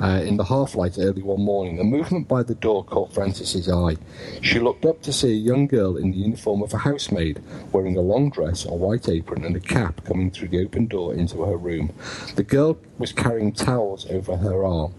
uh, 0.00 0.22
in 0.24 0.36
the 0.36 0.44
half 0.44 0.74
light 0.74 0.98
early 0.98 1.22
one 1.22 1.40
morning, 1.40 1.78
a 1.80 1.84
movement 1.84 2.28
by 2.28 2.42
the 2.42 2.54
door 2.54 2.84
caught 2.84 3.12
Frances's 3.12 3.68
eye. 3.68 3.96
She 4.42 4.60
looked 4.60 4.84
up 4.84 5.02
to 5.02 5.12
see 5.12 5.32
a 5.32 5.36
young 5.36 5.66
girl 5.66 5.96
in 5.96 6.10
the 6.10 6.18
uniform 6.18 6.62
of 6.62 6.74
a 6.74 6.78
housemaid, 6.78 7.42
wearing 7.72 7.96
a 7.96 8.02
long 8.02 8.30
dress, 8.30 8.64
a 8.64 8.74
white 8.74 9.08
apron, 9.08 9.44
and 9.44 9.56
a 9.56 9.60
cap 9.60 10.04
coming 10.04 10.30
through 10.30 10.48
the 10.48 10.62
open 10.62 10.86
door 10.86 11.14
into 11.14 11.42
her 11.44 11.56
room. 11.56 11.92
The 12.34 12.42
girl 12.42 12.78
was 12.98 13.12
carrying 13.12 13.52
towels 13.52 14.06
over 14.10 14.36
her 14.36 14.64
arm. 14.64 14.94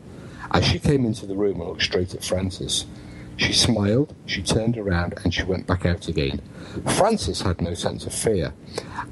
As 0.51 0.65
she 0.65 0.79
came 0.79 1.05
into 1.05 1.25
the 1.25 1.35
room 1.35 1.59
and 1.59 1.69
looked 1.69 1.83
straight 1.83 2.13
at 2.13 2.23
Frances, 2.23 2.85
she 3.37 3.53
smiled, 3.53 4.13
she 4.25 4.41
turned 4.41 4.77
around, 4.77 5.13
and 5.23 5.33
she 5.33 5.43
went 5.43 5.67
back 5.67 5.85
out 5.85 6.07
again. 6.07 6.41
Frances 6.97 7.41
had 7.41 7.61
no 7.61 7.73
sense 7.73 8.05
of 8.05 8.13
fear, 8.13 8.53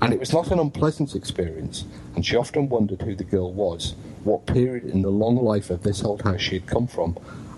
and 0.02 0.12
it 0.12 0.20
was 0.20 0.34
not 0.34 0.52
an 0.52 0.60
unpleasant 0.60 1.16
experience, 1.16 1.86
and 2.16 2.26
she 2.26 2.36
often 2.36 2.68
wondered 2.68 3.02
who 3.04 3.16
the 3.16 3.24
girl 3.24 3.54
was, 3.54 3.96
what 4.24 4.46
period 4.48 4.84
in 4.86 5.04
the 5.04 5.10
long 5.10 5.38
life 5.38 5.70
of 5.70 5.84
this 5.84 6.04
old 6.04 6.24
house 6.24 6.42
she 6.42 6.56
had 6.56 6.68
come 6.68 6.88
from, 6.88 7.18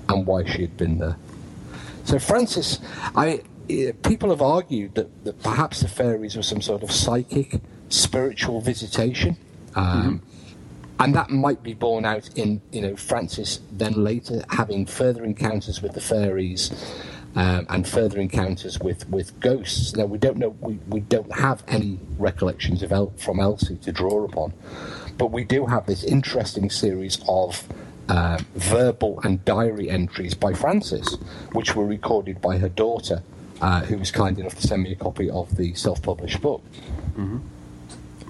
and 0.10 0.28
why 0.28 0.44
she 0.44 0.62
had 0.62 0.78
been 0.78 1.00
there. 1.00 1.18
So 2.04 2.20
Frances, 2.20 2.80
I 3.16 3.44
eh, 3.70 3.92
people 4.04 4.30
have 4.30 4.42
argued 4.42 4.96
that, 4.96 5.24
that 5.26 5.42
perhaps 5.44 5.82
the 5.82 5.88
fairies 5.88 6.36
were 6.36 6.44
some 6.44 6.62
sort 6.62 6.84
of 6.84 6.92
psychic, 6.92 7.62
spiritual 7.90 8.62
visitation. 8.62 9.38
Um, 9.76 10.22
and 11.00 11.14
that 11.16 11.30
might 11.30 11.62
be 11.64 11.74
borne 11.74 12.06
out 12.06 12.30
in 12.36 12.62
you 12.72 12.82
know 12.82 12.96
Frances 12.96 13.60
then 13.72 13.94
later 13.94 14.44
having 14.50 14.86
further 14.86 15.24
encounters 15.24 15.82
with 15.82 15.94
the 15.94 16.02
fairies 16.02 16.72
um, 17.36 17.68
and 17.70 17.88
further 17.88 18.20
encounters 18.20 18.80
with, 18.80 19.08
with 19.10 19.40
ghosts. 19.40 19.96
Now 19.96 20.06
we 20.06 20.18
don't 20.18 20.38
know 20.38 20.50
we, 20.62 20.80
we 20.88 21.02
don't 21.02 21.32
have 21.34 21.64
any 21.68 22.00
recollections 22.18 22.82
of 22.82 22.92
El- 22.92 23.14
from 23.18 23.40
Elsie 23.40 23.78
to 23.78 23.92
draw 23.92 24.24
upon, 24.24 24.54
but 25.18 25.28
we 25.28 25.44
do 25.44 25.66
have 25.66 25.86
this 25.86 26.04
interesting 26.04 26.70
series 26.70 27.20
of 27.28 27.68
uh, 28.10 28.40
verbal 28.56 29.20
and 29.24 29.44
diary 29.46 29.90
entries 29.90 30.34
by 30.34 30.54
Frances, 30.54 31.18
which 31.52 31.76
were 31.76 31.86
recorded 31.86 32.42
by 32.42 32.58
her 32.58 32.70
daughter, 32.70 33.22
uh, 33.62 33.82
who 33.82 33.98
was 33.98 34.12
kind 34.12 34.40
enough 34.40 34.56
to 34.56 34.66
send 34.66 34.84
me 34.84 34.94
a 34.94 34.96
copy 34.96 35.30
of 35.30 35.58
the 35.58 35.74
self-published 35.74 36.42
book. 36.42 36.64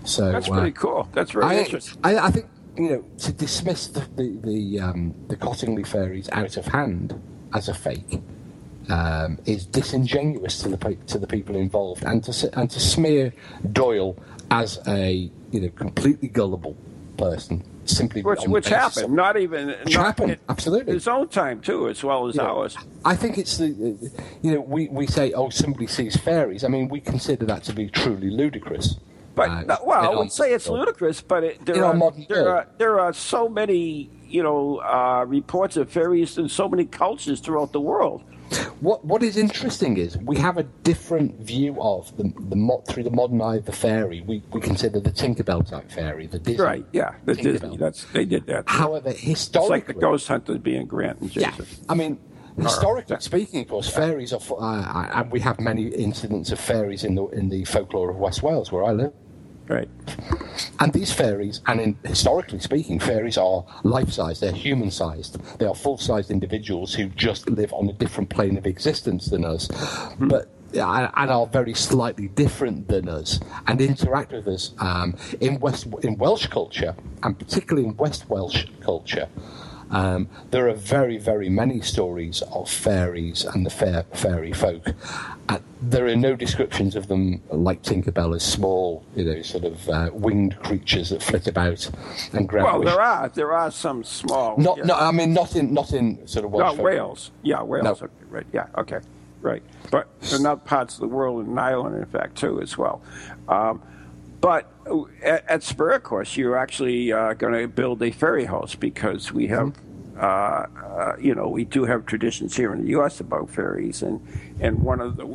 So 0.03 0.31
that's 0.31 0.49
uh, 0.49 0.53
pretty 0.53 0.71
cool. 0.71 1.07
That's 1.13 1.31
very 1.31 1.45
I, 1.45 1.59
interesting. 1.59 1.99
I, 2.03 2.17
I 2.17 2.31
think 2.31 2.47
you 2.77 2.89
know 2.89 3.05
to 3.19 3.31
dismiss 3.33 3.87
the 3.87 4.01
the 4.15 4.37
the, 4.43 4.79
um, 4.79 5.13
the 5.27 5.35
Cottingley 5.35 5.85
fairies 5.85 6.29
out 6.31 6.57
of 6.57 6.65
hand 6.65 7.19
as 7.53 7.69
a 7.69 7.73
fake 7.73 8.21
um, 8.89 9.37
is 9.45 9.65
disingenuous 9.65 10.59
to 10.59 10.69
the 10.69 10.77
pe- 10.77 10.95
to 11.07 11.17
the 11.17 11.27
people 11.27 11.55
involved, 11.55 12.03
and 12.03 12.23
to 12.23 12.59
and 12.59 12.69
to 12.71 12.79
smear 12.79 13.33
Doyle 13.71 14.15
as 14.51 14.79
a 14.87 15.29
you 15.51 15.61
know 15.61 15.69
completely 15.69 16.27
gullible 16.27 16.75
person 17.17 17.63
simply 17.85 18.21
Which, 18.21 18.41
which 18.43 18.69
happened, 18.69 19.13
not 19.13 19.37
even 19.37 19.69
Which 19.69 19.95
not 19.95 20.05
happened, 20.05 20.31
in 20.31 20.39
absolutely. 20.49 20.93
His 20.93 21.07
own 21.07 21.27
time 21.29 21.61
too, 21.61 21.87
as 21.89 22.03
well 22.03 22.27
as 22.27 22.35
know, 22.35 22.43
ours. 22.43 22.77
I 23.05 23.15
think 23.15 23.37
it's 23.37 23.57
the, 23.57 23.67
you 24.41 24.53
know, 24.53 24.61
we, 24.61 24.87
we 24.89 25.07
say, 25.07 25.31
oh, 25.33 25.49
somebody 25.49 25.87
sees 25.87 26.15
fairies. 26.17 26.63
I 26.63 26.67
mean, 26.67 26.89
we 26.89 26.99
consider 26.99 27.45
that 27.45 27.63
to 27.63 27.73
be 27.73 27.89
truly 27.89 28.29
ludicrous. 28.29 28.97
But 29.37 29.49
Uh, 29.49 29.61
no, 29.61 29.77
well, 29.85 30.11
I 30.11 30.15
would 30.19 30.31
say 30.31 30.51
it's 30.51 30.67
ludicrous, 30.67 31.21
but 31.21 31.43
it, 31.43 31.65
there 31.65 31.85
are 31.85 31.95
there 32.27 32.49
are 32.55 32.67
there 32.79 32.99
are 32.99 33.13
so 33.13 33.47
many 33.47 34.09
you 34.27 34.41
know 34.41 34.81
uh, 34.81 35.23
reports 35.27 35.77
of 35.77 35.85
fairies 35.97 36.37
in 36.41 36.49
so 36.49 36.67
many 36.67 36.85
cultures 36.85 37.39
throughout 37.39 37.71
the 37.71 37.79
world. 37.91 38.23
What 38.79 39.05
What 39.05 39.21
is 39.23 39.37
interesting 39.37 39.97
is 39.97 40.17
we 40.17 40.37
have 40.47 40.57
a 40.57 40.63
different 40.91 41.29
view 41.51 41.71
of 41.79 42.15
the 42.17 42.25
the 42.49 42.55
mo- 42.55 42.83
through 42.89 43.03
the 43.03 43.15
modern 43.21 43.39
eye 43.41 43.57
of 43.57 43.65
the 43.65 43.77
fairy. 43.85 44.19
We 44.21 44.35
we 44.53 44.59
consider 44.71 44.99
the 44.99 45.11
Tinkerbell 45.21 45.61
type 45.69 45.91
fairy, 45.91 46.25
the 46.27 46.39
Disney. 46.39 46.63
Right? 46.71 46.85
Yeah, 46.91 47.11
the 47.25 47.33
Tinkerbell. 47.33 47.43
Disney. 47.61 47.77
That's 47.77 47.99
they 48.17 48.25
did 48.25 48.43
that. 48.47 48.63
However, 48.67 49.11
historically, 49.11 49.65
it's 49.65 49.69
like 49.69 49.87
the 49.93 49.99
ghost 50.07 50.27
hunters 50.27 50.57
being 50.69 50.87
Grant 50.87 51.17
and 51.21 51.29
Jason. 51.31 51.53
Yeah, 51.59 51.91
I 51.93 51.95
mean, 52.01 52.17
historically 52.57 53.13
yeah. 53.15 53.19
speaking, 53.19 53.61
of 53.61 53.67
course, 53.67 53.89
fairies 53.89 54.31
are, 54.33 54.41
uh, 54.57 55.21
and 55.21 55.31
we 55.31 55.39
have 55.41 55.59
many 55.59 55.83
incidents 56.07 56.51
of 56.51 56.59
fairies 56.59 57.03
in 57.03 57.13
the 57.15 57.25
in 57.39 57.49
the 57.49 57.65
folklore 57.65 58.09
of 58.09 58.17
West 58.17 58.41
Wales, 58.41 58.71
where 58.71 58.85
I 58.91 58.93
live. 59.03 59.13
Right. 59.67 59.89
And 60.79 60.93
these 60.93 61.11
fairies, 61.11 61.61
and 61.67 61.81
in, 61.81 61.97
historically 62.03 62.59
speaking, 62.59 62.99
fairies 62.99 63.37
are 63.37 63.65
life-sized. 63.83 64.41
They're 64.41 64.51
human-sized. 64.51 65.59
They 65.59 65.65
are 65.65 65.75
full-sized 65.75 66.31
individuals 66.31 66.93
who 66.93 67.07
just 67.09 67.49
live 67.49 67.73
on 67.73 67.89
a 67.89 67.93
different 67.93 68.29
plane 68.29 68.57
of 68.57 68.65
existence 68.65 69.25
than 69.27 69.43
us, 69.43 69.67
but 70.19 70.49
and 70.73 71.11
and 71.15 71.31
are 71.31 71.47
very 71.47 71.73
slightly 71.73 72.27
different 72.29 72.87
than 72.87 73.07
us, 73.09 73.39
and 73.67 73.79
interact 73.81 74.31
with 74.31 74.47
us 74.47 74.73
um, 74.79 75.15
in 75.39 75.59
West 75.59 75.87
in 76.03 76.17
Welsh 76.17 76.47
culture, 76.47 76.95
and 77.23 77.37
particularly 77.37 77.87
in 77.87 77.95
West 77.97 78.29
Welsh 78.29 78.65
culture. 78.81 79.27
Um, 79.91 80.27
there 80.51 80.67
are 80.67 80.73
very, 80.73 81.17
very 81.17 81.49
many 81.49 81.81
stories 81.81 82.41
of 82.51 82.69
fairies 82.69 83.45
and 83.45 83.65
the 83.65 83.69
fair, 83.69 84.03
fairy 84.13 84.53
folk. 84.53 84.93
Uh, 85.49 85.59
there 85.81 86.07
are 86.07 86.15
no 86.15 86.35
descriptions 86.35 86.95
of 86.95 87.07
them 87.07 87.41
like 87.49 87.83
Tinkerbell 87.83 88.35
as 88.35 88.43
small, 88.43 89.05
you 89.15 89.23
know, 89.23 89.41
sort 89.41 89.63
of 89.63 89.89
uh, 89.89 90.09
winged 90.11 90.59
creatures 90.59 91.09
that 91.09 91.23
flit 91.23 91.47
about 91.47 91.89
and 92.33 92.49
grant 92.49 92.67
Well, 92.67 92.81
there 92.81 93.01
are 93.01 93.29
there 93.29 93.53
are 93.53 93.71
some 93.71 94.03
small. 94.03 94.57
Not, 94.57 94.77
yeah. 94.79 94.83
no, 94.85 94.95
I 94.95 95.11
mean 95.11 95.33
not 95.33 95.55
in 95.55 95.73
not 95.73 95.93
in 95.93 96.27
sort 96.27 96.45
of 96.45 96.51
Welsh. 96.51 96.71
No, 96.71 96.75
folk. 96.75 96.85
Wales. 96.85 97.31
Yeah, 97.43 97.61
Wales. 97.63 97.83
No. 97.83 97.91
Okay, 97.91 98.07
right. 98.29 98.45
Yeah, 98.51 98.67
okay. 98.77 98.99
Right. 99.41 99.63
But 99.91 100.07
in 100.33 100.45
other 100.45 100.59
parts 100.59 100.95
of 100.95 101.01
the 101.01 101.07
world, 101.07 101.47
in 101.47 101.57
Ireland, 101.57 101.95
in 101.95 102.05
fact, 102.05 102.37
too, 102.37 102.59
as 102.59 102.77
well. 102.77 103.01
Um, 103.47 103.81
but 104.47 104.71
uh, 104.89 105.03
at, 105.21 105.43
at 105.49 105.61
Spirit 105.63 106.03
Course, 106.03 106.37
you're 106.37 106.55
actually 106.57 107.11
uh, 107.11 107.33
going 107.33 107.53
to 107.53 107.67
build 107.67 108.01
a 108.01 108.11
fairy 108.11 108.45
house 108.45 108.75
because 108.75 109.33
we 109.33 109.47
have, 109.47 109.73
Mm-hmm. 109.73 110.19
uh, 110.19 110.87
uh, 110.87 111.15
you 111.19 111.35
know, 111.35 111.49
we 111.49 111.65
do 111.65 111.83
have 111.83 112.05
traditions 112.05 112.55
here 112.55 112.73
in 112.73 112.81
the 112.83 112.89
U.S. 112.91 113.19
about 113.19 113.49
fairies, 113.49 114.01
and 114.01 114.19
and 114.61 114.79
one 114.79 115.01
of 115.01 115.17
the 115.17 115.25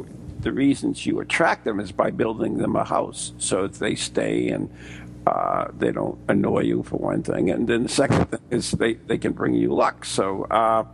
the 0.40 0.50
reasons 0.50 1.04
you 1.06 1.20
attract 1.20 1.64
them 1.64 1.78
is 1.78 1.92
by 1.92 2.10
building 2.10 2.56
them 2.58 2.74
a 2.74 2.84
house 2.84 3.32
so 3.38 3.68
that 3.68 3.78
they 3.78 3.94
stay 3.94 4.48
and 4.48 4.70
uh, 5.26 5.68
they 5.78 5.92
don't 5.92 6.18
annoy 6.28 6.60
you 6.62 6.82
for 6.82 6.96
one 6.96 7.22
thing, 7.22 7.50
and 7.50 7.68
then 7.68 7.82
the 7.82 7.88
second 7.88 8.24
thing 8.30 8.40
is 8.50 8.70
they, 8.72 8.94
they 8.94 9.18
can 9.18 9.32
bring 9.32 9.54
you 9.54 9.72
luck. 9.74 10.04
So 10.06 10.44
uh, 10.44 10.84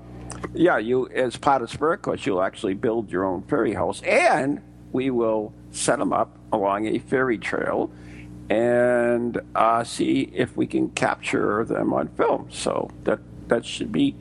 Yeah, 0.54 0.78
you 0.78 1.08
as 1.08 1.36
part 1.36 1.62
of 1.62 1.70
Spirit 1.70 2.02
Quest, 2.02 2.26
you'll 2.26 2.42
actually 2.42 2.74
build 2.74 3.10
your 3.12 3.24
own 3.24 3.42
fairy 3.44 3.74
house, 3.74 4.02
and 4.02 4.60
we 4.92 5.10
will 5.10 5.52
set 5.70 5.98
them 6.00 6.12
up 6.12 6.36
along 6.52 6.88
a 6.88 6.98
fairy 6.98 7.38
trail 7.38 7.90
and 8.50 9.40
uh, 9.54 9.84
see 9.84 10.30
if 10.32 10.56
we 10.56 10.66
can 10.66 10.90
capture 10.90 11.64
them 11.64 11.92
on 11.92 12.08
film. 12.08 12.48
So 12.50 12.90
that 13.04 13.20
that 13.48 13.64
should 13.64 13.92
be 13.92 14.14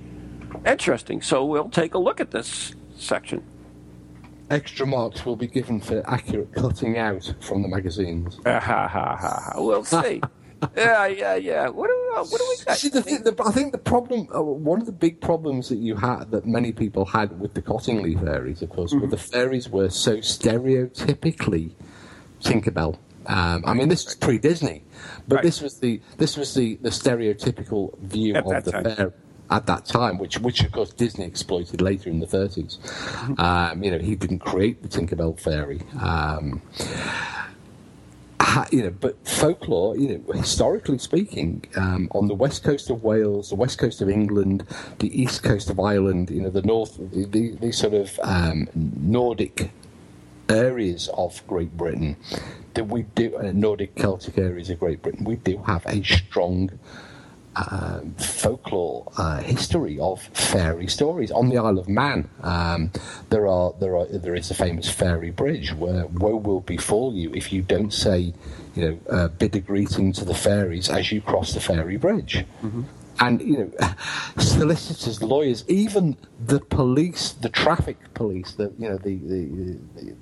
interesting. 0.65 1.21
So 1.21 1.45
we'll 1.45 1.69
take 1.69 1.93
a 1.93 1.99
look 1.99 2.19
at 2.19 2.31
this 2.31 2.75
section. 2.95 3.43
Extra 4.49 4.87
marks 4.87 5.25
will 5.25 5.35
be 5.35 5.47
given 5.47 5.81
for 5.81 6.01
accurate 6.09 6.53
cutting 6.53 6.97
out 6.97 7.33
from 7.41 7.61
the 7.63 7.67
magazines. 7.67 8.39
Ha 8.45 8.59
ha 8.59 8.87
ha 8.87 9.15
ha. 9.17 9.53
We'll 9.57 9.83
see. 9.83 10.21
yeah, 10.75 11.05
yeah, 11.05 11.35
yeah. 11.35 11.67
What 11.67 11.87
do 11.87 11.93
we, 11.93 12.17
what 12.17 12.37
do 12.39 12.45
we 12.49 12.65
got? 12.65 12.77
See, 12.77 12.89
the 12.89 13.03
thing, 13.03 13.23
the, 13.23 13.35
I 13.45 13.51
think 13.51 13.73
the 13.73 13.77
problem, 13.77 14.27
uh, 14.33 14.41
one 14.41 14.79
of 14.79 14.85
the 14.85 14.93
big 14.93 15.19
problems 15.19 15.69
that 15.69 15.77
you 15.77 15.95
had, 15.95 16.31
that 16.31 16.45
many 16.45 16.71
people 16.71 17.05
had 17.05 17.39
with 17.39 17.53
the 17.53 17.61
Cottingley 17.61 18.19
fairies, 18.23 18.61
of 18.61 18.69
course, 18.69 18.93
were 18.93 19.05
the 19.05 19.17
fairies 19.17 19.69
were 19.69 19.89
so 19.89 20.17
stereotypically 20.17 21.73
Tinkerbell. 22.41 22.97
Um, 23.27 23.63
I 23.65 23.73
mean, 23.73 23.89
this 23.89 24.05
is 24.07 24.15
pre-Disney, 24.15 24.83
but 25.27 25.35
Right. 25.37 25.43
this 25.43 25.61
was 25.61 25.79
the 25.79 26.01
this 26.17 26.37
was 26.37 26.53
the, 26.53 26.75
the 26.81 26.89
stereotypical 26.89 27.97
view 27.99 28.35
At 28.35 28.45
of 28.45 28.63
the 28.63 28.71
time. 28.71 28.83
fair 28.83 29.13
at 29.49 29.65
that 29.65 29.85
time, 29.85 30.17
which 30.17 30.39
which 30.39 30.63
of 30.63 30.71
course 30.71 30.91
Disney 30.91 31.25
exploited 31.25 31.81
later 31.81 32.09
in 32.09 32.19
the 32.19 32.25
30s. 32.27 32.77
Um, 33.39 33.83
you 33.83 33.91
know, 33.91 33.97
he 33.99 34.15
didn't 34.15 34.39
create 34.39 34.81
the 34.83 34.89
Tinkerbell 34.89 35.39
fairy. 35.39 35.81
Um, 36.01 36.61
you 38.71 38.83
know, 38.83 38.89
but 38.89 39.15
folklore, 39.27 39.95
you 39.97 40.17
know, 40.17 40.33
historically 40.33 40.97
speaking, 40.97 41.63
um, 41.75 42.09
on 42.15 42.27
the 42.27 42.33
west 42.33 42.63
coast 42.63 42.89
of 42.89 43.03
Wales, 43.03 43.49
the 43.49 43.55
west 43.55 43.77
coast 43.77 44.01
of 44.01 44.09
England, 44.09 44.65
the 44.99 45.21
east 45.21 45.43
coast 45.43 45.69
of 45.69 45.79
Ireland, 45.79 46.29
you 46.31 46.41
know, 46.41 46.49
the 46.49 46.61
north, 46.63 46.97
the, 46.97 47.25
the, 47.25 47.51
the 47.55 47.71
sort 47.71 47.93
of 47.93 48.19
um, 48.23 48.67
Nordic 48.73 49.69
areas 50.49 51.09
of 51.13 51.45
Great 51.47 51.75
Britain, 51.75 52.17
that 52.73 52.85
we 52.85 53.03
do, 53.03 53.35
uh, 53.37 53.51
Nordic 53.53 53.95
Celtic 53.95 54.37
areas 54.37 54.69
of 54.69 54.79
Great 54.79 55.01
Britain, 55.01 55.23
we 55.23 55.35
do 55.35 55.57
have 55.63 55.85
a 55.85 56.03
strong 56.03 56.71
um, 57.57 58.13
folklore 58.15 59.11
uh, 59.17 59.39
history 59.39 59.99
of 59.99 60.21
fairy 60.21 60.87
stories. 60.87 61.31
On 61.31 61.49
the 61.49 61.57
Isle 61.57 61.79
of 61.79 61.89
Man, 61.89 62.29
um, 62.41 62.91
there 63.29 63.47
are 63.47 63.73
there 63.79 63.97
are 63.97 64.05
there 64.05 64.35
is 64.35 64.51
a 64.51 64.53
famous 64.53 64.89
fairy 64.89 65.31
bridge 65.31 65.73
where 65.73 66.05
woe 66.05 66.35
will 66.35 66.61
befall 66.61 67.15
you 67.15 67.33
if 67.33 67.51
you 67.51 67.63
don't 67.63 67.91
say, 67.91 68.33
you 68.75 68.81
know, 68.81 68.99
uh, 69.09 69.27
bid 69.29 69.55
a 69.55 69.59
greeting 69.59 70.13
to 70.13 70.25
the 70.25 70.35
fairies 70.35 70.89
as 70.89 71.11
you 71.11 71.19
cross 71.19 71.53
the 71.53 71.59
fairy 71.59 71.97
bridge. 71.97 72.45
And 73.19 73.41
you 73.41 73.57
know, 73.57 73.95
solicitors, 74.37 75.23
lawyers, 75.23 75.63
even 75.67 76.15
the 76.39 76.59
police, 76.59 77.31
the 77.31 77.49
traffic 77.49 77.97
police, 78.13 78.51
the 78.51 78.71
you 78.77 78.89
know 78.89 78.97
the 78.97 79.15
the, 79.15 79.79
the 79.95 80.15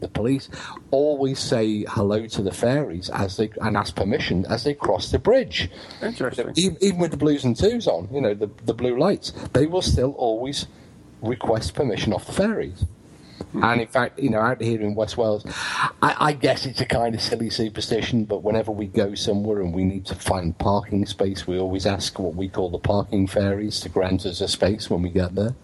the 0.00 0.08
police 0.08 0.48
always 0.90 1.38
say 1.38 1.84
hello 1.88 2.26
to 2.26 2.42
the 2.42 2.52
fairies 2.52 3.10
as 3.10 3.36
they 3.36 3.50
and 3.60 3.76
ask 3.76 3.94
permission 3.94 4.46
as 4.46 4.64
they 4.64 4.74
cross 4.74 5.10
the 5.10 5.18
bridge. 5.18 5.70
Interesting. 6.02 6.52
Even, 6.56 6.76
even 6.80 6.98
with 6.98 7.10
the 7.10 7.16
blues 7.16 7.44
and 7.44 7.56
twos 7.56 7.86
on, 7.86 8.08
you 8.12 8.20
know, 8.20 8.34
the, 8.34 8.50
the 8.64 8.74
blue 8.74 8.98
lights, 8.98 9.32
they 9.52 9.66
will 9.66 9.82
still 9.82 10.12
always 10.12 10.66
request 11.22 11.74
permission 11.74 12.12
off 12.12 12.26
the 12.26 12.32
fairies. 12.32 12.84
Hmm. 13.52 13.64
And 13.64 13.80
in 13.80 13.88
fact, 13.88 14.18
you 14.18 14.30
know, 14.30 14.40
out 14.40 14.60
here 14.60 14.80
in 14.80 14.94
West 14.94 15.16
Wales, 15.16 15.44
I, 16.02 16.16
I 16.20 16.32
guess 16.32 16.66
it's 16.66 16.80
a 16.80 16.86
kind 16.86 17.14
of 17.14 17.20
silly 17.20 17.50
superstition, 17.50 18.24
but 18.24 18.42
whenever 18.42 18.70
we 18.70 18.86
go 18.86 19.14
somewhere 19.14 19.60
and 19.60 19.74
we 19.74 19.84
need 19.84 20.06
to 20.06 20.14
find 20.14 20.56
parking 20.58 21.06
space, 21.06 21.46
we 21.46 21.58
always 21.58 21.86
ask 21.86 22.18
what 22.18 22.34
we 22.34 22.48
call 22.48 22.70
the 22.70 22.78
parking 22.78 23.26
fairies 23.26 23.80
to 23.80 23.88
grant 23.88 24.26
us 24.26 24.40
a 24.40 24.48
space 24.48 24.90
when 24.90 25.02
we 25.02 25.10
get 25.10 25.34
there. 25.34 25.54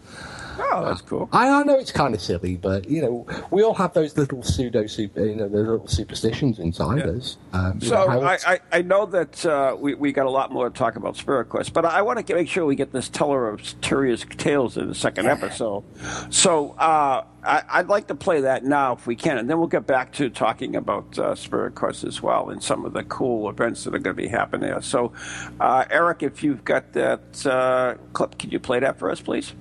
Oh, 0.58 0.84
that's 0.84 1.02
cool. 1.02 1.28
I, 1.32 1.48
I 1.48 1.62
know 1.62 1.74
it's 1.78 1.92
kind 1.92 2.14
of 2.14 2.20
silly, 2.20 2.56
but 2.56 2.88
you 2.88 3.02
know, 3.02 3.26
we 3.50 3.62
all 3.62 3.74
have 3.74 3.94
those 3.94 4.16
little 4.16 4.42
pseudo, 4.42 4.86
super, 4.86 5.24
you 5.24 5.36
know, 5.36 5.48
the 5.48 5.58
little 5.58 5.86
superstitions 5.86 6.58
inside 6.58 7.02
us. 7.02 7.36
Um, 7.52 7.80
So 7.80 8.06
know, 8.06 8.22
I, 8.22 8.38
I, 8.46 8.60
I 8.72 8.82
know 8.82 9.06
that 9.06 9.44
uh, 9.44 9.76
we, 9.78 9.94
we 9.94 10.12
got 10.12 10.26
a 10.26 10.30
lot 10.30 10.52
more 10.52 10.68
to 10.68 10.76
talk 10.76 10.96
about 10.96 11.16
Spirit 11.16 11.48
Quest, 11.48 11.72
but 11.72 11.84
I 11.84 12.02
want 12.02 12.24
to 12.26 12.34
make 12.34 12.48
sure 12.48 12.64
we 12.64 12.76
get 12.76 12.92
this 12.92 13.08
Teller 13.08 13.48
of 13.48 13.80
Curious 13.80 14.24
Tales 14.36 14.76
in 14.76 14.88
the 14.88 14.94
second 14.94 15.26
episode. 15.26 15.84
So 16.30 16.70
uh, 16.72 17.24
I, 17.42 17.62
I'd 17.68 17.88
like 17.88 18.08
to 18.08 18.14
play 18.14 18.40
that 18.42 18.64
now 18.64 18.94
if 18.94 19.06
we 19.06 19.16
can, 19.16 19.38
and 19.38 19.48
then 19.48 19.58
we'll 19.58 19.68
get 19.68 19.86
back 19.86 20.12
to 20.14 20.30
talking 20.30 20.76
about 20.76 21.18
uh, 21.18 21.34
Spirit 21.34 21.74
Quest 21.74 22.04
as 22.04 22.22
well 22.22 22.50
and 22.50 22.62
some 22.62 22.84
of 22.84 22.92
the 22.92 23.04
cool 23.04 23.48
events 23.48 23.84
that 23.84 23.94
are 23.94 23.98
going 23.98 24.16
to 24.16 24.22
be 24.22 24.28
happening 24.28 24.68
there. 24.68 24.82
So, 24.82 25.12
uh, 25.60 25.84
Eric, 25.90 26.22
if 26.22 26.42
you've 26.42 26.64
got 26.64 26.92
that 26.94 27.46
uh, 27.46 27.94
clip, 28.12 28.38
can 28.38 28.50
you 28.50 28.58
play 28.58 28.80
that 28.80 28.98
for 28.98 29.10
us, 29.10 29.20
please? 29.20 29.52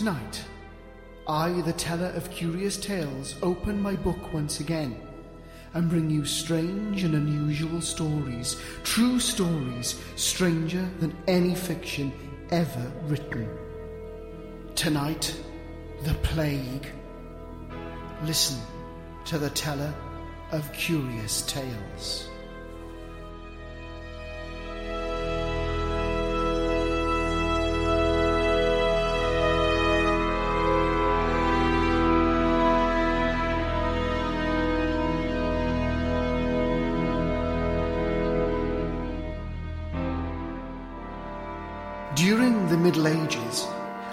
Tonight, 0.00 0.42
I, 1.28 1.60
the 1.60 1.74
teller 1.74 2.10
of 2.16 2.30
curious 2.30 2.78
tales, 2.78 3.34
open 3.42 3.82
my 3.82 3.96
book 3.96 4.32
once 4.32 4.58
again 4.60 4.98
and 5.74 5.90
bring 5.90 6.08
you 6.08 6.24
strange 6.24 7.04
and 7.04 7.14
unusual 7.14 7.82
stories, 7.82 8.58
true 8.82 9.20
stories, 9.20 10.00
stranger 10.16 10.88
than 11.00 11.14
any 11.28 11.54
fiction 11.54 12.14
ever 12.50 12.90
written. 13.08 13.46
Tonight, 14.74 15.38
the 16.04 16.14
plague. 16.22 16.86
Listen 18.24 18.58
to 19.26 19.36
the 19.36 19.50
teller 19.50 19.92
of 20.50 20.72
curious 20.72 21.42
tales. 21.42 22.29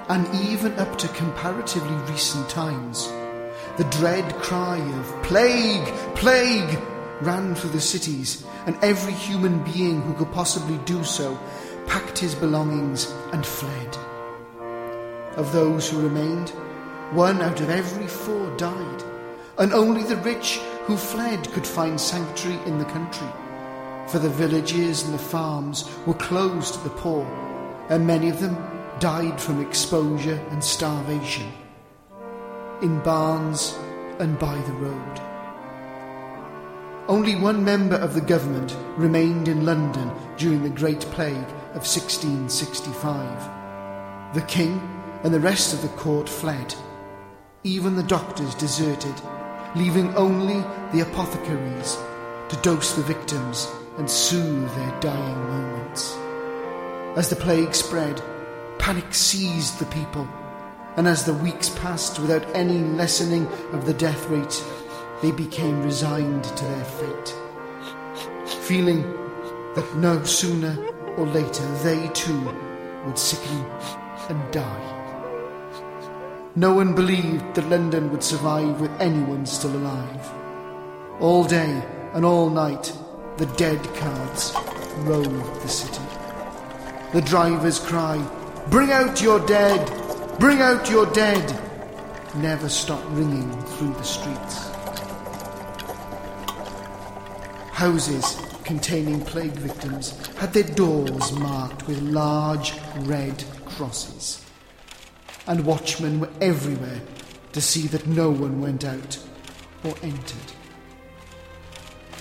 And 0.10 0.28
even 0.50 0.74
up 0.74 0.98
to 0.98 1.08
comparatively 1.10 1.96
recent 2.12 2.50
times, 2.50 3.08
the 3.78 3.84
dread 3.92 4.34
cry 4.36 4.78
of 4.78 5.24
plague, 5.24 5.86
plague 6.16 6.80
ran 7.22 7.54
through 7.56 7.72
the 7.72 7.82
cities, 7.82 8.46
and 8.66 8.78
every 8.82 9.14
human 9.14 9.64
being 9.64 10.02
who 10.02 10.14
could 10.14 10.32
possibly 10.32 10.78
do 10.80 11.04
so 11.04 11.38
packed 11.88 12.18
his 12.18 12.36
belongings 12.36 13.14
and 13.34 13.46
fled. 13.46 13.98
Of 15.36 15.52
those 15.52 15.90
who 15.90 16.02
remained, 16.02 16.50
one 17.12 17.42
out 17.42 17.60
of 17.62 17.70
every 17.70 18.08
four 18.08 18.56
died, 18.58 19.04
and 19.58 19.74
only 19.74 20.04
the 20.04 20.18
rich 20.18 20.58
who 20.86 20.98
fled 20.98 21.48
could 21.52 21.68
find 21.68 22.00
sanctuary 22.00 22.60
in 22.66 22.80
the 22.80 22.86
country. 22.86 23.28
For 24.08 24.20
the 24.20 24.30
villages 24.30 25.04
and 25.04 25.14
the 25.14 25.20
farms 25.20 25.90
were 26.06 26.14
closed 26.14 26.76
to 26.76 26.80
the 26.82 26.90
poor, 26.90 27.26
and 27.90 28.08
many 28.08 28.30
of 28.30 28.40
them 28.40 28.56
died 29.00 29.40
from 29.40 29.62
exposure 29.62 30.44
and 30.50 30.64
starvation. 30.64 31.52
In 32.82 33.00
barns 33.02 33.78
and 34.20 34.40
by 34.40 34.60
the 34.62 34.74
road. 34.74 35.22
Only 37.08 37.36
one 37.36 37.64
member 37.64 37.96
of 37.96 38.16
the 38.16 38.22
government 38.22 38.76
remained 38.98 39.48
in 39.48 39.66
London 39.66 40.12
during 40.38 40.64
the 40.64 40.70
Great 40.70 41.02
Plague 41.02 41.36
of 41.74 41.86
1665. 41.86 44.34
The 44.34 44.42
king 44.42 44.82
and 45.24 45.34
the 45.34 45.40
rest 45.40 45.74
of 45.74 45.82
the 45.82 45.88
court 45.90 46.28
fled. 46.28 46.76
Even 47.64 47.96
the 47.96 48.04
doctors 48.04 48.56
deserted, 48.56 49.14
leaving 49.76 50.14
only 50.16 50.62
the 50.92 51.02
apothecaries 51.02 51.98
to 52.50 52.60
dose 52.62 52.94
the 52.94 53.04
victims 53.04 53.72
and 53.98 54.10
soothe 54.10 54.74
their 54.76 55.00
dying 55.00 55.40
moments. 55.48 56.16
As 57.16 57.30
the 57.30 57.36
plague 57.36 57.74
spread, 57.74 58.22
panic 58.80 59.14
seized 59.14 59.80
the 59.80 59.86
people, 59.88 60.28
and 60.96 61.08
as 61.08 61.26
the 61.26 61.34
weeks 61.34 61.70
passed 61.70 62.20
without 62.20 62.44
any 62.56 62.80
lessening 62.80 63.46
of 63.74 63.86
the 63.86 63.94
death 63.94 64.28
rate, 64.30 64.64
they 65.22 65.32
became 65.32 65.84
resigned 65.84 66.44
to 66.44 66.66
their 66.66 66.86
fate, 66.86 67.36
feeling 68.62 69.02
that 69.76 69.96
no 69.98 70.24
sooner 70.24 70.78
or 71.18 71.26
later 71.28 71.66
they 71.84 72.08
too 72.10 72.40
would 73.06 73.18
sicken 73.18 73.66
and 74.30 74.52
die. 74.52 74.94
No 76.56 76.74
one 76.74 76.96
believed 76.96 77.54
that 77.56 77.70
London 77.70 78.12
would 78.12 78.24
survive 78.24 78.82
with 78.82 78.92
anyone 79.00 79.46
still 79.46 79.76
alive. 79.76 80.32
All 81.20 81.44
day 81.44 81.84
and 82.14 82.26
all 82.26 82.50
night, 82.50 82.92
the 83.38 83.46
dead 83.58 83.84
carts 83.96 84.56
roved 85.00 85.62
the 85.62 85.68
city. 85.68 86.02
The 87.14 87.22
drivers 87.22 87.80
cry, 87.80 88.18
Bring 88.70 88.92
out 88.92 89.22
your 89.22 89.40
dead! 89.46 90.40
Bring 90.40 90.62
out 90.62 90.90
your 90.90 91.06
dead! 91.14 91.64
never 92.36 92.68
stopped 92.68 93.08
ringing 93.12 93.50
through 93.62 93.94
the 93.94 94.04
streets. 94.04 94.68
Houses 97.72 98.38
containing 98.66 99.22
plague 99.22 99.54
victims 99.54 100.18
had 100.36 100.52
their 100.52 100.64
doors 100.64 101.32
marked 101.32 101.88
with 101.88 102.02
large 102.02 102.74
red 103.00 103.42
crosses, 103.66 104.46
and 105.48 105.66
watchmen 105.66 106.20
were 106.20 106.30
everywhere 106.42 107.02
to 107.54 107.62
see 107.62 107.88
that 107.88 108.06
no 108.06 108.30
one 108.30 108.62
went 108.62 108.84
out 108.84 109.18
or 109.86 109.96
entered. 110.04 110.52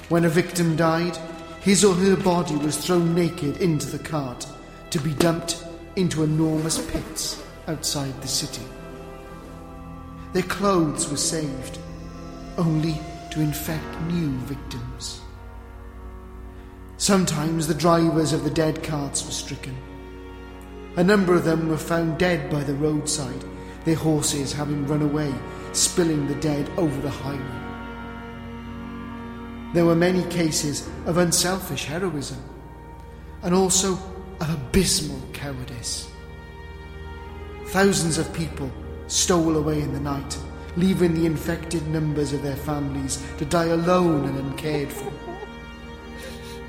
When 0.08 0.24
a 0.24 0.28
victim 0.28 0.76
died, 0.76 1.18
his 1.60 1.84
or 1.84 1.94
her 1.94 2.16
body 2.16 2.54
was 2.54 2.76
thrown 2.76 3.16
naked 3.16 3.56
into 3.56 3.86
the 3.86 3.98
cart 3.98 4.46
to 4.90 5.00
be 5.00 5.12
dumped 5.14 5.65
into 5.96 6.22
enormous 6.22 6.84
pits 6.92 7.42
outside 7.66 8.20
the 8.22 8.28
city. 8.28 8.62
Their 10.32 10.42
clothes 10.42 11.10
were 11.10 11.16
saved, 11.16 11.78
only 12.58 13.00
to 13.30 13.40
infect 13.40 14.00
new 14.02 14.30
victims. 14.40 15.20
Sometimes 16.98 17.66
the 17.66 17.74
drivers 17.74 18.32
of 18.32 18.44
the 18.44 18.50
dead 18.50 18.82
carts 18.82 19.24
were 19.24 19.32
stricken. 19.32 19.76
A 20.96 21.04
number 21.04 21.34
of 21.34 21.44
them 21.44 21.68
were 21.68 21.76
found 21.76 22.18
dead 22.18 22.50
by 22.50 22.62
the 22.62 22.74
roadside, 22.74 23.44
their 23.84 23.96
horses 23.96 24.52
having 24.52 24.86
run 24.86 25.02
away, 25.02 25.32
spilling 25.72 26.26
the 26.26 26.34
dead 26.36 26.70
over 26.78 27.00
the 27.00 27.10
highway. 27.10 27.66
There 29.74 29.84
were 29.84 29.94
many 29.94 30.22
cases 30.30 30.88
of 31.04 31.18
unselfish 31.18 31.84
heroism 31.84 32.42
and 33.42 33.54
also 33.54 33.98
of 34.40 34.52
abysmal 34.52 35.20
cowardice. 35.32 36.10
Thousands 37.66 38.18
of 38.18 38.32
people 38.32 38.70
stole 39.06 39.56
away 39.56 39.80
in 39.80 39.92
the 39.92 40.00
night, 40.00 40.38
leaving 40.76 41.14
the 41.14 41.26
infected 41.26 41.86
numbers 41.88 42.32
of 42.32 42.42
their 42.42 42.56
families 42.56 43.24
to 43.38 43.44
die 43.44 43.66
alone 43.66 44.24
and 44.24 44.38
uncared 44.38 44.92
for. 44.92 45.12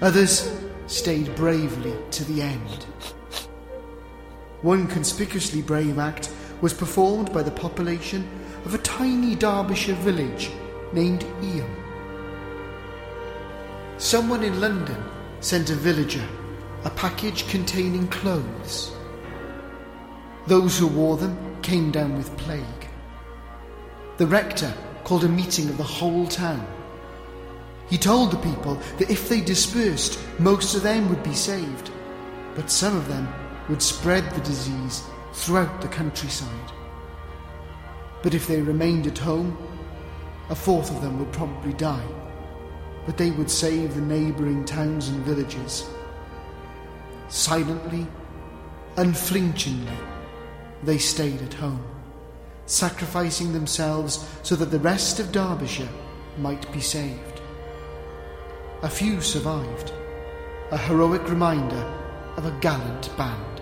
Others 0.01 0.51
stayed 0.88 1.36
bravely 1.36 1.93
to 2.11 2.24
the 2.26 2.41
end. 2.41 2.86
One 4.61 4.88
conspicuously 4.88 5.61
brave 5.61 5.99
act 5.99 6.32
was 6.61 6.74
performed 6.74 7.32
by 7.32 7.43
the 7.43 7.51
population 7.51 8.28
of 8.65 8.74
a 8.74 8.80
tiny 8.80 9.36
Derbyshire 9.36 9.95
village 9.95 10.51
named 10.93 11.24
Eyam. 11.41 11.76
Someone 13.97 14.43
in 14.43 14.59
London 14.59 15.03
sent 15.39 15.70
a 15.70 15.76
villager 15.76 16.28
a 16.88 16.89
package 16.91 17.45
containing 17.49 18.07
clothes. 18.07 18.93
Those 20.45 20.79
who 20.79 20.88
wore 20.88 21.17
them 21.17 21.35
came 21.61 21.91
down 21.91 22.15
with 22.15 22.38
plague. 22.38 22.88
The 24.15 24.25
rector 24.25 24.73
called 25.03 25.25
a 25.25 25.27
meeting 25.27 25.67
of 25.67 25.75
the 25.75 25.83
whole 25.83 26.25
town. 26.27 26.65
He 27.89 27.97
told 27.97 28.31
the 28.31 28.38
people 28.38 28.75
that 28.99 29.09
if 29.09 29.27
they 29.27 29.41
dispersed, 29.41 30.17
most 30.39 30.75
of 30.75 30.83
them 30.83 31.09
would 31.09 31.21
be 31.23 31.33
saved, 31.33 31.91
but 32.55 32.71
some 32.71 32.95
of 32.95 33.09
them 33.09 33.27
would 33.67 33.81
spread 33.81 34.23
the 34.31 34.47
disease 34.47 35.03
throughout 35.33 35.81
the 35.81 35.89
countryside. 35.89 36.71
But 38.23 38.33
if 38.33 38.47
they 38.47 38.61
remained 38.61 39.07
at 39.07 39.17
home, 39.17 39.57
a 40.49 40.55
fourth 40.55 40.89
of 40.89 41.01
them 41.01 41.19
would 41.19 41.33
probably 41.33 41.73
die, 41.73 42.07
but 43.05 43.17
they 43.17 43.31
would 43.31 43.51
save 43.51 43.93
the 43.93 43.99
neighbouring 44.15 44.63
towns 44.63 45.09
and 45.09 45.19
villages. 45.25 45.89
Silently, 47.30 48.07
unflinchingly, 48.95 49.97
they 50.84 50.97
stayed 50.97 51.41
at 51.41 51.53
home, 51.53 51.86
sacrificing 52.65 53.51
themselves 53.51 54.25
so 54.43 54.55
that 54.55 54.71
the 54.71 54.80
rest 54.80 55.19
of 55.19 55.32
Derbyshire 55.32 55.89
might 56.38 56.71
be 56.71 56.80
saved. 56.80 57.41
A 58.84 58.89
few 58.89 59.19
survived, 59.19 59.91
a 60.71 60.78
heroic 60.78 61.28
reminder 61.30 61.84
of 62.38 62.45
a 62.45 62.59
gallant 62.61 63.15
band. 63.17 63.61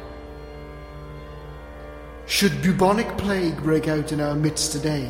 Should 2.28 2.61
bubonic 2.61 3.18
plague 3.18 3.57
break 3.63 3.88
out 3.88 4.11
in 4.11 4.22
our 4.22 4.36
midst 4.36 4.74
today, 4.74 5.09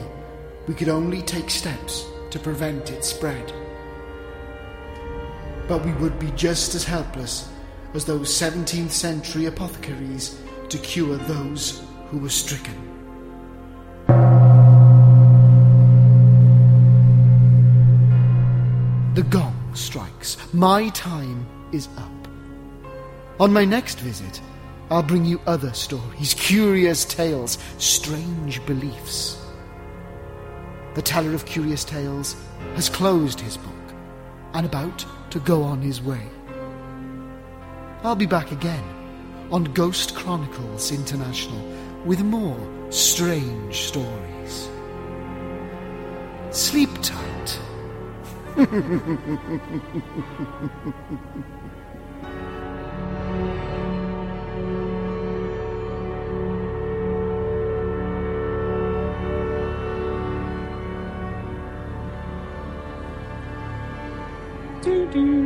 we 0.67 0.73
could 0.73 0.89
only 0.89 1.21
take 1.21 1.49
steps 1.49 2.05
to 2.29 2.39
prevent 2.39 2.91
its 2.91 3.09
spread. 3.09 3.51
But 5.67 5.83
we 5.83 5.93
would 5.93 6.19
be 6.19 6.31
just 6.31 6.75
as 6.75 6.83
helpless 6.83 7.49
as 7.95 8.03
those 8.03 8.29
17th 8.29 8.91
century 8.91 9.45
apothecaries 9.45 10.37
to 10.67 10.77
cure 10.79 11.15
those 11.15 11.81
who 12.09 12.17
were 12.17 12.29
stricken. 12.29 12.75
The 19.15 19.23
gong 19.23 19.55
strikes. 19.73 20.35
My 20.53 20.89
time 20.89 21.47
is 21.71 21.87
up. 21.97 22.11
On 23.39 23.53
my 23.53 23.63
next 23.63 23.99
visit, 23.99 24.41
I'll 24.91 25.01
bring 25.01 25.23
you 25.23 25.39
other 25.47 25.73
stories, 25.73 26.33
curious 26.33 27.05
tales, 27.05 27.57
strange 27.77 28.63
beliefs. 28.65 29.41
The 30.95 31.01
teller 31.01 31.33
of 31.33 31.45
curious 31.45 31.85
tales 31.85 32.35
has 32.75 32.89
closed 32.89 33.39
his 33.39 33.55
book 33.55 33.71
and 34.53 34.65
about 34.65 35.05
to 35.29 35.39
go 35.39 35.63
on 35.63 35.81
his 35.81 36.01
way. 36.01 36.21
I'll 38.05 38.15
be 38.15 38.27
back 38.27 38.51
again 38.51 38.83
on 39.51 39.63
Ghost 39.63 40.15
Chronicles 40.15 40.91
International 40.91 41.59
with 42.05 42.21
more 42.21 42.59
strange 42.91 43.81
stories. 43.81 44.69
Sleep 46.51 46.91
tight. 47.01 47.59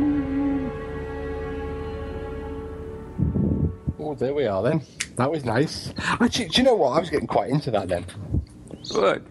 Oh, 4.10 4.14
there 4.16 4.34
we 4.34 4.44
are 4.44 4.60
then. 4.60 4.82
That 5.18 5.30
was 5.30 5.44
nice. 5.44 5.94
Actually, 5.96 6.48
do 6.48 6.58
you 6.58 6.64
know 6.64 6.74
what? 6.74 6.96
I 6.96 6.98
was 7.00 7.10
getting 7.10 7.28
quite 7.28 7.48
into 7.48 7.70
that 7.70 7.86
then. 7.86 8.04
Good. 8.88 9.24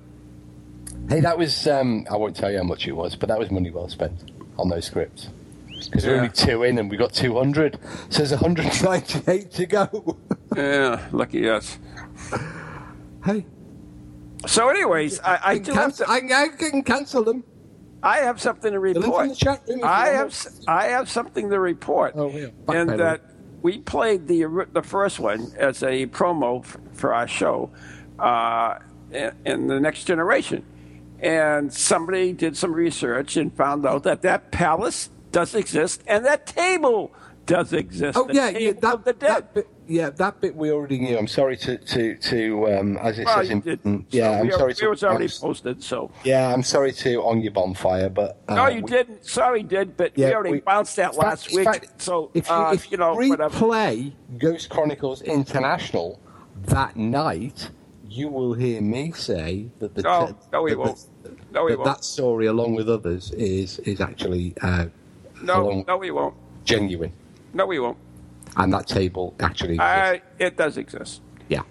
Hey, 1.09 1.19
that 1.19 1.37
was, 1.37 1.67
um, 1.67 2.07
I 2.09 2.15
won't 2.15 2.33
tell 2.33 2.49
you 2.49 2.59
how 2.59 2.63
much 2.63 2.87
it 2.87 2.93
was, 2.93 3.17
but 3.17 3.27
that 3.27 3.37
was 3.37 3.51
money 3.51 3.71
well 3.71 3.89
spent 3.89 4.31
on 4.57 4.69
those 4.69 4.85
scripts. 4.85 5.27
Because 5.67 6.05
we're 6.05 6.15
only 6.15 6.29
two 6.29 6.63
in 6.63 6.77
and 6.77 6.89
we 6.89 6.95
got 6.95 7.11
200. 7.11 7.77
So 8.09 8.19
there's 8.19 8.31
198 8.31 9.51
to 9.51 9.65
go. 9.65 10.17
Yeah, 10.55 11.07
lucky 11.11 11.47
us. 11.47 11.77
hey, 13.23 13.45
So, 14.47 14.69
anyways, 14.69 15.19
I, 15.19 15.39
I 15.43 15.57
do 15.59 15.73
have 15.73 15.81
cancel, 15.97 16.05
to, 16.07 16.11
I, 16.11 16.43
I 16.43 16.47
can 16.47 16.83
cancel 16.83 17.23
them. 17.23 17.43
I 18.01 18.17
have 18.19 18.41
something 18.41 18.71
to 18.71 18.79
report. 18.79 19.29
the 19.29 19.35
chat 19.35 19.61
room 19.67 19.81
I 19.83 20.07
have 20.07 20.35
I 20.67 20.85
have 20.87 21.07
something 21.07 21.49
to 21.51 21.59
report. 21.59 22.13
Oh, 22.15 22.31
yeah. 22.31 22.47
And 22.67 22.89
that 22.89 23.28
we 23.61 23.79
played 23.79 24.27
the 24.27 24.67
the 24.73 24.81
first 24.83 25.19
one 25.19 25.51
as 25.57 25.83
a 25.83 26.07
promo 26.07 26.63
f- 26.63 26.77
for 26.93 27.13
our 27.13 27.27
show 27.27 27.69
uh, 28.17 28.79
in, 29.11 29.31
in 29.45 29.67
the 29.67 29.79
next 29.79 30.05
generation, 30.05 30.63
and 31.19 31.71
somebody 31.73 32.33
did 32.33 32.55
some 32.57 32.73
research 32.73 33.37
and 33.37 33.53
found 33.55 33.85
out 33.85 34.03
that 34.03 34.21
that 34.23 34.51
palace 34.51 35.09
does 35.31 35.53
exist 35.55 36.01
and 36.07 36.25
that 36.25 36.47
table 36.47 37.11
does 37.49 37.73
exist. 37.73 38.17
Oh 38.17 38.27
yeah, 38.31 38.49
yeah, 38.49 38.71
that, 38.79 39.03
dead. 39.05 39.19
that 39.19 39.53
bit, 39.53 39.67
yeah, 39.87 40.09
that 40.11 40.39
bit 40.39 40.55
we 40.55 40.71
already 40.71 40.99
knew. 40.99 41.17
I'm 41.17 41.27
sorry 41.27 41.57
to 41.57 41.77
to 41.77 42.15
to 42.15 42.71
um, 42.77 42.97
as 42.97 43.19
it 43.19 43.25
Well, 43.25 43.37
says 43.39 43.49
in 43.49 43.59
did. 43.61 43.81
Britain. 43.81 44.05
So 44.09 44.17
Yeah, 44.17 44.39
I'm 44.39 44.51
sorry 44.51 44.71
It 44.71 44.77
to. 44.77 44.89
was 44.89 45.03
already 45.03 45.25
I'm- 45.25 45.41
posted, 45.41 45.83
so. 45.83 46.11
yeah, 46.23 46.53
I'm 46.53 46.63
sorry 46.63 46.91
to 46.93 47.21
on 47.23 47.41
your 47.41 47.51
bonfire, 47.51 48.09
but 48.09 48.39
uh, 48.47 48.55
No, 48.55 48.67
you 48.67 48.83
we- 48.83 48.89
didn't. 48.91 49.25
Sorry, 49.25 49.63
did, 49.63 49.97
but 49.97 50.15
we 50.15 50.25
already 50.33 50.51
we- 50.51 50.59
bounced 50.61 50.95
that 50.97 51.13
in 51.15 51.21
fact- 51.21 51.23
last 51.27 51.53
week. 51.55 51.65
fact, 51.65 52.01
so, 52.01 52.29
if 52.33 52.47
you, 52.47 52.53
uh, 52.55 52.71
if 52.73 52.91
you 52.91 52.97
know, 52.97 53.15
whatever. 53.15 53.49
replay 53.49 54.13
Ghost 54.37 54.69
Chronicles 54.69 55.21
International 55.23 56.19
that 56.65 56.95
night, 56.95 57.69
you 58.07 58.27
will 58.27 58.53
hear 58.53 58.81
me 58.81 59.11
say 59.11 59.67
that 59.79 59.95
the 59.95 60.01
No, 60.03 60.27
te- 60.27 60.33
no, 60.53 60.61
we 60.63 60.71
that, 60.71 60.79
won't. 60.79 61.05
the- 61.23 61.31
No, 61.51 61.63
we 61.65 61.71
that, 61.71 61.79
won't. 61.79 61.85
that 61.97 62.03
story, 62.03 62.45
along 62.47 62.75
with 62.75 62.89
others, 62.89 63.31
is 63.31 63.79
is 63.79 63.99
actually 64.01 64.53
uh, 64.61 64.85
No, 65.41 65.83
no, 65.87 65.97
we 65.97 66.11
won't. 66.11 66.33
genuine, 66.65 67.13
No, 67.53 67.65
we 67.65 67.79
won't. 67.79 67.97
and 68.57 68.73
that 68.73 68.87
table 68.87 69.33
actually 69.39 69.75
exists. 69.75 69.91
Uh, 69.91 70.17
it 70.39 70.57
does 70.57 70.77
exist. 70.77 71.21
Yeah, 71.49 71.61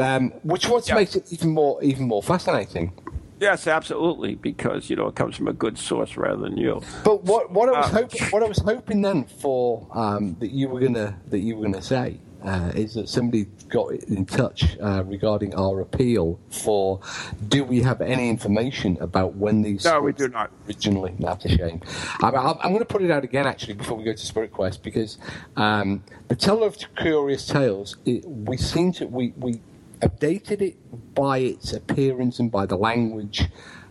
um, 0.00 0.30
which 0.42 0.68
what 0.68 0.88
Yeah. 0.88 0.94
makes 0.96 1.14
it 1.16 1.32
even 1.32 1.50
more 1.50 1.82
even 1.82 2.06
more 2.08 2.22
fascinating. 2.22 2.92
Yes, 3.40 3.66
absolutely, 3.66 4.36
because 4.36 4.88
you 4.88 4.96
know 4.96 5.08
it 5.08 5.16
comes 5.16 5.36
from 5.36 5.48
a 5.48 5.52
good 5.52 5.76
source 5.76 6.16
rather 6.16 6.40
than 6.42 6.56
you. 6.56 6.80
But 7.04 7.24
what 7.24 7.50
what 7.50 7.68
I 7.68 7.72
was 7.78 7.86
Uh, 7.92 7.98
hoping 8.00 8.22
what 8.30 8.42
I 8.42 8.46
was 8.48 8.58
hoping 8.58 9.02
then 9.02 9.24
for 9.24 9.86
um, 9.92 10.36
that 10.40 10.50
you 10.52 10.68
were 10.68 10.80
gonna 10.80 11.16
that 11.28 11.40
you 11.40 11.56
were 11.56 11.64
gonna 11.64 11.82
say 11.82 12.20
uh, 12.44 12.70
is 12.74 12.94
that 12.94 13.08
somebody 13.08 13.46
got 13.68 13.90
in 13.92 14.26
touch 14.26 14.76
uh, 14.80 15.02
regarding 15.04 15.54
our 15.54 15.80
appeal 15.80 16.38
for 16.50 17.00
do 17.48 17.64
we 17.64 17.80
have 17.82 18.00
any 18.00 18.28
information 18.28 18.96
about 19.00 19.34
when 19.34 19.62
these 19.62 19.84
No, 19.84 20.00
we 20.00 20.12
do 20.12 20.28
not. 20.28 20.50
originally. 20.68 21.14
That's 21.18 21.44
a 21.46 21.48
shame. 21.48 21.80
I'm, 22.22 22.34
I'm, 22.36 22.56
I'm 22.62 22.68
going 22.70 22.78
to 22.80 22.84
put 22.84 23.02
it 23.02 23.10
out 23.10 23.24
again 23.24 23.46
actually 23.46 23.74
before 23.74 23.96
we 23.96 24.04
go 24.04 24.12
to 24.12 24.26
Spirit 24.26 24.52
Quest 24.52 24.82
because 24.82 25.18
um, 25.56 26.02
the 26.28 26.36
Teller 26.36 26.66
of 26.66 26.76
Curious 26.96 27.46
Tales, 27.46 27.96
it, 28.04 28.24
we 28.26 28.56
seem 28.56 28.92
to 28.94 29.06
we 29.06 29.32
we 29.36 29.60
updated 30.02 30.60
it 30.60 31.14
by 31.14 31.38
its 31.38 31.72
appearance 31.72 32.38
and 32.38 32.50
by 32.52 32.66
the 32.66 32.76
language. 32.76 33.46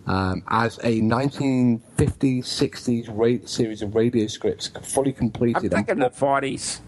Um, 0.06 0.43
as 0.49 0.80
a 0.80 0.99
1950s, 0.99 2.43
60s 2.43 3.08
ra- 3.10 3.45
series 3.47 3.82
of 3.82 3.95
radio 3.95 4.28
scripts, 4.28 4.68
fully 4.84 5.14
completed. 5.14 5.74
I'm 5.74 5.86
completed. 5.86 5.95
and 5.95 6.04
thinking 6.04 6.04
the 6.04 6.10
40s. 6.10 6.80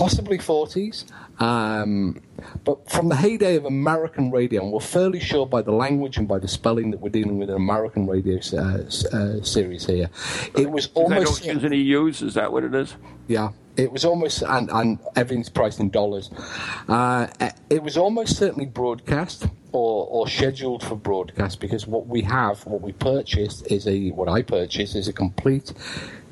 Possibly 0.00 0.38
40s. 0.38 1.04
Um, 1.42 2.20
but 2.64 2.90
from 2.90 3.10
the 3.10 3.16
heyday 3.16 3.56
of 3.56 3.66
American 3.66 4.30
radio, 4.30 4.62
and 4.62 4.72
we're 4.72 4.80
fairly 4.80 5.20
sure 5.20 5.44
by 5.46 5.60
the 5.60 5.72
language 5.72 6.16
and 6.16 6.26
by 6.26 6.38
the 6.38 6.48
spelling 6.48 6.90
that 6.92 7.00
we're 7.00 7.10
dealing 7.10 7.38
with 7.38 7.50
an 7.50 7.56
American 7.56 8.06
radio 8.06 8.38
uh, 8.54 8.78
uh, 9.12 9.42
series 9.42 9.84
here, 9.86 10.08
it 10.56 10.70
was 10.70 10.86
'Cause 10.86 10.94
They 10.94 11.00
almost 11.16 11.44
don't 11.44 11.54
use 11.54 11.64
any 11.64 11.76
U's. 11.78 12.22
Is 12.22 12.34
that 12.34 12.50
what 12.52 12.64
it 12.64 12.74
is? 12.74 12.96
yeah. 13.28 13.50
It 13.76 13.92
was 13.92 14.04
almost, 14.04 14.42
and, 14.42 14.68
and 14.70 14.98
everything's 15.16 15.48
priced 15.48 15.80
in 15.80 15.88
dollars. 15.90 16.28
Uh, 16.86 17.28
it 17.70 17.82
was 17.82 17.96
almost 17.96 18.36
certainly 18.36 18.66
broadcast 18.66 19.46
or, 19.72 20.06
or 20.10 20.28
scheduled 20.28 20.82
for 20.82 20.96
broadcast 20.96 21.60
because 21.60 21.86
what 21.86 22.06
we 22.06 22.20
have, 22.22 22.66
what 22.66 22.82
we 22.82 22.92
purchased, 22.92 23.70
is 23.70 23.86
a 23.86 24.10
what 24.10 24.28
I 24.28 24.42
purchased 24.42 24.96
is 24.96 25.08
a 25.08 25.14
complete, 25.14 25.72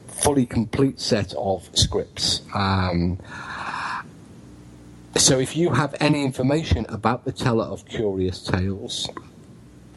fully 0.08 0.44
complete 0.44 1.00
set 1.00 1.32
of 1.38 1.70
scripts. 1.72 2.42
Um, 2.54 3.18
so 5.18 5.38
if 5.38 5.56
you 5.56 5.70
have 5.70 5.94
any 6.00 6.24
information 6.24 6.86
about 6.88 7.24
the 7.24 7.32
Teller 7.32 7.64
of 7.64 7.84
Curious 7.86 8.42
Tales, 8.42 9.08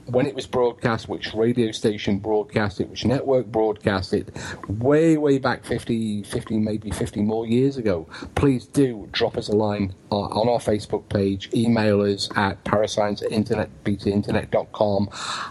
when 0.07 0.25
it 0.25 0.35
was 0.35 0.47
broadcast, 0.47 1.07
which 1.07 1.33
radio 1.33 1.71
station 1.71 2.17
broadcast 2.17 2.81
it, 2.81 2.89
which 2.89 3.05
network 3.05 3.45
broadcast 3.45 4.13
it, 4.13 4.35
way, 4.67 5.17
way 5.17 5.37
back 5.37 5.63
50, 5.63 6.23
50, 6.23 6.57
maybe 6.57 6.91
50 6.91 7.21
more 7.21 7.45
years 7.45 7.77
ago, 7.77 8.07
please 8.35 8.65
do 8.65 9.07
drop 9.11 9.37
us 9.37 9.47
a 9.47 9.55
line 9.55 9.93
on, 10.09 10.49
our 10.49 10.59
Facebook 10.59 11.07
page, 11.07 11.49
email 11.53 12.01
us 12.01 12.29
at 12.35 12.61
parascience 12.63 13.21
at 13.21 13.31
internet, 13.31 13.69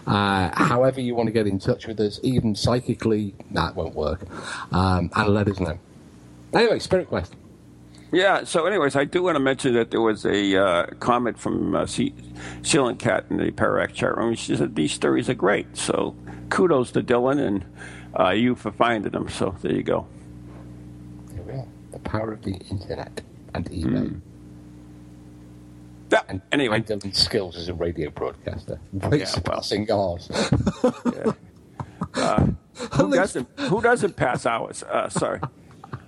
Uh, 0.05 0.49
however 0.53 1.01
you 1.01 1.15
want 1.15 1.27
to 1.27 1.33
get 1.33 1.47
in 1.47 1.57
touch 1.57 1.87
with 1.87 1.99
us, 1.99 2.19
even 2.21 2.55
psychically, 2.55 3.33
that 3.51 3.75
won't 3.75 3.95
work. 3.95 4.21
Um, 4.71 5.09
and 5.15 5.33
let 5.33 5.47
us 5.47 5.59
know. 5.59 5.79
Anyway, 6.53 6.79
Spirit 6.79 7.07
Quest. 7.07 7.33
Yeah. 8.11 8.43
So, 8.43 8.65
anyways, 8.65 8.95
I 8.95 9.05
do 9.05 9.23
want 9.23 9.35
to 9.35 9.39
mention 9.39 9.73
that 9.73 9.91
there 9.91 10.01
was 10.01 10.25
a 10.25 10.55
uh, 10.61 10.85
comment 10.99 11.39
from 11.39 11.75
uh, 11.75 11.85
C- 11.85 12.13
Ceiling 12.61 12.97
Cat 12.97 13.25
in 13.29 13.37
the 13.37 13.51
Parax 13.51 13.93
chat 13.93 14.17
room. 14.17 14.35
She 14.35 14.55
said 14.55 14.75
these 14.75 14.91
stories 14.91 15.29
are 15.29 15.33
great. 15.33 15.77
So, 15.77 16.15
kudos 16.49 16.91
to 16.91 17.01
Dylan 17.01 17.39
and 17.39 17.65
uh, 18.19 18.29
you 18.31 18.55
for 18.55 18.71
finding 18.71 19.11
them. 19.11 19.29
So, 19.29 19.55
there 19.61 19.73
you 19.73 19.83
go. 19.83 20.07
Here 21.33 21.43
we 21.43 21.53
are. 21.53 21.67
The 21.91 21.99
power 21.99 22.33
of 22.33 22.41
the 22.43 22.55
internet 22.69 23.21
and 23.53 23.71
email. 23.71 24.11
Yeah. 26.11 26.21
And, 26.27 26.41
anyway, 26.51 26.77
and 26.77 26.85
Dylan's 26.85 27.17
skills 27.17 27.55
as 27.55 27.69
a 27.69 27.73
radio 27.73 28.09
broadcaster. 28.09 28.79
Way 28.91 29.19
Yeah, 29.19 29.25
surpassing 29.25 29.89
ours. 29.89 30.29
who 32.91 33.11
doesn't 33.15 33.47
who 33.59 33.81
doesn't 33.81 34.15
pass 34.17 34.45
hours? 34.45 34.83
Uh, 34.83 35.07
sorry. 35.09 35.39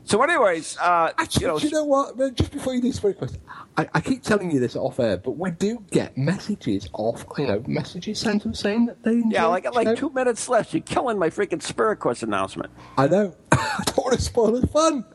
So, 0.06 0.22
anyways, 0.22 0.78
uh, 0.80 1.12
Actually, 1.18 1.41
you 1.41 1.47
know, 1.47 1.60
do 1.60 1.68
you 1.68 1.72
know 1.74 1.86
what? 1.86 2.18
No, 2.18 2.30
Just 2.30 2.51
before 2.51 2.74
you 2.76 2.82
do 2.82 2.91
Spirit 2.91 3.18
Quest, 3.18 3.39
I, 3.78 3.88
I 3.93 4.01
keep 4.01 4.22
telling 4.22 4.51
you 4.51 4.60
this 4.60 4.76
off 4.76 4.99
air, 4.99 5.18
but 5.18 5.32
we 5.38 5.51
do 5.51 5.84
get 5.91 6.18
messages 6.18 6.89
off, 6.93 7.26
you 7.38 7.47
know, 7.47 7.64
messages 7.68 8.20
sent 8.20 8.45
us 8.45 8.60
saying 8.60 8.88
that 8.88 9.01
they 9.04 9.24
yeah, 9.30 9.45
like 9.45 9.66
like 9.74 9.88
show. 9.88 9.95
two 9.95 10.10
minutes 10.10 10.49
left. 10.49 10.74
You're 10.74 10.82
killing 10.84 11.18
my 11.18 11.30
freaking 11.30 11.62
Spirit 11.62 11.97
Quest 11.99 12.22
announcement. 12.24 12.72
I 12.97 13.08
know. 13.08 13.34
I 13.51 13.82
don't 13.86 13.97
want 13.97 14.16
to 14.18 14.22
spoil 14.22 14.51
the 14.60 14.68
fun. 14.68 15.06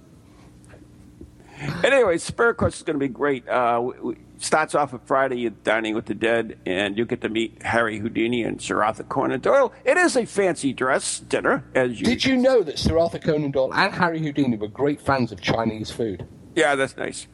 Anyway, 1.84 2.18
Spirit 2.18 2.56
Quest 2.56 2.76
is 2.76 2.82
going 2.82 2.94
to 2.94 3.00
be 3.00 3.08
great. 3.08 3.46
Uh, 3.48 3.80
we, 3.82 4.00
we, 4.00 4.16
starts 4.38 4.74
off 4.74 4.92
with 4.92 5.02
Friday 5.06 5.46
at 5.46 5.64
Dining 5.64 5.94
with 5.94 6.06
the 6.06 6.14
Dead, 6.14 6.58
and 6.66 6.96
you 6.96 7.04
get 7.04 7.20
to 7.22 7.28
meet 7.28 7.62
Harry 7.62 7.98
Houdini 7.98 8.42
and 8.42 8.60
Sir 8.60 8.82
Arthur 8.82 9.04
Conan 9.04 9.40
Doyle. 9.40 9.72
It 9.84 9.96
is 9.96 10.16
a 10.16 10.24
fancy 10.26 10.72
dress 10.72 11.20
dinner, 11.20 11.64
as 11.74 12.00
you. 12.00 12.06
Did 12.06 12.24
you 12.24 12.36
know 12.36 12.62
that 12.62 12.78
Sir 12.78 12.98
Arthur 12.98 13.18
Conan 13.18 13.50
Doyle 13.50 13.72
and 13.74 13.92
Harry 13.94 14.18
Houdini 14.20 14.56
were 14.56 14.68
great 14.68 15.00
fans 15.00 15.32
of 15.32 15.40
Chinese 15.40 15.90
food? 15.90 16.26
Yeah, 16.54 16.74
that's 16.74 16.96
nice. 16.96 17.26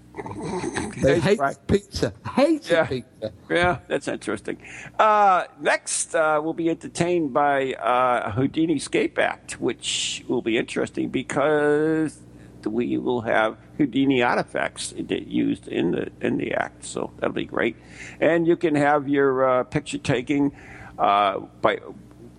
They 1.03 1.19
hate 1.19 1.41
right. 1.41 1.57
pizza. 1.67 2.13
Hated 2.37 2.71
Yeah. 2.71 2.87
pizza. 2.87 3.33
Yeah, 3.51 3.79
that's 3.89 4.07
interesting. 4.07 4.59
Uh, 4.97 5.45
next, 5.61 6.15
uh, 6.15 6.41
we'll 6.43 6.53
be 6.53 6.71
entertained 6.71 7.33
by 7.33 7.73
uh, 7.75 8.31
Houdini 8.31 8.75
Escape 8.77 9.19
Act, 9.19 9.61
which 9.61 10.25
will 10.29 10.43
be 10.43 10.57
interesting 10.57 11.09
because 11.09 12.21
we 12.67 12.99
will 12.99 13.23
have 13.23 13.57
Houdini 13.79 14.23
artifacts 14.23 14.95
used 14.97 15.69
in 15.69 15.93
the 15.93 16.11
in 16.21 16.37
the 16.39 16.55
act, 16.55 16.85
so 16.85 17.11
that'll 17.17 17.35
be 17.35 17.45
great. 17.45 17.77
And 18.21 18.47
you 18.47 18.57
can 18.57 18.75
have 18.75 19.09
your 19.09 19.49
uh, 19.49 19.65
picture 19.65 19.99
taking 19.99 20.53
uh, 20.99 21.41
by 21.61 21.81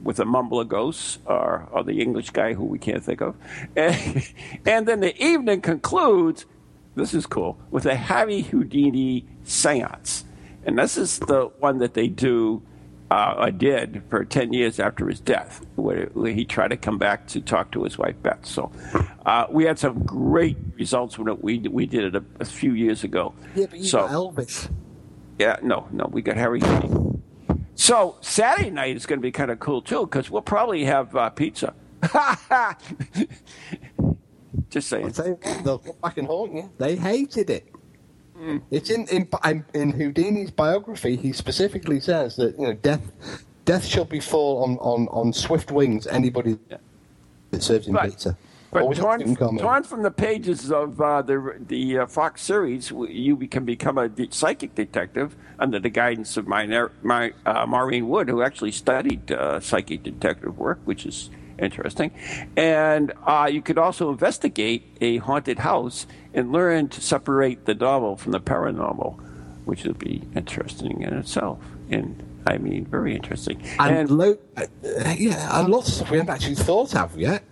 with 0.02 0.20
a 0.20 0.26
mumble 0.26 0.60
of 0.60 0.70
ghosts 0.70 1.18
or, 1.26 1.68
or 1.72 1.84
the 1.84 2.00
English 2.00 2.30
guy 2.30 2.54
who 2.54 2.64
we 2.64 2.78
can't 2.78 3.04
think 3.04 3.22
of, 3.22 3.36
and, 3.76 4.24
and 4.66 4.88
then 4.88 5.00
the 5.00 5.16
evening 5.24 5.62
concludes. 5.62 6.46
This 6.96 7.14
is 7.14 7.26
cool 7.26 7.58
with 7.72 7.86
a 7.86 7.96
Harry 7.96 8.42
Houdini 8.42 9.26
seance. 9.44 10.24
And 10.66 10.80
this 10.80 10.98
is 10.98 11.20
the 11.20 11.52
one 11.60 11.80
that 11.80 11.94
they 11.94 12.08
do, 12.08 12.64
uh, 13.12 13.36
or 13.38 13.52
did, 13.52 14.02
for 14.10 14.26
10 14.26 14.54
years 14.54 14.80
after 14.80 15.08
his 15.08 15.20
death, 15.20 15.66
where, 15.76 16.10
he 16.26 16.44
tried 16.46 16.70
to 16.70 16.78
come 16.78 16.98
back 16.98 17.28
to 17.28 17.42
talk 17.42 17.72
to 17.72 17.84
his 17.84 17.98
wife, 17.98 18.16
Bess. 18.24 18.50
So 18.50 18.72
uh, 19.26 19.46
we 19.50 19.66
had 19.66 19.78
some 19.78 20.04
great 20.04 20.58
results 20.76 21.18
when 21.18 21.28
it, 21.28 21.44
we, 21.44 21.60
we 21.60 21.86
did 21.86 22.16
it 22.16 22.16
a, 22.16 22.24
a 22.40 22.46
few 22.46 22.74
years 22.74 23.04
ago. 23.04 23.34
Yeah, 23.56 23.68
but 23.70 23.80
you 23.80 23.86
so, 23.86 24.00
got 24.00 24.12
Elvis. 24.12 24.70
yeah, 25.38 25.58
no, 25.62 25.88
no, 25.92 26.10
we 26.12 26.22
got 26.22 26.36
Harry. 26.38 26.62
So 27.76 28.18
Saturday 28.22 28.72
night 28.72 28.96
is 28.96 29.06
going 29.06 29.20
to 29.20 29.24
be 29.24 29.32
kind 29.32 29.52
of 29.52 29.60
cool, 29.60 29.82
too, 29.82 30.08
because 30.08 30.32
we'll 30.32 30.42
probably 30.42 30.86
have 30.86 31.16
uh, 31.16 31.30
pizza. 31.30 31.76
Just 34.70 34.90
saying. 34.90 35.06
I'll 35.06 35.12
tell 35.12 35.28
you 35.28 35.40
they'll 35.64 35.78
come 35.80 35.96
back 36.02 36.18
and 36.18 36.28
haunt 36.28 36.54
you. 36.54 36.72
They 36.78 36.96
hated 36.96 37.50
it. 37.50 37.75
Hmm. 38.38 38.58
It's 38.70 38.90
in, 38.90 39.08
in 39.08 39.30
in 39.46 39.66
in 39.74 39.94
Houdini's 39.94 40.52
biography. 40.52 41.16
He 41.16 41.32
specifically 41.32 42.00
says 42.00 42.36
that 42.36 42.60
you 42.60 42.68
know 42.68 42.74
death 42.74 43.46
death 43.64 43.86
shall 43.86 44.06
befall 44.06 44.64
on, 44.64 44.78
on, 44.78 45.08
on 45.08 45.34
swift 45.34 45.72
wings 45.72 46.06
anybody 46.08 46.58
that 47.52 47.64
serves 47.64 47.88
him 47.88 47.96
But- 47.96 48.10
pizza. 48.10 48.38
But 48.72 48.94
torn, 48.98 49.36
torn 49.38 49.84
from 49.84 50.04
the 50.04 50.12
pages 50.12 50.70
of 50.70 51.00
uh, 51.00 51.22
the 51.22 51.56
the 51.66 52.00
uh, 52.00 52.06
Fox 52.08 52.42
series, 52.42 52.92
you 52.92 53.38
can 53.48 53.64
become 53.64 53.98
a 53.98 54.10
de- 54.10 54.28
psychic 54.32 54.76
detective 54.76 55.38
under 55.60 55.80
the 55.80 55.90
guidance 55.90 56.36
of 56.36 56.46
my, 56.46 56.66
my 57.02 57.32
uh, 57.46 57.66
Maureen 57.66 58.10
Wood, 58.10 58.28
who 58.28 58.42
actually 58.42 58.74
studied 58.74 59.32
uh, 59.32 59.62
psychic 59.62 60.04
detective 60.04 60.58
work, 60.58 60.80
which 60.84 61.06
is 61.06 61.30
interesting. 61.60 62.12
And 62.56 63.14
uh, 63.26 63.50
you 63.52 63.62
could 63.62 63.78
also 63.78 64.10
investigate 64.10 64.84
a 65.02 65.18
haunted 65.18 65.60
house 65.60 66.06
and 66.34 66.52
learn 66.52 66.90
to 66.90 67.02
separate 67.02 67.66
the 67.66 67.74
novel 67.76 68.18
from 68.18 68.32
the 68.32 68.40
paranormal, 68.40 69.20
which 69.66 69.84
would 69.84 70.00
be 70.00 70.24
interesting 70.36 71.02
in 71.02 71.14
itself. 71.14 71.60
And 71.90 72.22
I 72.48 72.58
mean, 72.58 72.86
very 72.86 73.16
interesting. 73.16 73.62
and, 73.80 74.10
lo- 74.10 74.38
uh, 74.58 74.66
yeah, 75.18 75.60
and 75.60 75.70
lots 75.70 75.88
of 75.90 75.94
stuff 75.96 76.12
we 76.12 76.18
haven't 76.18 76.34
actually 76.34 76.56
thought 76.56 76.96
of 76.96 77.18
yet. 77.18 77.44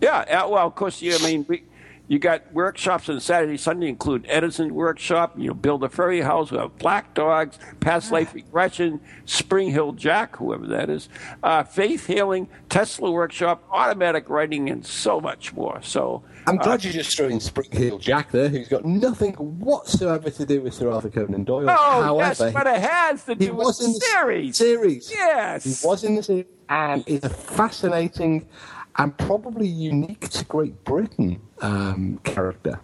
Yeah, 0.00 0.24
yeah, 0.26 0.46
well, 0.46 0.66
of 0.66 0.74
course, 0.74 1.00
you. 1.00 1.14
I 1.14 1.18
mean, 1.18 1.46
we, 1.48 1.62
you 2.08 2.18
got 2.18 2.52
workshops 2.52 3.08
on 3.08 3.20
Saturday, 3.20 3.56
Sunday 3.56 3.88
include 3.88 4.26
Edison 4.28 4.74
workshop. 4.74 5.34
You 5.38 5.48
know, 5.48 5.54
build 5.54 5.84
a 5.84 5.88
furry 5.88 6.20
house. 6.20 6.50
We 6.50 6.58
have 6.58 6.76
black 6.78 7.14
dogs, 7.14 7.58
past 7.80 8.12
life 8.12 8.34
regression, 8.34 9.00
Spring-heeled 9.24 9.96
Jack, 9.96 10.36
whoever 10.36 10.66
that 10.66 10.90
is, 10.90 11.08
uh, 11.42 11.62
faith 11.62 12.06
healing, 12.06 12.48
Tesla 12.68 13.10
workshop, 13.10 13.64
automatic 13.70 14.28
writing, 14.28 14.68
and 14.68 14.84
so 14.84 15.20
much 15.20 15.54
more. 15.54 15.80
So 15.82 16.22
I'm 16.46 16.58
uh, 16.58 16.64
glad 16.64 16.84
you 16.84 16.92
just 16.92 17.16
threw 17.16 17.28
in 17.28 17.40
Spring 17.40 17.70
Hill 17.70 17.98
Jack 17.98 18.30
there, 18.32 18.48
who's 18.48 18.68
got 18.68 18.84
nothing 18.84 19.34
whatsoever 19.34 20.28
to 20.28 20.44
do 20.44 20.60
with 20.60 20.74
Sir 20.74 20.90
Arthur 20.90 21.08
Conan 21.08 21.44
Doyle. 21.44 21.70
Oh, 21.70 22.02
However, 22.02 22.44
yes, 22.44 22.52
but 22.52 22.66
it 22.66 22.80
has 22.80 23.24
to 23.24 23.34
do 23.34 23.54
with 23.54 23.78
the 23.78 24.00
series. 24.00 24.56
Series. 24.56 25.10
Yes. 25.10 25.64
He 25.64 25.86
was 25.86 26.04
in 26.04 26.16
the 26.16 26.22
series, 26.22 26.46
and 26.68 27.04
is 27.06 27.22
a 27.22 27.28
fascinating 27.28 28.48
and 28.96 29.16
probably 29.16 29.66
unique 29.66 30.28
to 30.28 30.44
Great 30.44 30.84
Britain 30.84 31.40
um, 31.60 32.20
character 32.24 32.80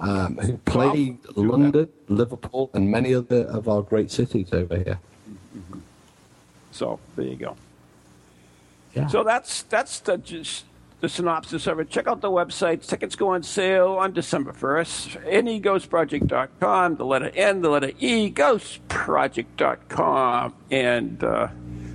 um, 0.00 0.36
who 0.38 0.56
played 0.58 1.18
London, 1.36 1.88
Liverpool, 2.08 2.70
and 2.74 2.90
many 2.90 3.14
other 3.14 3.44
of 3.44 3.68
our 3.68 3.82
great 3.82 4.10
cities 4.10 4.52
over 4.52 4.76
here. 4.76 4.98
So 6.70 7.00
there 7.16 7.26
you 7.26 7.36
go. 7.36 7.56
Yeah. 8.94 9.06
So 9.08 9.24
that's 9.24 9.62
that's 9.62 10.00
the 10.00 10.18
just 10.18 10.64
the 11.00 11.08
synopsis 11.08 11.66
of 11.66 11.80
it. 11.80 11.88
Check 11.90 12.06
out 12.06 12.20
the 12.20 12.30
website. 12.30 12.86
Tickets 12.86 13.16
go 13.16 13.30
on 13.30 13.42
sale 13.42 13.94
on 13.94 14.12
December 14.12 14.52
1st. 14.52 15.62
NEGhostProject.com, 15.62 16.96
the 16.96 17.04
letter 17.04 17.30
N, 17.34 17.62
the 17.62 17.70
letter 17.70 17.90
E, 17.98 18.30
ghostproject.com. 18.32 20.54
And 20.70 21.22
uh, 21.22 21.48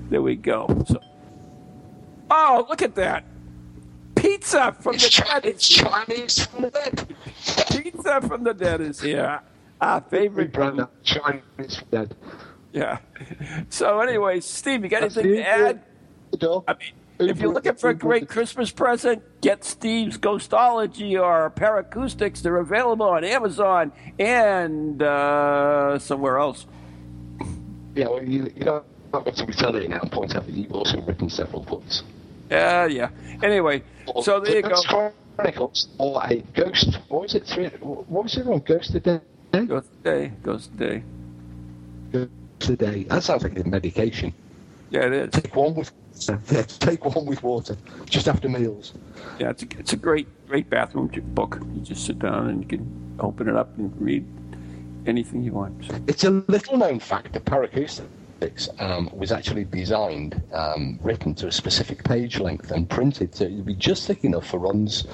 there 0.09 0.21
we 0.21 0.35
go. 0.35 0.83
So, 0.87 0.99
oh, 2.31 2.65
look 2.69 2.81
at 2.81 2.95
that. 2.95 3.25
Pizza 4.23 4.73
from 4.79 4.95
It's, 4.95 5.03
the 5.17 5.21
Chi- 5.21 5.33
dead. 5.41 5.45
it's 5.45 5.67
Chinese 5.67 6.45
from 6.45 6.61
the 6.61 6.69
dead. 6.69 7.15
Pizza 7.69 8.21
from 8.21 8.43
the 8.45 8.53
dead 8.53 8.79
is 8.79 9.01
here. 9.01 9.41
Our 9.81 9.99
favorite. 9.99 10.53
brand 10.53 10.79
up 10.79 10.93
Chinese 11.03 11.41
from 11.57 11.65
the 11.67 11.85
dead. 11.91 12.15
Yeah. 12.71 12.99
So, 13.69 13.99
anyway, 13.99 14.39
Steve, 14.39 14.81
you 14.83 14.89
got 14.89 15.01
anything 15.03 15.25
to 15.25 15.41
add? 15.43 15.83
The 16.31 16.37
door. 16.37 16.63
I 16.69 16.73
mean, 17.19 17.29
if 17.29 17.39
you're 17.39 17.51
looking 17.53 17.75
for 17.75 17.89
a 17.89 17.93
great 17.93 18.29
Christmas 18.29 18.71
present, 18.71 19.21
get 19.41 19.65
Steve's 19.65 20.17
Ghostology 20.17 21.21
or 21.21 21.51
Paracoustics. 21.51 22.41
They're 22.41 22.55
available 22.57 23.05
on 23.05 23.25
Amazon 23.25 23.91
and 24.17 25.03
uh, 25.03 25.99
somewhere 25.99 26.37
else. 26.37 26.65
Yeah, 27.93 28.07
well, 28.07 28.23
you, 28.23 28.49
you 28.55 28.63
know, 28.63 28.83
I've 29.13 29.25
got 29.25 29.35
to 29.35 29.45
be 29.45 29.53
telling 29.53 29.83
you 29.83 29.89
now 29.89 29.99
and 30.01 30.11
point 30.11 30.33
out 30.33 30.45
that 30.45 30.55
you've 30.55 30.71
also 30.71 31.01
written 31.01 31.29
several 31.29 31.63
books. 31.63 32.03
Yeah, 32.53 32.85
yeah. 32.85 33.09
Anyway, 33.41 33.81
so 34.21 34.39
there 34.39 34.57
you 34.57 34.61
go. 34.61 34.69
Ghost 34.69 34.87
Chronicles 35.35 35.87
or 35.97 36.21
a 36.23 36.35
ghost. 36.53 36.99
What 37.07 37.23
was 37.23 37.33
it? 37.33 37.47
Three, 37.47 37.67
what 37.79 38.23
was 38.23 38.37
it 38.37 38.45
on 38.45 38.59
Ghost 38.59 38.93
of 38.93 39.01
the 39.01 39.21
Day? 39.51 39.65
Ghost 39.65 40.03
Day, 40.03 40.31
Ghost 40.43 40.77
Day. 40.77 41.03
Ghost 42.11 42.69
of 42.69 42.77
Day. 42.77 43.03
That 43.05 43.23
sounds 43.23 43.41
like 43.41 43.57
a 43.57 43.63
medication. 43.67 44.33
Yeah, 44.91 45.07
it 45.07 45.13
is. 45.13 45.31
Take 45.31 45.55
one 45.55 45.73
with. 45.73 45.91
Yeah, 46.51 46.61
take 46.61 47.03
one 47.03 47.25
with 47.25 47.41
water 47.41 47.75
just 48.05 48.27
after 48.27 48.47
meals. 48.47 48.93
Yeah, 49.39 49.49
it's 49.49 49.63
a, 49.63 49.67
it's 49.79 49.93
a 49.93 49.97
great, 49.97 50.27
great 50.47 50.69
bathroom 50.69 51.07
book. 51.33 51.57
You 51.73 51.81
just 51.81 52.05
sit 52.05 52.19
down 52.19 52.49
and 52.49 52.61
you 52.61 52.67
can 52.69 53.17
open 53.19 53.49
it 53.49 53.55
up 53.55 53.75
and 53.79 53.91
read 53.99 54.23
anything 55.07 55.41
you 55.43 55.53
want. 55.53 55.89
It's 56.07 56.23
a 56.23 56.29
little 56.29 56.77
known 56.77 56.99
fact 56.99 57.33
that 57.33 57.45
Paracoustics 58.43 58.81
um, 58.81 59.09
was 59.13 59.31
actually 59.31 59.63
designed, 59.65 60.41
um, 60.53 60.99
written 61.01 61.33
to 61.35 61.47
a 61.47 61.51
specific 61.51 62.03
page 62.03 62.39
length 62.39 62.71
and 62.71 62.89
printed 62.89 63.35
so 63.35 63.45
it 63.45 63.51
would 63.51 63.65
be 63.65 63.75
just 63.75 64.07
thick 64.07 64.23
enough 64.23 64.47
for 64.47 64.59
Ron's 64.59 65.05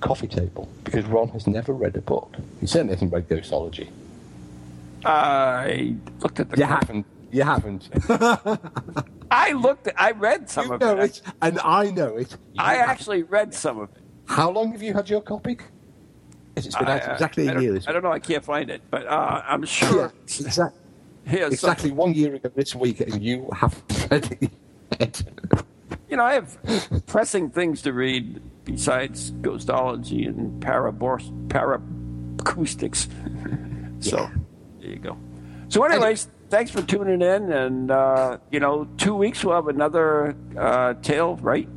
coffee 0.00 0.28
table 0.28 0.68
because 0.84 1.04
Ron 1.06 1.28
has 1.30 1.46
never 1.46 1.72
read 1.72 1.96
a 1.96 2.00
book. 2.00 2.34
He 2.60 2.66
certainly 2.66 2.94
hasn't 2.94 3.12
read 3.12 3.28
Ghostology. 3.28 3.88
I 5.04 5.96
looked 6.20 6.40
at 6.40 6.50
the. 6.50 6.58
You 6.58 6.64
haven't. 6.64 7.06
You 7.30 7.42
haven't. 7.42 7.88
I 9.30 9.52
looked. 9.52 9.86
At, 9.86 10.00
I 10.00 10.10
read 10.12 10.48
some 10.50 10.66
you 10.66 10.72
of 10.74 10.80
know 10.80 10.98
it. 10.98 11.18
it, 11.18 11.22
and 11.42 11.58
I 11.60 11.90
know 11.90 12.16
it. 12.16 12.32
You 12.32 12.36
I 12.58 12.76
actually 12.76 13.22
read 13.22 13.54
some 13.54 13.78
of 13.78 13.90
it. 13.90 14.02
How 14.26 14.50
long 14.50 14.72
have 14.72 14.82
you 14.82 14.94
had 14.94 15.08
your 15.08 15.20
copy? 15.20 15.58
It's 16.56 16.74
been 16.74 16.88
out 16.88 17.12
exactly 17.12 17.48
I 17.48 17.52
a 17.52 17.60
year. 17.60 17.80
I 17.86 17.92
don't 17.92 18.02
know. 18.02 18.10
I 18.10 18.18
can't 18.18 18.44
find 18.44 18.68
it, 18.70 18.82
but 18.90 19.06
uh, 19.06 19.42
I'm 19.46 19.60
Yeah, 19.62 19.66
sure. 19.66 20.12
exactly. 20.26 20.80
Here's 21.24 21.52
Exactly 21.52 21.90
one 21.90 22.14
year 22.14 22.34
ago 22.34 22.50
this 22.54 22.74
week, 22.74 23.00
and 23.00 23.22
you 23.22 23.48
haven't 23.52 24.06
read 24.10 24.50
it. 25.00 25.22
You 26.08 26.16
know, 26.16 26.24
I 26.24 26.34
have 26.34 26.58
pressing 27.06 27.50
things 27.50 27.82
to 27.82 27.92
read 27.92 28.40
besides 28.64 29.30
ghostology 29.32 30.26
and 30.26 30.62
parabor- 30.62 31.48
paracoustics. 31.48 33.08
so 34.02 34.30
there 34.80 34.90
you 34.90 34.96
go. 34.96 35.18
So, 35.68 35.84
anyways, 35.84 36.28
thanks 36.48 36.70
for 36.70 36.80
tuning 36.80 37.20
in, 37.20 37.52
and 37.52 37.90
uh, 37.90 38.38
you 38.50 38.58
know, 38.60 38.88
two 38.96 39.14
weeks 39.14 39.44
we'll 39.44 39.54
have 39.54 39.68
another 39.68 40.34
uh, 40.56 40.94
tale, 41.02 41.36
right? 41.36 41.68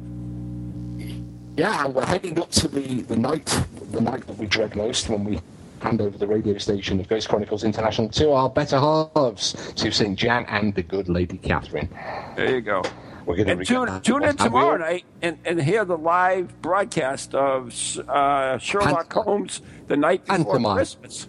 Yeah, 1.57 1.85
and 1.85 1.93
we're 1.93 2.05
heading 2.05 2.39
up 2.39 2.49
to 2.51 2.69
the, 2.69 3.01
the 3.01 3.17
night, 3.17 3.45
the 3.91 3.99
night 3.99 4.25
that 4.27 4.37
we 4.37 4.45
dread 4.45 4.75
most 4.77 5.09
when 5.09 5.25
we 5.25 5.41
hand 5.81 6.01
over 6.01 6.17
the 6.17 6.27
radio 6.27 6.57
station 6.57 6.99
of 6.99 7.07
Ghost 7.07 7.27
Chronicles 7.29 7.63
International 7.63 8.09
to 8.09 8.31
our 8.31 8.49
better 8.49 8.77
halves, 8.79 9.73
to 9.75 9.91
St. 9.91 10.17
Jan 10.17 10.45
and 10.47 10.73
the 10.75 10.83
good 10.83 11.09
Lady 11.09 11.37
Catherine. 11.37 11.89
There 12.35 12.55
you 12.55 12.61
go. 12.61 12.83
We're 13.25 13.35
going 13.35 13.49
And 13.49 13.65
tune, 13.67 14.01
tune 14.01 14.23
in 14.23 14.35
tomorrow 14.35 14.77
night 14.77 15.05
and, 15.21 15.37
and 15.45 15.61
hear 15.61 15.85
the 15.85 15.97
live 15.97 16.59
broadcast 16.61 17.35
of 17.35 17.67
uh, 18.07 18.57
Sherlock 18.57 19.09
Pantomime. 19.13 19.25
Holmes 19.25 19.61
the 19.87 19.97
night 19.97 20.25
before 20.25 20.37
Pantomime. 20.45 20.75
Christmas. 20.77 21.27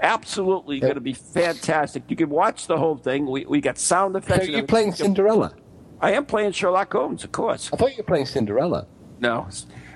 Absolutely 0.00 0.76
Yeah. 0.76 0.82
going 0.82 0.94
to 0.94 1.00
be 1.00 1.12
fantastic. 1.14 2.04
You 2.08 2.16
can 2.16 2.30
watch 2.30 2.66
the 2.66 2.76
whole 2.76 2.96
thing. 2.96 3.26
We, 3.26 3.44
we 3.44 3.60
got 3.60 3.78
sound 3.78 4.16
effects. 4.16 4.40
Are 4.40 4.42
everything. 4.42 4.66
playing 4.66 4.92
Cinderella? 4.92 5.54
I 6.00 6.12
am 6.12 6.26
playing 6.26 6.52
Sherlock 6.52 6.92
Holmes, 6.92 7.22
of 7.24 7.30
course. 7.32 7.70
I 7.72 7.76
thought 7.76 7.90
you 7.92 7.98
were 7.98 8.02
playing 8.04 8.26
Cinderella. 8.26 8.86
No. 9.20 9.48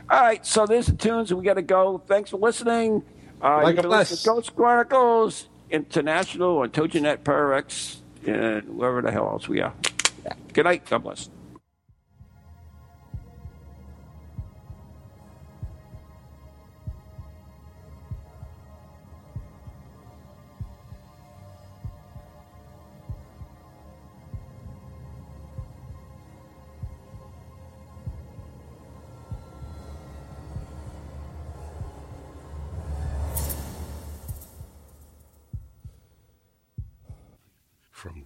All 0.09 0.21
right, 0.21 0.45
so 0.47 0.67
there's 0.67 0.87
the 0.87 0.95
tunes, 0.95 1.31
and 1.33 1.41
we 1.41 1.45
got 1.45 1.55
to 1.55 1.63
go. 1.63 2.01
Thanks 2.07 2.31
for 2.31 2.37
listening. 2.39 3.03
Uh, 3.43 3.63
Like 3.63 3.77
you 3.77 3.83
can 3.83 3.93
listen 3.93 4.19
to 4.19 4.23
Ghost 4.23 4.57
Chronicles 4.57 5.49
International 5.71 6.59
on 6.61 6.71
TogiNet, 6.71 7.19
Pararex, 7.19 7.99
and 8.27 8.69
wherever 8.77 9.03
the 9.03 9.13
hell 9.13 9.29
else 9.29 9.49
we 9.49 9.61
are. 9.63 9.75
Good 10.55 10.65
night. 10.65 10.87
God 10.87 11.05
bless. 11.05 11.31